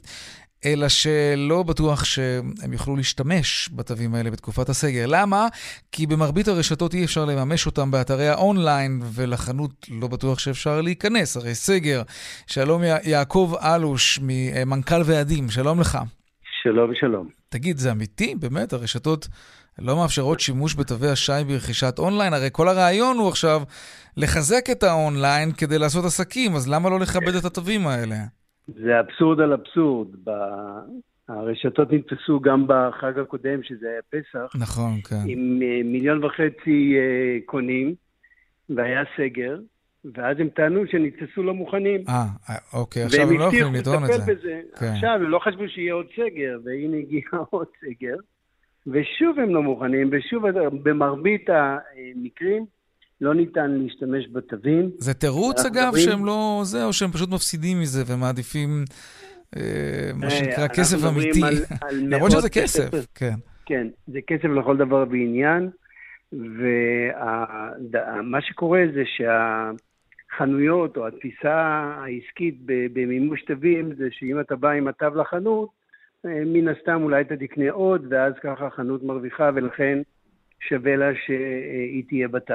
אלא 0.64 0.88
שלא 0.88 1.62
בטוח 1.62 2.04
שהם 2.04 2.72
יוכלו 2.72 2.96
להשתמש 2.96 3.70
בתווים 3.72 4.14
האלה 4.14 4.30
בתקופת 4.30 4.68
הסגר. 4.68 5.06
למה? 5.06 5.48
כי 5.92 6.06
במרבית 6.06 6.48
הרשתות 6.48 6.94
אי 6.94 7.04
אפשר 7.04 7.24
לממש 7.24 7.66
אותם 7.66 7.90
באתרי 7.90 8.28
האונליין, 8.28 9.00
ולחנות 9.12 9.86
לא 9.90 10.08
בטוח 10.08 10.38
שאפשר 10.38 10.80
להיכנס, 10.80 11.36
הרי 11.36 11.54
סגר. 11.54 12.02
שלום 12.46 12.82
יעקב 13.04 13.54
אלוש, 13.62 14.18
מנכ"ל 14.22 15.02
ועדים, 15.04 15.50
שלום 15.50 15.80
לך. 15.80 15.98
שלום, 16.64 16.94
שלום. 16.94 17.28
תגיד, 17.48 17.76
זה 17.76 17.92
אמיתי? 17.92 18.34
באמת? 18.40 18.72
הרשתות 18.72 19.28
לא 19.78 19.96
מאפשרות 19.96 20.40
שימוש 20.40 20.76
בתווי 20.76 21.08
השי 21.08 21.44
ברכישת 21.48 21.98
אונליין? 21.98 22.32
הרי 22.32 22.48
כל 22.52 22.68
הרעיון 22.68 23.16
הוא 23.16 23.28
עכשיו 23.28 23.60
לחזק 24.16 24.64
את 24.72 24.82
האונליין 24.82 25.52
כדי 25.52 25.78
לעשות 25.78 26.04
עסקים, 26.04 26.54
אז 26.54 26.68
למה 26.68 26.90
לא 26.90 27.00
לכבד 27.00 27.34
את 27.40 27.44
התווים 27.44 27.86
האלה? 27.86 28.16
זה 28.68 29.00
אבסורד 29.00 29.40
על 29.40 29.52
אבסורד. 29.52 30.08
ב... 30.24 30.30
הרשתות 31.28 31.92
נתפסו 31.92 32.40
גם 32.40 32.66
בחג 32.66 33.18
הקודם, 33.18 33.62
שזה 33.62 33.86
היה 33.88 34.02
פסח. 34.10 34.56
נכון, 34.60 35.00
כן. 35.08 35.24
עם 35.26 35.60
אה, 35.62 35.80
מיליון 35.84 36.24
וחצי 36.24 36.94
אה, 36.96 37.38
קונים, 37.46 37.94
והיה 38.70 39.02
סגר, 39.16 39.58
ואז 40.14 40.36
הם 40.40 40.48
טענו 40.48 40.80
שנתפסו 40.90 41.42
לא 41.42 41.54
מוכנים. 41.54 42.04
אה, 42.08 42.26
אוקיי, 42.72 43.02
עכשיו 43.02 43.30
הם 43.30 43.38
לא 43.38 43.44
יכולים 43.44 43.74
לטעון 43.74 44.04
את 44.04 44.12
זה. 44.12 44.32
בזה. 44.32 44.60
כן. 44.78 44.86
עכשיו 44.86 45.14
הם 45.14 45.30
לא 45.30 45.38
חשבו 45.38 45.68
שיהיה 45.68 45.94
עוד 45.94 46.06
סגר, 46.12 46.58
והנה 46.64 46.96
הגיע 46.96 47.22
עוד 47.50 47.66
סגר. 47.80 48.16
ושוב 48.86 49.38
הם 49.38 49.54
לא 49.54 49.62
מוכנים, 49.62 50.10
ושוב 50.12 50.48
במרבית 50.82 51.46
המקרים 51.48 52.66
לא 53.20 53.34
ניתן 53.34 53.70
להשתמש 53.70 54.28
בתווים. 54.32 54.90
זה 54.98 55.14
תירוץ 55.14 55.64
אגב 55.64 55.86
מדברים... 55.86 56.04
שהם 56.04 56.24
לא 56.24 56.60
זה, 56.64 56.84
או 56.84 56.92
שהם 56.92 57.10
פשוט 57.10 57.30
מפסידים 57.30 57.80
מזה 57.80 58.02
ומעדיפים 58.06 58.84
אה, 59.56 60.10
מה 60.14 60.24
אה, 60.24 60.30
שנקרא 60.30 60.68
כסף 60.68 60.98
אמיתי. 61.08 61.40
למרות 62.10 62.30
שזה 62.30 62.50
כסף, 62.50 62.90
כן. 63.14 63.34
כן, 63.66 63.86
זה 64.06 64.18
כסף 64.26 64.44
לכל 64.44 64.76
דבר 64.76 65.04
ועניין. 65.10 65.70
ומה 66.32 68.40
שקורה 68.40 68.80
זה 68.94 69.02
שהחנויות 70.34 70.96
או 70.96 71.06
התפיסה 71.06 71.54
העסקית 71.96 72.54
במימוש 72.92 73.42
תווים 73.42 73.94
זה 73.94 74.08
שאם 74.10 74.40
אתה 74.40 74.56
בא 74.56 74.70
עם 74.70 74.88
התו 74.88 75.14
לחנות, 75.14 75.68
אה, 76.26 76.42
מן 76.46 76.68
הסתם 76.68 77.02
אולי 77.02 77.20
אתה 77.20 77.36
תקנה 77.36 77.70
עוד, 77.70 78.06
ואז 78.10 78.32
ככה 78.42 78.66
החנות 78.66 79.02
מרוויחה, 79.02 79.50
ולכן 79.54 79.98
שווה 80.68 80.96
לה 80.96 81.10
שהיא 81.26 82.04
תהיה 82.08 82.28
בתו. 82.28 82.54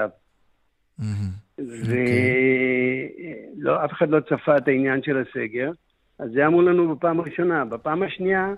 ולא, 1.58 3.74
אוקיי. 3.74 3.86
אף 3.86 3.92
אחד 3.92 4.10
לא 4.10 4.20
צפה 4.20 4.58
את 4.58 4.68
העניין 4.68 5.04
של 5.04 5.18
הסגר, 5.18 5.72
אז 6.20 6.32
זה 6.32 6.48
אמרו 6.48 6.62
לנו 6.62 6.96
בפעם 6.96 7.20
הראשונה. 7.20 7.66
בפעם 7.66 8.04
השנייה 8.04 8.54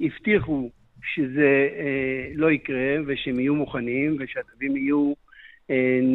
הבטיחו 0.00 0.70
שזה 1.02 1.68
אה, 1.78 2.30
לא 2.34 2.50
יקרה, 2.50 2.96
ושהם 3.06 3.40
יהיו 3.40 3.54
מוכנים, 3.54 4.16
ושהתווים 4.20 4.76
יהיו 4.76 5.12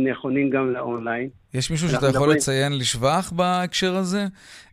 נכונים 0.05 0.49
גם 0.49 0.71
לאונליין. 0.73 1.29
יש 1.53 1.71
מישהו 1.71 1.89
שאתה 1.89 2.07
יכול 2.07 2.31
לציין 2.31 2.77
לשבח 2.77 3.31
בהקשר 3.35 3.95
הזה? 3.95 4.25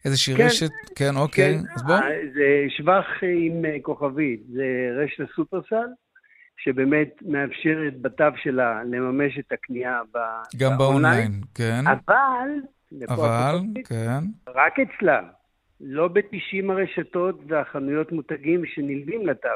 איזושהי 0.05 0.37
כן, 0.37 0.45
רשת? 0.45 0.71
כן, 0.97 1.17
אוקיי, 1.17 1.59
כן. 1.59 1.65
אז 1.75 1.83
בוא. 1.83 1.95
אה, 1.95 2.01
זה 2.35 2.65
שבח 2.69 3.07
עם 3.23 3.65
אה, 3.65 3.77
כוכבית, 3.83 4.41
זה 4.53 4.65
רשת 5.03 5.31
הסופרסל. 5.31 5.89
שבאמת 6.59 7.09
מאפשרת 7.27 8.01
בתו 8.03 8.25
שלה 8.43 8.83
לממש 8.85 9.39
את 9.39 9.53
הקנייה 9.53 10.01
באונליין. 10.13 10.45
גם 10.57 10.79
באונליין, 10.79 11.33
כן. 11.55 11.85
אבל, 11.87 12.49
אבל, 13.09 13.59
כן. 13.85 14.25
רק 14.49 14.75
אצלה, 14.81 15.21
לא 15.81 16.09
ב-90 16.09 16.73
הרשתות 16.73 17.41
והחנויות 17.49 18.13
מותגים 18.13 18.67
שנלווים 18.67 19.27
לתו. 19.27 19.49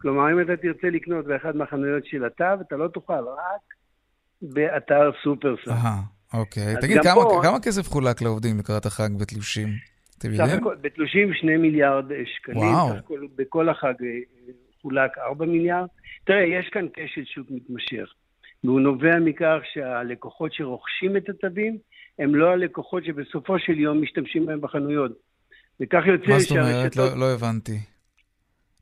כלומר, 0.00 0.32
אם 0.32 0.40
אתה 0.40 0.56
תרצה 0.56 0.90
לקנות 0.90 1.24
באחד 1.26 1.56
מהחנויות 1.56 2.06
של 2.06 2.24
התו, 2.24 2.60
אתה 2.60 2.76
לא 2.76 2.88
תוכל, 2.88 3.12
רק 3.12 3.74
באתר 4.42 5.10
סופרסל. 5.22 5.70
אהה, 5.70 6.00
אוקיי. 6.34 6.74
תגיד, 6.80 6.98
כמה, 7.02 7.14
פה, 7.14 7.40
כמה 7.42 7.60
כסף 7.60 7.88
חולק 7.88 8.22
לעובדים 8.22 8.58
לקראת 8.58 8.86
החג 8.86 9.08
בתלושים? 9.20 9.68
אתם 10.18 10.28
יודעים? 10.32 10.60
בתלושים 10.80 11.34
2 11.34 11.62
מיליארד 11.62 12.04
שקלים. 12.36 12.58
וואו. 12.58 12.88
כל, 13.04 13.26
בכל 13.36 13.68
החג 13.68 13.94
אה, 14.02 14.08
חולק 14.82 15.18
4 15.18 15.46
מיליארד. 15.46 15.86
תראה, 16.24 16.44
יש 16.44 16.68
כאן 16.72 16.86
כשל 16.92 17.24
שוק 17.24 17.46
מתמשך, 17.50 18.12
והוא 18.64 18.80
נובע 18.80 19.18
מכך 19.18 19.58
שהלקוחות 19.72 20.52
שרוכשים 20.52 21.16
את 21.16 21.28
התווים, 21.28 21.78
הם 22.18 22.34
לא 22.34 22.50
הלקוחות 22.50 23.04
שבסופו 23.04 23.58
של 23.58 23.78
יום 23.78 24.02
משתמשים 24.02 24.46
בהם 24.46 24.60
בחנויות. 24.60 25.12
וכך 25.80 26.02
יוצא 26.06 26.26
שהרשתות... 26.26 26.56
מה 26.56 26.64
זאת 26.64 26.74
אומרת? 26.74 26.96
לא, 26.96 27.20
לא 27.20 27.34
הבנתי. 27.34 27.78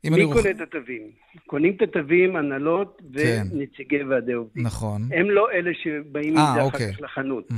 מי 0.03 0.23
רוכ... 0.23 0.35
קונה 0.37 0.49
את 0.49 0.61
התווים? 0.61 1.01
קונים 1.47 1.73
את 1.77 1.81
התווים, 1.81 2.35
הנהלות 2.35 3.01
כן. 3.13 3.43
ונציגי 3.51 4.03
ועדי 4.03 4.33
עובדים. 4.33 4.65
נכון. 4.65 5.01
הם 5.11 5.29
לא 5.29 5.51
אלה 5.51 5.71
שבאים 5.83 6.37
עם 6.37 6.45
זה 6.45 6.51
אחר 6.51 6.61
אוקיי. 6.61 6.93
כך 6.93 7.01
לחנות. 7.01 7.51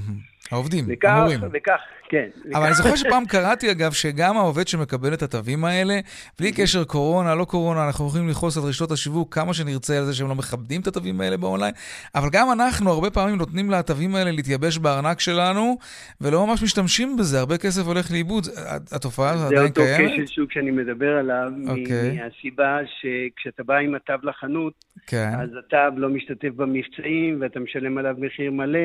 העובדים, 0.51 0.85
וכך, 0.87 1.09
המורים. 1.09 1.39
וכך, 1.53 1.79
כן. 2.09 2.27
אבל 2.43 2.49
וכך... 2.49 2.65
אני 2.65 2.73
זוכר 2.73 2.95
שפעם 2.95 3.25
קראתי, 3.33 3.71
אגב, 3.71 3.91
שגם 3.91 4.37
העובד 4.37 4.67
שמקבל 4.67 5.13
את 5.13 5.21
התווים 5.21 5.65
האלה, 5.65 5.99
בלי 6.39 6.51
קשר 6.51 6.83
קורונה, 6.83 7.35
לא 7.35 7.45
קורונה, 7.45 7.87
אנחנו 7.87 8.07
יכולים 8.07 8.29
לכעוס 8.29 8.57
על 8.57 8.63
רשתות 8.63 8.91
השיווק 8.91 9.35
כמה 9.35 9.53
שנרצה 9.53 9.97
על 9.97 10.05
זה 10.05 10.13
שהם 10.13 10.27
לא 10.27 10.35
מכבדים 10.35 10.81
את 10.81 10.87
התווים 10.87 11.21
האלה 11.21 11.37
באונליין, 11.37 11.73
אבל 12.15 12.29
גם 12.31 12.47
אנחנו 12.51 12.91
הרבה 12.91 13.09
פעמים 13.09 13.35
נותנים 13.35 13.71
לתווים 13.71 14.15
האלה 14.15 14.31
להתייבש 14.31 14.77
בארנק 14.77 15.19
שלנו, 15.19 15.77
ולא 16.21 16.47
ממש 16.47 16.63
משתמשים 16.63 17.17
בזה, 17.17 17.39
הרבה 17.39 17.57
כסף 17.57 17.81
הולך 17.85 18.11
לאיבוד. 18.11 18.43
התופעה 18.91 19.31
הזאת 19.33 19.51
עדיין 19.51 19.71
קיימת? 19.71 19.97
זה 19.97 20.03
אותו 20.03 20.13
כשל 20.13 20.25
שוק 20.25 20.51
שאני 20.51 20.71
מדבר 20.71 21.17
עליו, 21.17 21.51
okay. 21.65 21.69
אוקיי. 21.69 22.19
מהסיבה 22.23 22.77
שכשאתה 22.85 23.63
בא 23.63 23.77
עם 23.77 23.95
התו 23.95 24.13
לחנות, 24.23 24.73
כן. 25.07 25.31
אז 25.39 25.49
התו 25.59 25.99
לא 25.99 26.09
משתתף 26.09 26.49
במבצעים, 26.55 27.41
ואתה 27.41 27.59
משלם 27.59 27.97
עליו 27.97 28.15
מחיר 28.17 28.51
מלא. 28.51 28.79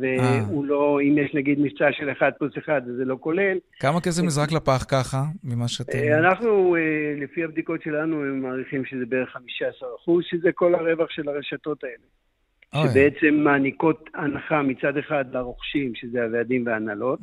והוא 0.00 0.64
לא, 0.64 0.98
אם 1.02 1.18
יש 1.18 1.34
נגיד 1.34 1.60
מבצע 1.60 1.92
של 1.92 2.10
1 2.10 2.38
פלוס 2.38 2.52
1, 2.58 2.82
זה 2.96 3.04
לא 3.04 3.16
כולל. 3.20 3.58
כמה 3.80 4.00
כסף 4.00 4.22
נזרק 4.22 4.52
לפח 4.52 4.84
ככה, 4.88 5.22
ממה 5.44 5.68
שאתם... 5.68 5.98
אה, 5.98 6.18
אנחנו, 6.18 6.76
אה, 6.76 6.80
לפי 7.16 7.44
הבדיקות 7.44 7.82
שלנו, 7.82 8.24
הם 8.24 8.42
מעריכים 8.42 8.84
שזה 8.84 9.06
בערך 9.08 9.28
15 9.28 9.88
אחוז, 9.98 10.24
שזה 10.30 10.52
כל 10.54 10.74
הרווח 10.74 11.10
של 11.10 11.28
הרשתות 11.28 11.84
האלה. 11.84 12.04
שבעצם 12.74 13.34
מעניקות 13.34 14.10
הנחה 14.14 14.62
מצד 14.62 14.96
אחד 14.96 15.24
לרוכשים, 15.32 15.94
שזה 15.94 16.24
הוועדים 16.24 16.66
וההנהלות, 16.66 17.20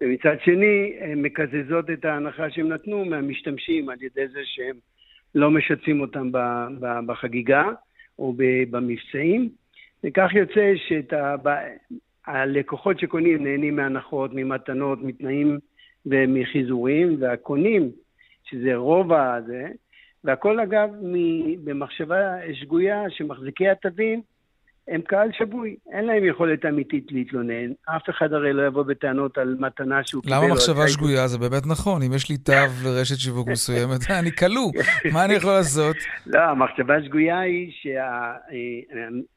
ומצד 0.00 0.36
שני, 0.44 0.92
הן 1.00 1.22
מקזזות 1.22 1.90
את 1.90 2.04
ההנחה 2.04 2.50
שהם 2.50 2.68
נתנו 2.68 3.04
מהמשתמשים 3.04 3.88
על 3.88 3.96
ידי 4.00 4.28
זה 4.32 4.40
שהם 4.44 4.76
לא 5.34 5.50
משתפים 5.50 6.00
אותם 6.00 6.30
בחגיגה 7.06 7.64
או 8.18 8.34
במבצעים. 8.70 9.48
וכך 10.04 10.30
יוצא 10.34 10.72
שהלקוחות 12.26 12.98
שקונים 13.00 13.44
נהנים 13.44 13.76
מהנחות, 13.76 14.30
ממתנות, 14.34 14.98
מתנאים 15.02 15.58
ומחיזורים, 16.06 17.16
והקונים, 17.20 17.90
שזה 18.44 18.74
רוב 18.74 19.12
הזה, 19.12 19.68
והכל 20.24 20.60
אגב 20.60 20.90
במחשבה 21.64 22.54
שגויה 22.54 23.10
שמחזיקי 23.10 23.68
התווים 23.68 24.22
הם 24.88 25.00
קהל 25.00 25.28
שבוי, 25.32 25.76
אין 25.92 26.04
להם 26.04 26.24
יכולת 26.24 26.64
אמיתית 26.64 27.12
להתלונן. 27.12 27.70
אף 27.96 28.10
אחד 28.10 28.32
הרי 28.32 28.52
לא 28.52 28.66
יבוא 28.66 28.82
בטענות 28.82 29.38
על 29.38 29.56
מתנה 29.58 30.04
שהוא 30.04 30.22
קיבל. 30.22 30.36
למה 30.36 30.48
מחשבה 30.48 30.88
שגויה? 30.88 31.28
זה 31.28 31.38
באמת 31.38 31.66
נכון. 31.66 32.02
אם 32.02 32.12
יש 32.12 32.30
לי 32.30 32.36
תו 32.38 32.52
לרשת 32.84 33.16
שיווק 33.16 33.48
מסוימת, 33.52 34.10
אני 34.20 34.32
כלוא. 34.32 34.72
מה 35.12 35.24
אני 35.24 35.34
יכול 35.34 35.52
לעשות? 35.52 35.96
לא, 36.26 36.40
המחשבה 36.40 36.96
השגויה 36.96 37.40
היא 37.40 37.72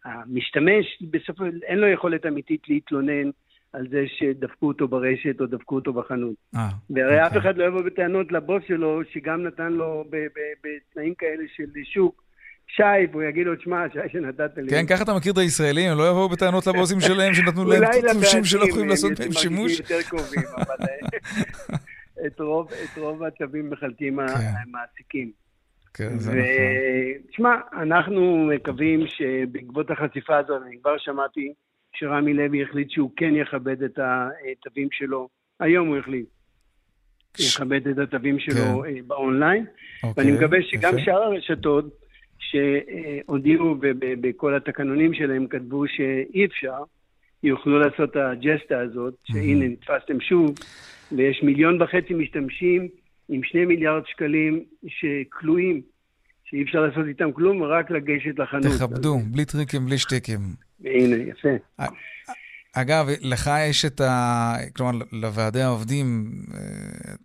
שהמשתמש, 0.06 1.04
בסופו 1.12 1.46
של 1.46 1.60
אין 1.64 1.78
לו 1.78 1.88
יכולת 1.88 2.26
אמיתית 2.26 2.62
להתלונן. 2.70 3.30
על 3.74 3.88
זה 3.90 4.04
שדפקו 4.08 4.68
אותו 4.68 4.88
ברשת 4.88 5.42
או 5.42 5.46
דפקו 5.46 5.76
אותו 5.76 5.94
בחנות. 5.94 6.36
אה, 6.56 6.70
והרי 6.90 7.28
אף 7.28 7.38
אחד 7.38 7.58
לא 7.58 7.64
יבוא 7.64 7.82
בטענות 7.82 8.32
לבוס 8.32 8.64
שלו, 8.68 9.02
שגם 9.14 9.44
נתן 9.44 9.74
לו 9.74 10.04
בתנאים 10.64 11.14
כאלה 11.16 11.44
של 11.56 11.64
שוק, 11.84 12.24
שי, 12.76 13.08
והוא 13.12 13.24
יגיד 13.24 13.46
לו, 13.46 13.56
תשמע, 13.56 13.84
שי 13.94 14.00
שנתת 14.12 14.58
לי. 14.58 14.70
כן, 14.70 14.86
ככה 14.88 15.04
אתה 15.04 15.14
מכיר 15.14 15.34
את 15.34 15.38
הישראלים, 15.38 15.92
הם 15.92 15.98
לא 15.98 16.10
יבואו 16.10 16.30
בטענות 16.30 16.68
לבוסים 16.68 17.00
שלהם 17.00 17.34
שנתנו 17.34 17.66
להם 17.66 17.84
תלושים 18.12 18.44
שלא 18.44 18.66
יכולים 18.70 18.90
לעשות 18.90 19.20
בהם 19.20 19.32
שימוש. 19.32 19.82
אולי 19.82 19.94
יותר 19.94 20.10
קרובים, 20.10 20.44
אבל 20.58 20.76
אה, 20.82 22.26
את 22.26 22.40
רוב 22.98 23.24
הצווים 23.24 23.70
מחלקים 23.70 24.20
כן. 24.28 24.34
המעסיקים. 24.34 25.32
כן, 25.94 26.20
זה 26.20 26.32
נכון. 26.32 26.44
תשמע, 27.32 27.56
אנחנו 27.82 28.48
מקווים 28.56 29.00
שבעקבות 29.08 29.92
החשיפה 29.92 30.38
הזאת, 30.38 30.62
אני 30.68 30.78
כבר 30.82 30.98
שמעתי 30.98 31.54
שרמי 31.94 32.34
לוי 32.34 32.64
החליט 32.64 32.90
שהוא 32.90 33.12
כן 33.16 33.36
יכבד 33.36 33.84
את 33.84 34.00
התווים 34.00 34.88
שלו. 34.92 35.30
היום 35.60 35.88
הוא 35.88 35.98
החליט. 35.98 36.26
יכבד 37.40 37.88
את 37.88 37.98
התווים 37.98 38.40
שלו 38.40 38.56
כן. 38.56 38.90
אה, 38.90 39.02
באונליין, 39.08 39.66
ואני 40.04 40.12
אוקיי, 40.12 40.32
מקווה 40.32 40.58
שגם 40.62 41.00
שאר 41.00 41.24
הרשתות 41.24 42.01
שהודיעו 42.52 43.76
בכל 44.00 44.56
התקנונים 44.56 45.14
שלהם, 45.14 45.48
כתבו 45.48 45.84
שאי 45.88 46.46
אפשר, 46.46 46.84
יוכלו 47.44 47.80
לעשות 47.80 48.12
את 48.12 48.16
הג'סטה 48.16 48.80
הזאת, 48.80 49.14
שהנה 49.24 49.68
נתפסתם 49.68 50.20
שוב, 50.20 50.56
ויש 51.12 51.44
מיליון 51.44 51.82
וחצי 51.82 52.14
משתמשים 52.14 52.88
עם 53.30 53.42
שני 53.44 53.66
מיליארד 53.66 54.04
שקלים 54.06 54.64
שכלואים, 54.88 55.82
שאי 56.44 56.64
אפשר 56.64 56.80
לעשות 56.80 57.06
איתם 57.08 57.32
כלום, 57.32 57.64
רק 57.64 57.92
לגשת 57.92 58.40
לחנות. 58.40 58.66
תכבדו, 58.78 59.18
אז... 59.18 59.32
בלי 59.32 59.46
טריקים, 59.46 59.86
בלי 59.86 59.98
שטיקים. 59.98 60.40
הנה, 60.86 61.16
יפה. 61.16 61.50
אגב, 62.74 63.08
לך 63.22 63.50
יש 63.70 63.86
את 63.86 64.02
ה... 64.02 64.54
כלומר, 64.76 64.92
לוועדי 65.12 65.62
העובדים, 65.62 66.32
אה, 66.54 67.16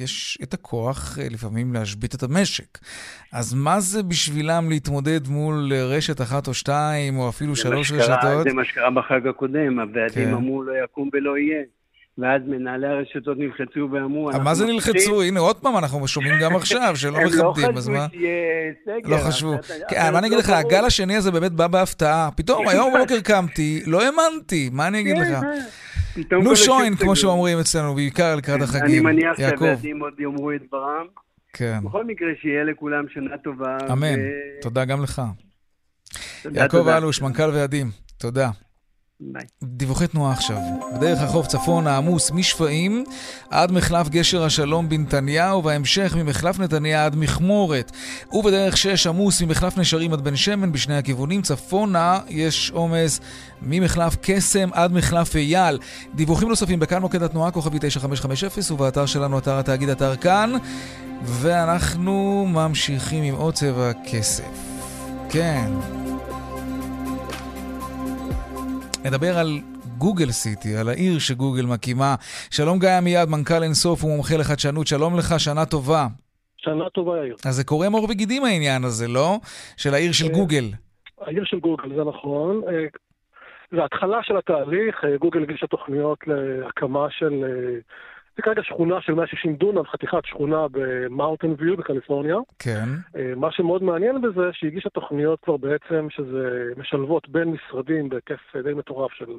יש 0.00 0.38
את 0.42 0.54
הכוח 0.54 1.18
אה, 1.18 1.26
לפעמים 1.30 1.72
להשבית 1.74 2.14
את 2.14 2.22
המשק. 2.22 2.78
אז 3.32 3.54
מה 3.54 3.80
זה 3.80 4.02
בשבילם 4.02 4.68
להתמודד 4.68 5.28
מול 5.28 5.72
רשת 5.72 6.20
אחת 6.20 6.48
או 6.48 6.54
שתיים, 6.54 7.18
או 7.18 7.28
אפילו 7.28 7.56
שלוש 7.56 7.88
שקרה, 7.88 8.00
רשתות? 8.00 8.44
זה 8.44 8.52
מה 8.52 8.64
שקרה 8.64 8.90
בחג 8.90 9.26
הקודם, 9.26 9.80
הוועדים 9.80 10.24
כן. 10.24 10.34
אמרו 10.34 10.62
לא 10.62 10.72
יקום 10.84 11.10
ולא 11.12 11.38
יהיה. 11.38 11.62
ואז 12.18 12.42
מנהלי 12.46 12.86
הרשתות 12.86 13.38
נלחצו 13.38 13.88
ואמרו... 13.92 14.30
מה 14.44 14.54
זה 14.54 14.66
נלחצו? 14.66 15.22
הנה, 15.22 15.40
עוד 15.40 15.56
פעם 15.56 15.76
אנחנו 15.76 16.08
שומעים 16.08 16.34
גם 16.40 16.56
עכשיו 16.56 16.96
שלא 17.00 17.18
מכבדים, 17.24 17.76
אז 17.76 17.88
מה? 17.88 18.04
הם 18.04 18.04
לא 18.04 18.08
חשבו 18.08 18.18
שיהיה 18.18 18.72
סגר. 18.84 19.10
לא 19.10 19.16
חשבו. 19.16 19.54
כן, 19.88 20.12
מה 20.12 20.18
אני 20.18 20.26
אגיד 20.26 20.38
לך, 20.38 20.50
הגל 20.50 20.84
השני 20.84 21.16
הזה 21.16 21.30
באמת 21.30 21.52
בא 21.52 21.66
בהפתעה. 21.66 22.28
פתאום, 22.36 22.68
היום 22.68 22.94
בבוקר 22.94 23.20
קמתי, 23.20 23.82
לא 23.86 24.02
האמנתי, 24.02 24.70
מה 24.72 24.86
אני 24.86 25.00
אגיד 25.00 25.18
לך? 25.18 25.38
נו 26.42 26.56
שוין, 26.56 26.96
כמו 26.96 27.16
שאומרים 27.16 27.58
אצלנו, 27.58 27.94
בעיקר 27.94 28.36
לקראת 28.36 28.62
החגים. 28.62 28.84
אני 28.84 29.00
מניח 29.00 29.36
שהוועדים 29.36 30.00
עוד 30.00 30.20
יאמרו 30.20 30.52
את 30.52 30.60
דברם. 30.66 31.06
כן. 31.52 31.78
בכל 31.84 32.04
מקרה, 32.04 32.28
שיהיה 32.40 32.64
לכולם 32.64 33.04
שנה 33.08 33.38
טובה. 33.38 33.76
אמן. 33.92 34.18
תודה 34.62 34.84
גם 34.84 35.02
לך. 35.02 35.22
יעקב 36.54 36.88
אלוש, 36.88 37.22
מנכ"ל 37.22 37.50
ועדים, 37.54 37.90
תודה. 38.18 38.50
דיווחי 39.62 40.06
תנועה 40.06 40.32
עכשיו. 40.32 40.56
בדרך 40.94 41.20
החוף 41.20 41.46
צפון 41.46 41.86
העמוס 41.86 42.30
משפעים 42.30 43.04
עד 43.50 43.72
מחלף 43.72 44.08
גשר 44.08 44.44
השלום 44.44 44.88
בנתניהו, 44.88 45.64
וההמשך 45.64 46.14
ממחלף 46.16 46.58
נתניה 46.58 47.04
עד 47.04 47.16
מכמורת. 47.16 47.92
ובדרך 48.32 48.76
6 48.76 49.06
עמוס 49.06 49.42
ממחלף 49.42 49.78
נשרים 49.78 50.12
עד 50.12 50.20
בן 50.20 50.36
שמן 50.36 50.72
בשני 50.72 50.96
הכיוונים. 50.96 51.42
צפונה 51.42 52.20
יש 52.28 52.70
עומס 52.70 53.20
ממחלף 53.62 54.16
קסם 54.22 54.68
עד 54.72 54.92
מחלף 54.92 55.36
אייל. 55.36 55.78
דיווחים 56.14 56.48
נוספים 56.48 56.80
בכאן 56.80 57.00
מוקד 57.00 57.22
התנועה, 57.22 57.50
כוכבי 57.50 57.78
9550, 57.80 58.74
ובאתר 58.74 59.06
שלנו, 59.06 59.38
אתר 59.38 59.58
התאגיד, 59.58 59.88
אתר 59.88 60.16
כאן. 60.16 60.52
ואנחנו 61.22 62.46
ממשיכים 62.48 63.22
עם 63.22 63.34
עוד 63.34 63.54
צבע 63.54 63.90
כסף. 64.04 64.44
כן. 65.28 65.70
נדבר 69.06 69.38
על 69.38 69.48
גוגל 69.98 70.30
סיטי, 70.30 70.76
על 70.76 70.88
העיר 70.88 71.18
שגוגל 71.18 71.66
מקימה. 71.74 72.14
שלום 72.50 72.78
גיא 72.78 72.98
עמיעד, 72.98 73.28
מנכ"ל 73.28 73.62
אינסוף 73.62 74.04
ומומחה 74.04 74.36
לחדשנות, 74.36 74.86
שלום 74.86 75.18
לך, 75.18 75.40
שנה 75.40 75.66
טובה. 75.66 76.06
שנה 76.56 76.90
טובה, 76.90 77.18
יאיר. 77.18 77.36
אז 77.46 77.54
זה 77.54 77.64
קורם 77.64 77.92
עור 77.92 78.06
וגידים 78.10 78.44
העניין 78.44 78.84
הזה, 78.84 79.08
לא? 79.08 79.38
של 79.76 79.94
העיר 79.94 80.12
של 80.12 80.26
אה, 80.26 80.32
גוגל. 80.32 80.64
העיר 81.20 81.44
של 81.44 81.60
גוגל, 81.60 81.88
זה 81.96 82.04
נכון. 82.04 82.62
אה, 82.68 82.86
זה 83.70 83.84
התחלה 83.84 84.22
של 84.22 84.36
התהליך, 84.36 85.04
אה, 85.04 85.16
גוגל 85.16 85.42
הגישה 85.42 85.66
תוכניות 85.66 86.18
להקמה 86.26 87.06
של 87.10 87.44
זה 88.36 88.42
כרגע 88.42 88.62
שכונה 88.62 89.00
של 89.00 89.14
160 89.14 89.56
דונם, 89.56 89.84
חתיכת 89.84 90.24
שכונה 90.24 90.66
במאונטן 90.70 91.54
ויו 91.58 91.76
בקליפורניה. 91.76 92.36
כן. 92.58 92.84
אה, 93.16 93.32
מה 93.36 93.52
שמאוד 93.52 93.82
מעניין 93.82 94.20
בזה, 94.20 94.42
שהיא 94.52 94.70
הגישה 94.70 94.88
תוכניות 94.90 95.40
כבר 95.42 95.56
בעצם 95.56 96.06
שזה 96.10 96.72
משלבות 96.76 97.28
בין 97.28 97.48
משרדים 97.48 98.08
בהיקף 98.08 98.56
די 98.64 98.74
מטורף 98.74 99.12
של 99.12 99.32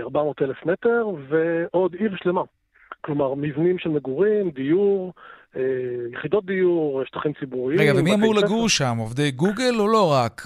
400 0.00 0.42
אה, 0.42 0.46
אלף 0.46 0.66
מטר, 0.66 1.06
ועוד 1.28 1.94
עיר 1.94 2.16
שלמה. 2.22 2.42
כלומר, 3.00 3.34
מבנים 3.34 3.78
של 3.78 3.88
מגורים, 3.88 4.50
דיור, 4.50 5.12
אה, 5.56 5.62
יחידות 6.12 6.46
דיור, 6.46 7.02
שטחים 7.04 7.32
ציבוריים. 7.40 7.80
רגע, 7.80 7.92
ומי 7.96 8.14
אמור 8.14 8.34
לגור 8.34 8.68
שם? 8.68 8.96
עובדי 8.98 9.30
גוגל 9.30 9.74
או 9.78 9.88
לא 9.88 10.12
רק? 10.12 10.42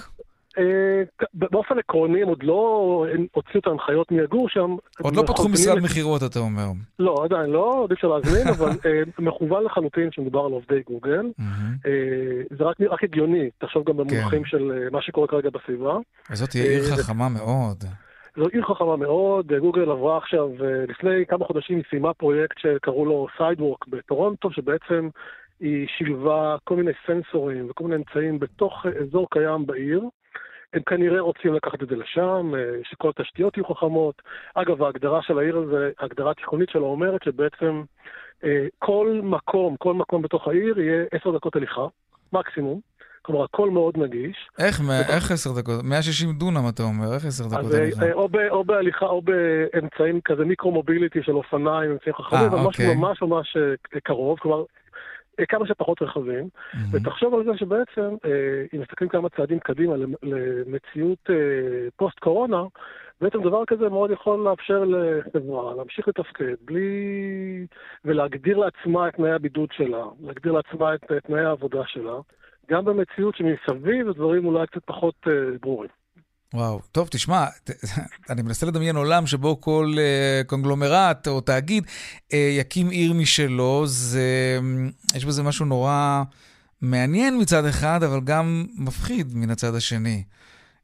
אה, 0.59 1.03
באופן 1.35 1.79
עקרוני 1.79 2.23
הם 2.23 2.29
עוד 2.29 2.43
לא 2.43 3.07
הוציאו 3.33 3.61
את 3.61 3.67
ההנחיות 3.67 4.13
מי 4.13 4.23
יגור 4.23 4.49
שם. 4.49 4.77
עוד 5.03 5.17
לא 5.17 5.23
פתחו 5.23 5.49
משרד 5.49 5.79
מכירות, 5.83 6.23
אתה 6.31 6.39
אומר. 6.39 6.67
לא, 6.99 7.25
עדיין 7.25 7.51
לא, 7.51 7.75
עוד 7.79 7.93
אפשר 7.93 8.09
להזמין, 8.09 8.49
אבל 8.59 8.71
אה, 8.87 9.03
מכוון 9.19 9.65
לחלוטין 9.65 10.09
שמדובר 10.13 10.41
על 10.41 10.53
עובדי 10.53 10.81
גוגל. 10.87 11.27
אה, 11.87 11.93
זה 12.59 12.65
רק 12.89 13.05
הגיוני, 13.05 13.51
תחשוב 13.59 13.85
גם 13.85 13.97
במונחים 13.97 14.43
כן. 14.43 14.49
של 14.49 14.89
מה 14.93 15.03
שקורה 15.03 15.27
כרגע 15.27 15.51
בסביבה. 15.51 15.97
זאת 16.33 16.51
תהיה 16.51 16.65
עיר 16.65 16.83
חכמה 16.83 17.29
מאוד. 17.29 17.85
זו 18.37 18.47
עיר 18.53 18.63
חכמה 18.63 18.97
מאוד, 18.97 19.53
גוגל 19.53 19.91
עברה 19.91 20.19
עכשיו, 20.19 20.49
לפני 20.89 21.27
כמה 21.29 21.45
חודשים 21.45 21.77
היא 21.77 21.85
סיימה 21.91 22.15
פרויקט 22.15 22.59
שקראו 22.59 23.05
לו 23.05 23.27
סיידוורק 23.39 23.87
בטורונטו, 23.89 24.51
שבעצם 24.51 25.09
היא 25.61 25.87
שילבה 25.99 26.57
כל 26.65 26.77
מיני 26.77 26.91
סנסורים 27.07 27.71
וכל 27.71 27.85
מיני 27.85 27.97
אמצעים 27.97 28.39
בתוך 28.39 28.87
אזור 29.03 29.27
קיים 29.31 29.67
בעיר. 29.67 30.03
הם 30.77 30.83
כנראה 30.87 31.21
רוצים 31.21 31.55
לקחת 31.55 31.83
את 31.83 31.89
זה 31.89 31.97
לשם, 31.97 32.53
אה, 32.55 32.61
שכל 32.91 33.11
התשתיות 33.17 33.57
יהיו 33.57 33.65
חכמות. 33.65 34.23
אגב, 34.55 34.83
ההגדרה 34.83 35.23
של 35.23 35.39
העיר 35.39 35.57
הזה, 35.57 35.91
ההגדרה 35.99 36.31
התיכונית 36.31 36.69
שלו 36.69 36.87
אומרת 36.87 37.23
שבעצם 37.25 37.83
אה, 38.45 38.67
כל 38.79 39.21
מקום, 39.23 39.77
כל 39.79 39.95
מקום 39.95 40.23
בתוך 40.23 40.49
העיר 40.49 40.81
יהיה 40.81 41.05
עשר 41.13 41.31
דקות 41.31 41.57
הליכה, 41.57 41.87
מקסימום. 42.33 42.81
כלומר, 43.23 43.45
הכל 43.45 43.71
מאוד 43.71 43.99
נגיש. 43.99 44.37
איך, 44.59 44.81
ובא... 44.81 45.01
איך 45.15 45.31
עשר 45.31 45.51
דקות? 45.59 45.85
160 45.85 46.33
דונם, 46.33 46.69
אתה 46.69 46.83
אומר, 46.83 47.15
איך 47.15 47.25
עשר 47.25 47.45
דקות 47.45 47.75
אה, 47.75 47.83
הליכה? 47.83 48.13
או, 48.13 48.29
ב, 48.29 48.37
או 48.51 48.65
בהליכה 48.65 49.07
או 49.07 49.23
באמצעים 49.23 50.21
כזה 50.25 50.45
מיקרו-מוביליטי 50.45 51.23
של 51.23 51.33
אופניים, 51.33 51.91
אמצעים 51.91 52.15
חכמים, 52.15 52.45
אבל 52.45 52.59
משהו 52.69 52.95
ממש 52.95 53.23
ממש 53.23 53.57
קרוב. 54.05 54.39
כלומר, 54.39 54.65
כמה 55.49 55.67
שפחות 55.67 56.03
רכבים, 56.03 56.45
mm-hmm. 56.45 56.79
ותחשוב 56.93 57.35
על 57.35 57.45
זה 57.45 57.51
שבעצם, 57.57 58.17
אה, 58.25 58.65
אם 58.75 58.81
מסתכלים 58.81 59.11
כמה 59.11 59.29
צעדים 59.29 59.59
קדימה 59.59 59.95
למציאות 60.23 61.31
אה, 61.31 61.35
פוסט-קורונה, 61.97 62.63
בעצם 63.21 63.43
דבר 63.43 63.65
כזה 63.67 63.89
מאוד 63.89 64.11
יכול 64.11 64.39
לאפשר 64.39 64.85
לחברה 64.85 65.75
להמשיך 65.75 66.09
לתפקד 66.09 66.55
בלי... 66.65 67.67
ולהגדיר 68.05 68.59
לעצמה 68.59 69.09
את 69.09 69.15
תנאי 69.15 69.33
הבידוד 69.33 69.69
שלה, 69.73 70.05
להגדיר 70.21 70.53
לעצמה 70.53 70.95
את 70.95 71.13
תנאי 71.27 71.45
העבודה 71.45 71.83
שלה, 71.87 72.15
גם 72.71 72.85
במציאות 72.85 73.37
שמסביב 73.37 74.09
הדברים 74.09 74.47
אולי 74.47 74.67
קצת 74.67 74.85
פחות 74.85 75.15
אה, 75.27 75.33
ברורים. 75.61 75.91
וואו, 76.55 76.81
טוב, 76.93 77.09
תשמע, 77.11 77.45
אני 78.31 78.43
מנסה 78.43 78.67
לדמיין 78.67 78.97
עולם 78.97 79.27
שבו 79.27 79.61
כל 79.61 79.87
uh, 79.95 80.47
קונגלומרט 80.47 81.29
או 81.29 81.41
תאגיד 81.41 81.85
uh, 81.85 82.37
יקים 82.59 82.91
עיר 82.91 83.13
משלו, 83.13 83.83
זה, 83.87 84.59
יש 85.17 85.25
בזה 85.25 85.43
משהו 85.43 85.67
נורא 85.67 86.23
מעניין 86.83 87.41
מצד 87.41 87.65
אחד, 87.65 88.03
אבל 88.03 88.21
גם 88.25 88.65
מפחיד 88.79 89.27
מן 89.35 89.51
הצד 89.51 89.75
השני. 89.75 90.23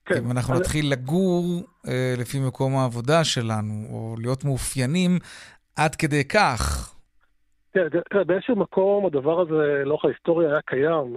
כן. 0.06 0.16
אם 0.16 0.30
אנחנו 0.30 0.54
אז... 0.54 0.60
נתחיל 0.60 0.92
לגור 0.92 1.44
uh, 1.86 1.90
לפי 2.18 2.40
מקום 2.40 2.76
העבודה 2.76 3.24
שלנו, 3.24 3.86
או 3.90 4.14
להיות 4.18 4.44
מאופיינים 4.44 5.18
עד 5.76 5.94
כדי 5.94 6.24
כך. 6.24 6.94
תראה, 7.72 8.24
באיזשהו 8.24 8.56
מקום 8.56 9.06
הדבר 9.06 9.40
הזה 9.40 9.82
לאורך 9.84 10.04
ההיסטוריה 10.04 10.48
היה 10.48 10.60
קיים. 10.66 11.16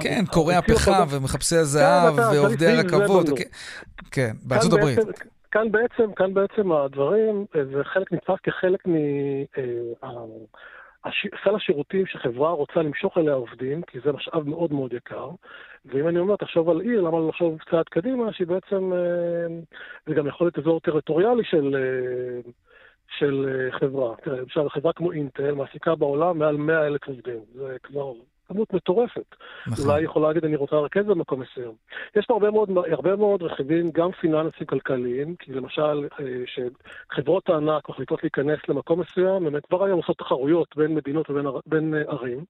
כן, 0.00 0.24
קוראי 0.32 0.56
הפחם 0.56 1.06
ומחפשי 1.10 1.56
הזהב 1.56 2.16
כן, 2.16 2.22
ועובדי 2.22 2.66
הרכבות. 2.66 3.26
כן, 3.36 3.44
כן, 4.10 4.32
בארצות 4.42 4.72
הברית. 4.72 4.98
כאן 5.50 5.72
בעצם, 5.72 6.12
כאן 6.12 6.34
בעצם 6.34 6.72
הדברים, 6.72 7.46
אה, 7.56 7.64
זה 7.64 7.84
חלק 7.84 8.12
נתפס 8.12 8.38
כחלק 8.42 8.86
מסל 8.86 9.60
אה, 11.50 11.56
השירותים 11.56 12.06
שחברה 12.06 12.50
רוצה 12.50 12.82
למשוך 12.82 13.18
אליה 13.18 13.34
עובדים, 13.34 13.82
כי 13.82 13.98
זה 14.04 14.12
משאב 14.12 14.48
מאוד 14.48 14.72
מאוד 14.72 14.92
יקר. 14.92 15.30
ואם 15.84 16.08
אני 16.08 16.18
אומר, 16.18 16.36
תחשוב 16.36 16.70
על 16.70 16.80
עיר, 16.80 17.00
למה 17.00 17.18
לא 17.18 17.28
לחשוב 17.28 17.58
קצת 17.58 17.88
קדימה, 17.88 18.32
שהיא 18.32 18.46
בעצם, 18.46 18.92
אה, 18.92 19.46
זה 20.06 20.14
גם 20.14 20.26
יכול 20.26 20.46
להיות 20.46 20.58
אזור 20.58 20.80
טריטוריאלי 20.80 21.44
של, 21.44 21.76
של 23.18 23.68
חברה. 23.80 24.16
תראה, 24.16 24.40
למשל, 24.40 24.68
חברה 24.68 24.92
כמו 24.92 25.12
אינטל 25.12 25.54
מעסיקה 25.54 25.94
בעולם 25.94 26.38
מעל 26.38 26.56
100 26.56 26.86
אלף 26.86 27.08
עובדים. 27.08 27.40
זה 27.54 27.76
כבר 27.82 28.12
כמות 28.48 28.74
מטורפת. 28.74 29.34
נכון. 29.66 29.84
אולי 29.84 30.02
יכולה 30.02 30.28
להגיד, 30.28 30.44
אני 30.44 30.56
רוצה 30.56 30.76
לרכז 30.76 31.06
במקום 31.06 31.40
מסוים. 31.40 31.72
יש 32.16 32.26
פה 32.26 32.34
הרבה 32.34 32.50
מאוד, 32.50 32.70
הרבה 32.90 33.16
מאוד 33.16 33.42
רכיבים, 33.42 33.90
גם 33.90 34.12
פיננסיים 34.12 34.66
כלכליים, 34.66 35.36
כי 35.36 35.52
למשל, 35.52 36.08
אה, 36.20 36.24
שחברות 36.46 37.48
הענק 37.48 37.88
מחליטות 37.88 38.22
להיכנס 38.22 38.58
למקום 38.68 39.00
מסוים, 39.00 39.46
הן 39.46 39.60
כבר 39.68 39.84
היום 39.84 39.98
עושות 39.98 40.18
תחרויות 40.18 40.76
בין 40.76 40.94
מדינות 40.94 41.30
ובין 41.30 41.94
אה, 41.94 42.00
ערים. 42.00 42.44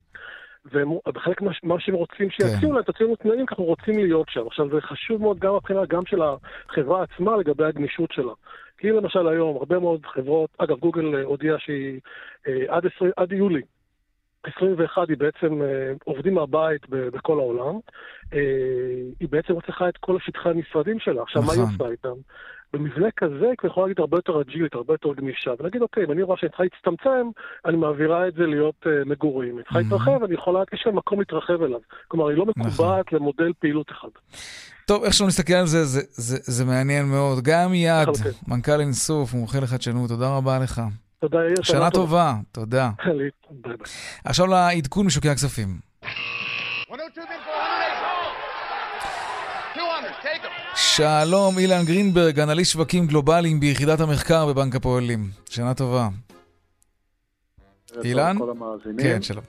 ובחלק 0.73 1.43
מה 1.63 1.81
שהם 1.81 1.95
רוצים 1.95 2.31
שיציעו 2.31 2.61
כן. 2.61 2.75
להם, 2.75 2.83
תציעו 2.83 3.07
לנו 3.09 3.17
תנאים, 3.17 3.47
כי 3.47 3.51
אנחנו 3.51 3.65
רוצים 3.65 3.99
להיות 3.99 4.29
שם. 4.29 4.47
עכשיו, 4.47 4.69
זה 4.71 4.81
חשוב 4.81 5.23
מאוד 5.23 5.39
גם 5.39 5.55
מבחינה 5.55 5.87
גם 5.87 6.07
של 6.07 6.23
החברה 6.23 7.03
עצמה 7.03 7.37
לגבי 7.37 7.65
הגמישות 7.65 8.13
שלה. 8.13 8.33
כי 8.79 8.91
למשל 8.91 9.29
היום 9.29 9.57
הרבה 9.57 9.79
מאוד 9.79 10.07
חברות, 10.07 10.51
אגב, 10.59 10.79
גוגל 10.79 11.15
אה, 11.15 11.23
הודיעה 11.23 11.59
שהיא 11.59 12.01
עד, 12.69 12.87
20, 12.97 13.11
עד 13.17 13.33
יולי 13.33 13.63
21 14.45 15.09
היא 15.09 15.17
בעצם 15.17 15.63
אה, 15.63 15.93
עובדים 16.05 16.35
מהבית 16.35 16.83
בכל 16.89 17.39
העולם. 17.39 17.75
אה, 18.33 18.39
היא 19.21 19.29
בעצם 19.31 19.61
צריכה 19.67 19.89
את 19.89 19.97
כל 19.97 20.17
שטחי 20.21 20.49
המשרדים 20.49 20.99
שלה. 20.99 21.23
עכשיו, 21.23 21.43
מה 21.43 21.53
היא 21.53 21.63
נכון. 21.63 21.75
עושה 21.75 21.91
איתם? 21.91 22.21
במבנה 22.73 23.09
כזה 23.17 23.45
היא 23.45 23.55
יכולה 23.65 23.87
להגיד 23.87 24.01
הרבה 24.01 24.17
יותר 24.17 24.41
אג'ילית, 24.41 24.75
הרבה 24.75 24.95
יותר 24.95 25.13
גמישה, 25.15 25.51
ולהגיד, 25.59 25.83
אוקיי, 25.83 26.05
אם 26.05 26.13
אני 26.13 26.23
רואה 26.23 26.37
שאני 26.39 26.49
צריכה 26.49 26.63
להצטמצם, 26.63 27.31
אני 27.67 27.77
מעבירה 27.77 28.29
את 28.29 28.35
זה 28.35 28.47
להיות 28.47 28.75
uh, 28.85 29.09
מגורים. 29.09 29.57
היא 29.57 29.65
צריכה 29.65 29.79
להתרחב, 29.79 30.25
אני 30.25 30.35
יכולה, 30.35 30.63
יש 30.73 30.83
לה 30.87 30.93
מקום 30.93 31.19
להתרחב 31.19 31.63
אליו. 31.63 31.81
כלומר, 32.09 32.29
היא 32.29 32.39
לא 32.39 32.45
נכון. 32.49 32.67
מקובעת 32.67 33.13
למודל 33.13 33.53
פעילות 33.59 33.91
אחד. 33.91 34.09
טוב, 34.87 35.05
איך 35.05 35.15
שלא 35.15 35.27
נסתכל 35.27 35.53
על 35.53 35.67
זה, 35.67 35.85
זה, 35.85 36.01
זה, 36.11 36.37
זה 36.43 36.65
מעניין 36.65 37.07
מאוד. 37.07 37.39
גם 37.43 37.71
מיד, 37.71 38.09
מנכ"ל 38.49 38.81
אינסוף, 38.81 39.35
מומחה 39.35 39.59
לחדשנות, 39.61 40.09
תודה 40.09 40.37
רבה 40.37 40.59
לך. 40.59 40.81
תודה, 41.21 41.39
יאיר. 41.39 41.63
שנה 41.63 41.91
טובה, 41.91 42.35
תודה. 42.53 42.91
עכשיו 44.25 44.47
לעדכון 44.47 45.07
משוקי 45.07 45.29
הכספים. 45.29 45.69
שלום, 50.75 51.59
אילן 51.59 51.85
גרינברג, 51.85 52.41
אנליסט 52.41 52.73
שווקים 52.73 53.07
גלובליים 53.07 53.61
ביחידת 53.61 54.01
המחקר 54.01 54.47
בבנק 54.47 54.75
הפועלים. 54.77 55.31
שנה 55.51 55.75
טובה. 55.75 56.09
אילן? 58.05 58.37
כן, 58.99 59.23
שלום. 59.23 59.45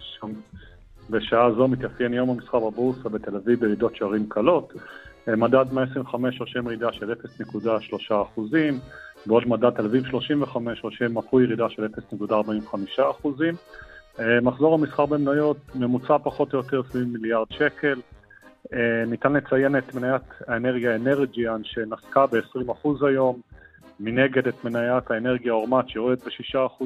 בשעה 1.09 1.51
זו 1.57 1.67
מתאפיין 1.67 2.13
יום 2.13 2.29
המסחר 2.29 2.59
בבורסה 2.59 3.09
בתל 3.09 3.35
אביב 3.35 3.59
בירידות 3.59 3.95
שערים 3.95 4.25
קלות. 4.29 4.73
מדד 5.27 5.73
125 5.73 6.39
רושם 6.39 6.65
ירידה 6.65 6.87
של 6.93 7.13
0.3 7.13 8.15
אחוזים. 8.23 8.79
בעוד 9.25 9.47
מדד 9.47 9.69
תל 9.69 9.85
אביב 9.85 10.05
35 10.05 10.83
רושם 10.83 11.17
אחוי 11.17 11.43
ירידה 11.43 11.69
של 11.69 11.85
0.45 12.21 12.75
אחוזים. 13.11 13.53
אה, 14.19 14.41
מחזור 14.41 14.73
המסחר 14.73 15.05
במניות 15.05 15.57
ממוצע 15.75 16.17
פחות 16.23 16.53
או 16.53 16.57
יותר 16.57 16.81
סביב 16.83 17.03
מיליארד 17.03 17.47
שקל. 17.49 17.99
ניתן 19.07 19.33
לציין 19.33 19.77
את 19.77 19.95
מניית 19.95 20.21
האנרגיה 20.47 20.95
אנרג'יאן 20.95 21.61
שנסקה 21.63 22.25
ב-20% 22.25 23.07
היום, 23.07 23.41
מנגד 23.99 24.47
את 24.47 24.63
מניית 24.63 25.11
האנרגיה 25.11 25.53
אורמט 25.53 25.89
שיורדת 25.89 26.23
ב-6%, 26.23 26.83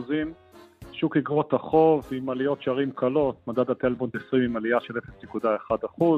שוק 0.92 1.18
אגרות 1.18 1.54
החוב 1.54 2.10
עם 2.12 2.30
עליות 2.30 2.62
שערים 2.62 2.92
קלות, 2.92 3.36
מדד 3.48 3.70
הטלבונד 3.70 4.12
20 4.28 4.44
עם 4.44 4.56
עלייה 4.56 4.78
של 4.82 4.94
0.1%, 4.98 5.46
אה, 5.46 6.18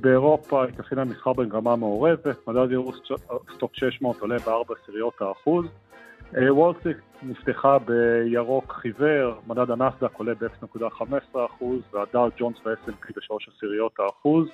באירופה 0.00 0.64
התאפיין 0.64 0.98
המסחר 0.98 1.32
במגמה 1.32 1.76
מעורבת, 1.76 2.48
מדד 2.48 2.70
יורו 2.70 2.92
סטוק 3.54 3.74
600 3.74 4.20
עולה 4.20 4.38
ב-4 4.38 4.74
עשיריות 4.82 5.20
האחוז. 5.20 5.66
אה, 6.36 6.54
וול 6.54 6.74
סטריט 6.80 6.96
נפתחה 7.22 7.78
בירוק 7.78 8.72
חיוור, 8.72 9.34
מדד 9.46 9.70
הנסדק 9.70 10.14
עולה 10.14 10.32
ב-0.15% 10.34 11.64
והדאו 11.92 12.28
ג'ונס 12.38 12.56
וה-S&P 12.64 13.12
ב-3 13.16 13.52
עשיריות 13.56 13.92
האחוז. 13.98 14.48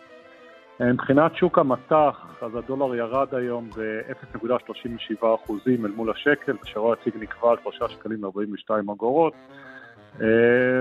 אה, 0.80 0.92
מבחינת 0.92 1.36
שוק 1.36 1.58
המטח, 1.58 2.26
אז 2.42 2.54
הדולר 2.54 2.94
ירד 2.94 3.34
היום 3.34 3.70
ב-0.37% 3.70 5.24
אל 5.68 5.90
מול 5.96 6.10
השקל, 6.10 6.56
ושער 6.62 6.92
היציג 7.00 7.16
נקבע 7.20 7.50
על 7.50 7.56
3 7.62 7.92
שקלים 7.92 8.24
ו-42 8.24 8.92
אגורות. 8.92 9.34
אה, 10.20 10.26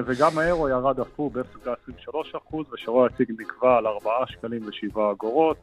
וגם 0.05 0.37
האירו 0.37 0.69
ירד 0.69 0.99
אף 0.99 1.07
הוא 1.15 1.31
ב-0.23% 1.31 2.55
ושרוע 2.73 3.07
הציג 3.07 3.31
נקבע 3.39 3.77
על 3.77 3.87
4 3.87 4.11
שקלים 4.27 4.65
ו-7 4.65 4.99
אגורות. 5.11 5.57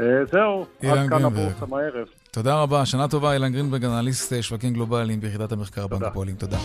אה, 0.00 0.24
זהו, 0.32 0.66
עד 0.82 1.08
כאן 1.08 1.24
הבורסה 1.24 1.66
מהערב. 1.66 2.06
תודה 2.30 2.62
רבה, 2.62 2.86
שנה 2.86 3.08
טובה, 3.08 3.32
אילן 3.32 3.52
גרינברג, 3.52 3.84
אנליסט 3.84 4.34
שווקים 4.40 4.72
גלובליים 4.72 5.20
ביחידת 5.20 5.52
המחקר 5.52 5.86
בנק 5.86 6.02
הפועלים. 6.02 6.34
תודה. 6.34 6.58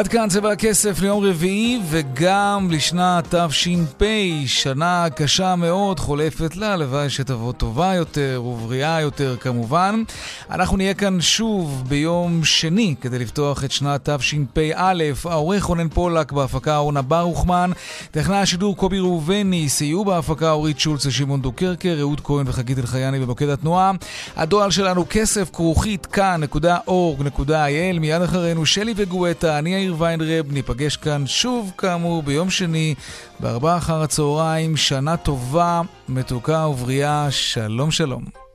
עד 0.00 0.08
כאן 0.08 0.28
צבע 0.28 0.52
הכסף 0.52 1.00
ליום 1.00 1.24
רביעי 1.24 1.80
וגם 1.90 2.68
לשנת 2.70 3.34
תש"פ, 3.34 4.02
שנה 4.46 5.06
קשה 5.14 5.56
מאוד, 5.56 6.00
חולפת 6.00 6.56
לה, 6.56 6.72
הלוואי 6.72 7.10
שתבוא 7.10 7.52
טובה 7.52 7.94
יותר 7.94 8.42
ובריאה 8.46 9.00
יותר 9.00 9.36
כמובן. 9.40 10.02
אנחנו 10.50 10.76
נהיה 10.76 10.94
כאן 10.94 11.20
שוב 11.20 11.84
ביום 11.88 12.44
שני 12.44 12.94
כדי 13.00 13.18
לפתוח 13.18 13.64
את 13.64 13.72
שנת 13.72 14.08
תשפ"א. 14.08 14.94
העורך 15.24 15.64
רונן 15.64 15.88
פולק 15.88 16.32
בהפקה 16.32 16.76
אורנה 16.76 17.02
ברוכמן, 17.02 17.70
טכנאי 18.10 18.38
השידור 18.38 18.76
קובי 18.76 18.98
ראובני, 18.98 19.68
סייעו 19.68 20.04
בהפקה 20.04 20.50
אורית 20.50 20.80
שולץ 20.80 21.06
ושמעון 21.06 21.42
דוקרקר, 21.42 21.96
אהוד 22.00 22.20
כהן 22.24 22.48
וחגית 22.48 22.78
אלחייני 22.78 23.20
במוקד 23.20 23.48
התנועה. 23.48 23.92
הדואל 24.36 24.70
שלנו 24.70 25.04
כסף 25.10 25.50
כרוכית 25.52 26.06
כאן.org.il 26.06 27.98
מיד 28.00 28.22
אחרינו 28.22 28.66
שלי 28.66 28.94
וגואטה, 28.96 29.58
אני 29.58 29.70
יאיר 29.70 29.89
ויינרב, 29.98 30.52
ניפגש 30.52 30.96
כאן 30.96 31.26
שוב 31.26 31.72
כאמור 31.78 32.22
ביום 32.22 32.50
שני 32.50 32.94
בארבעה 33.40 33.76
אחר 33.76 34.02
הצהריים. 34.02 34.76
שנה 34.76 35.16
טובה, 35.16 35.80
מתוקה 36.08 36.66
ובריאה, 36.66 37.30
שלום 37.30 37.90
שלום. 37.90 38.49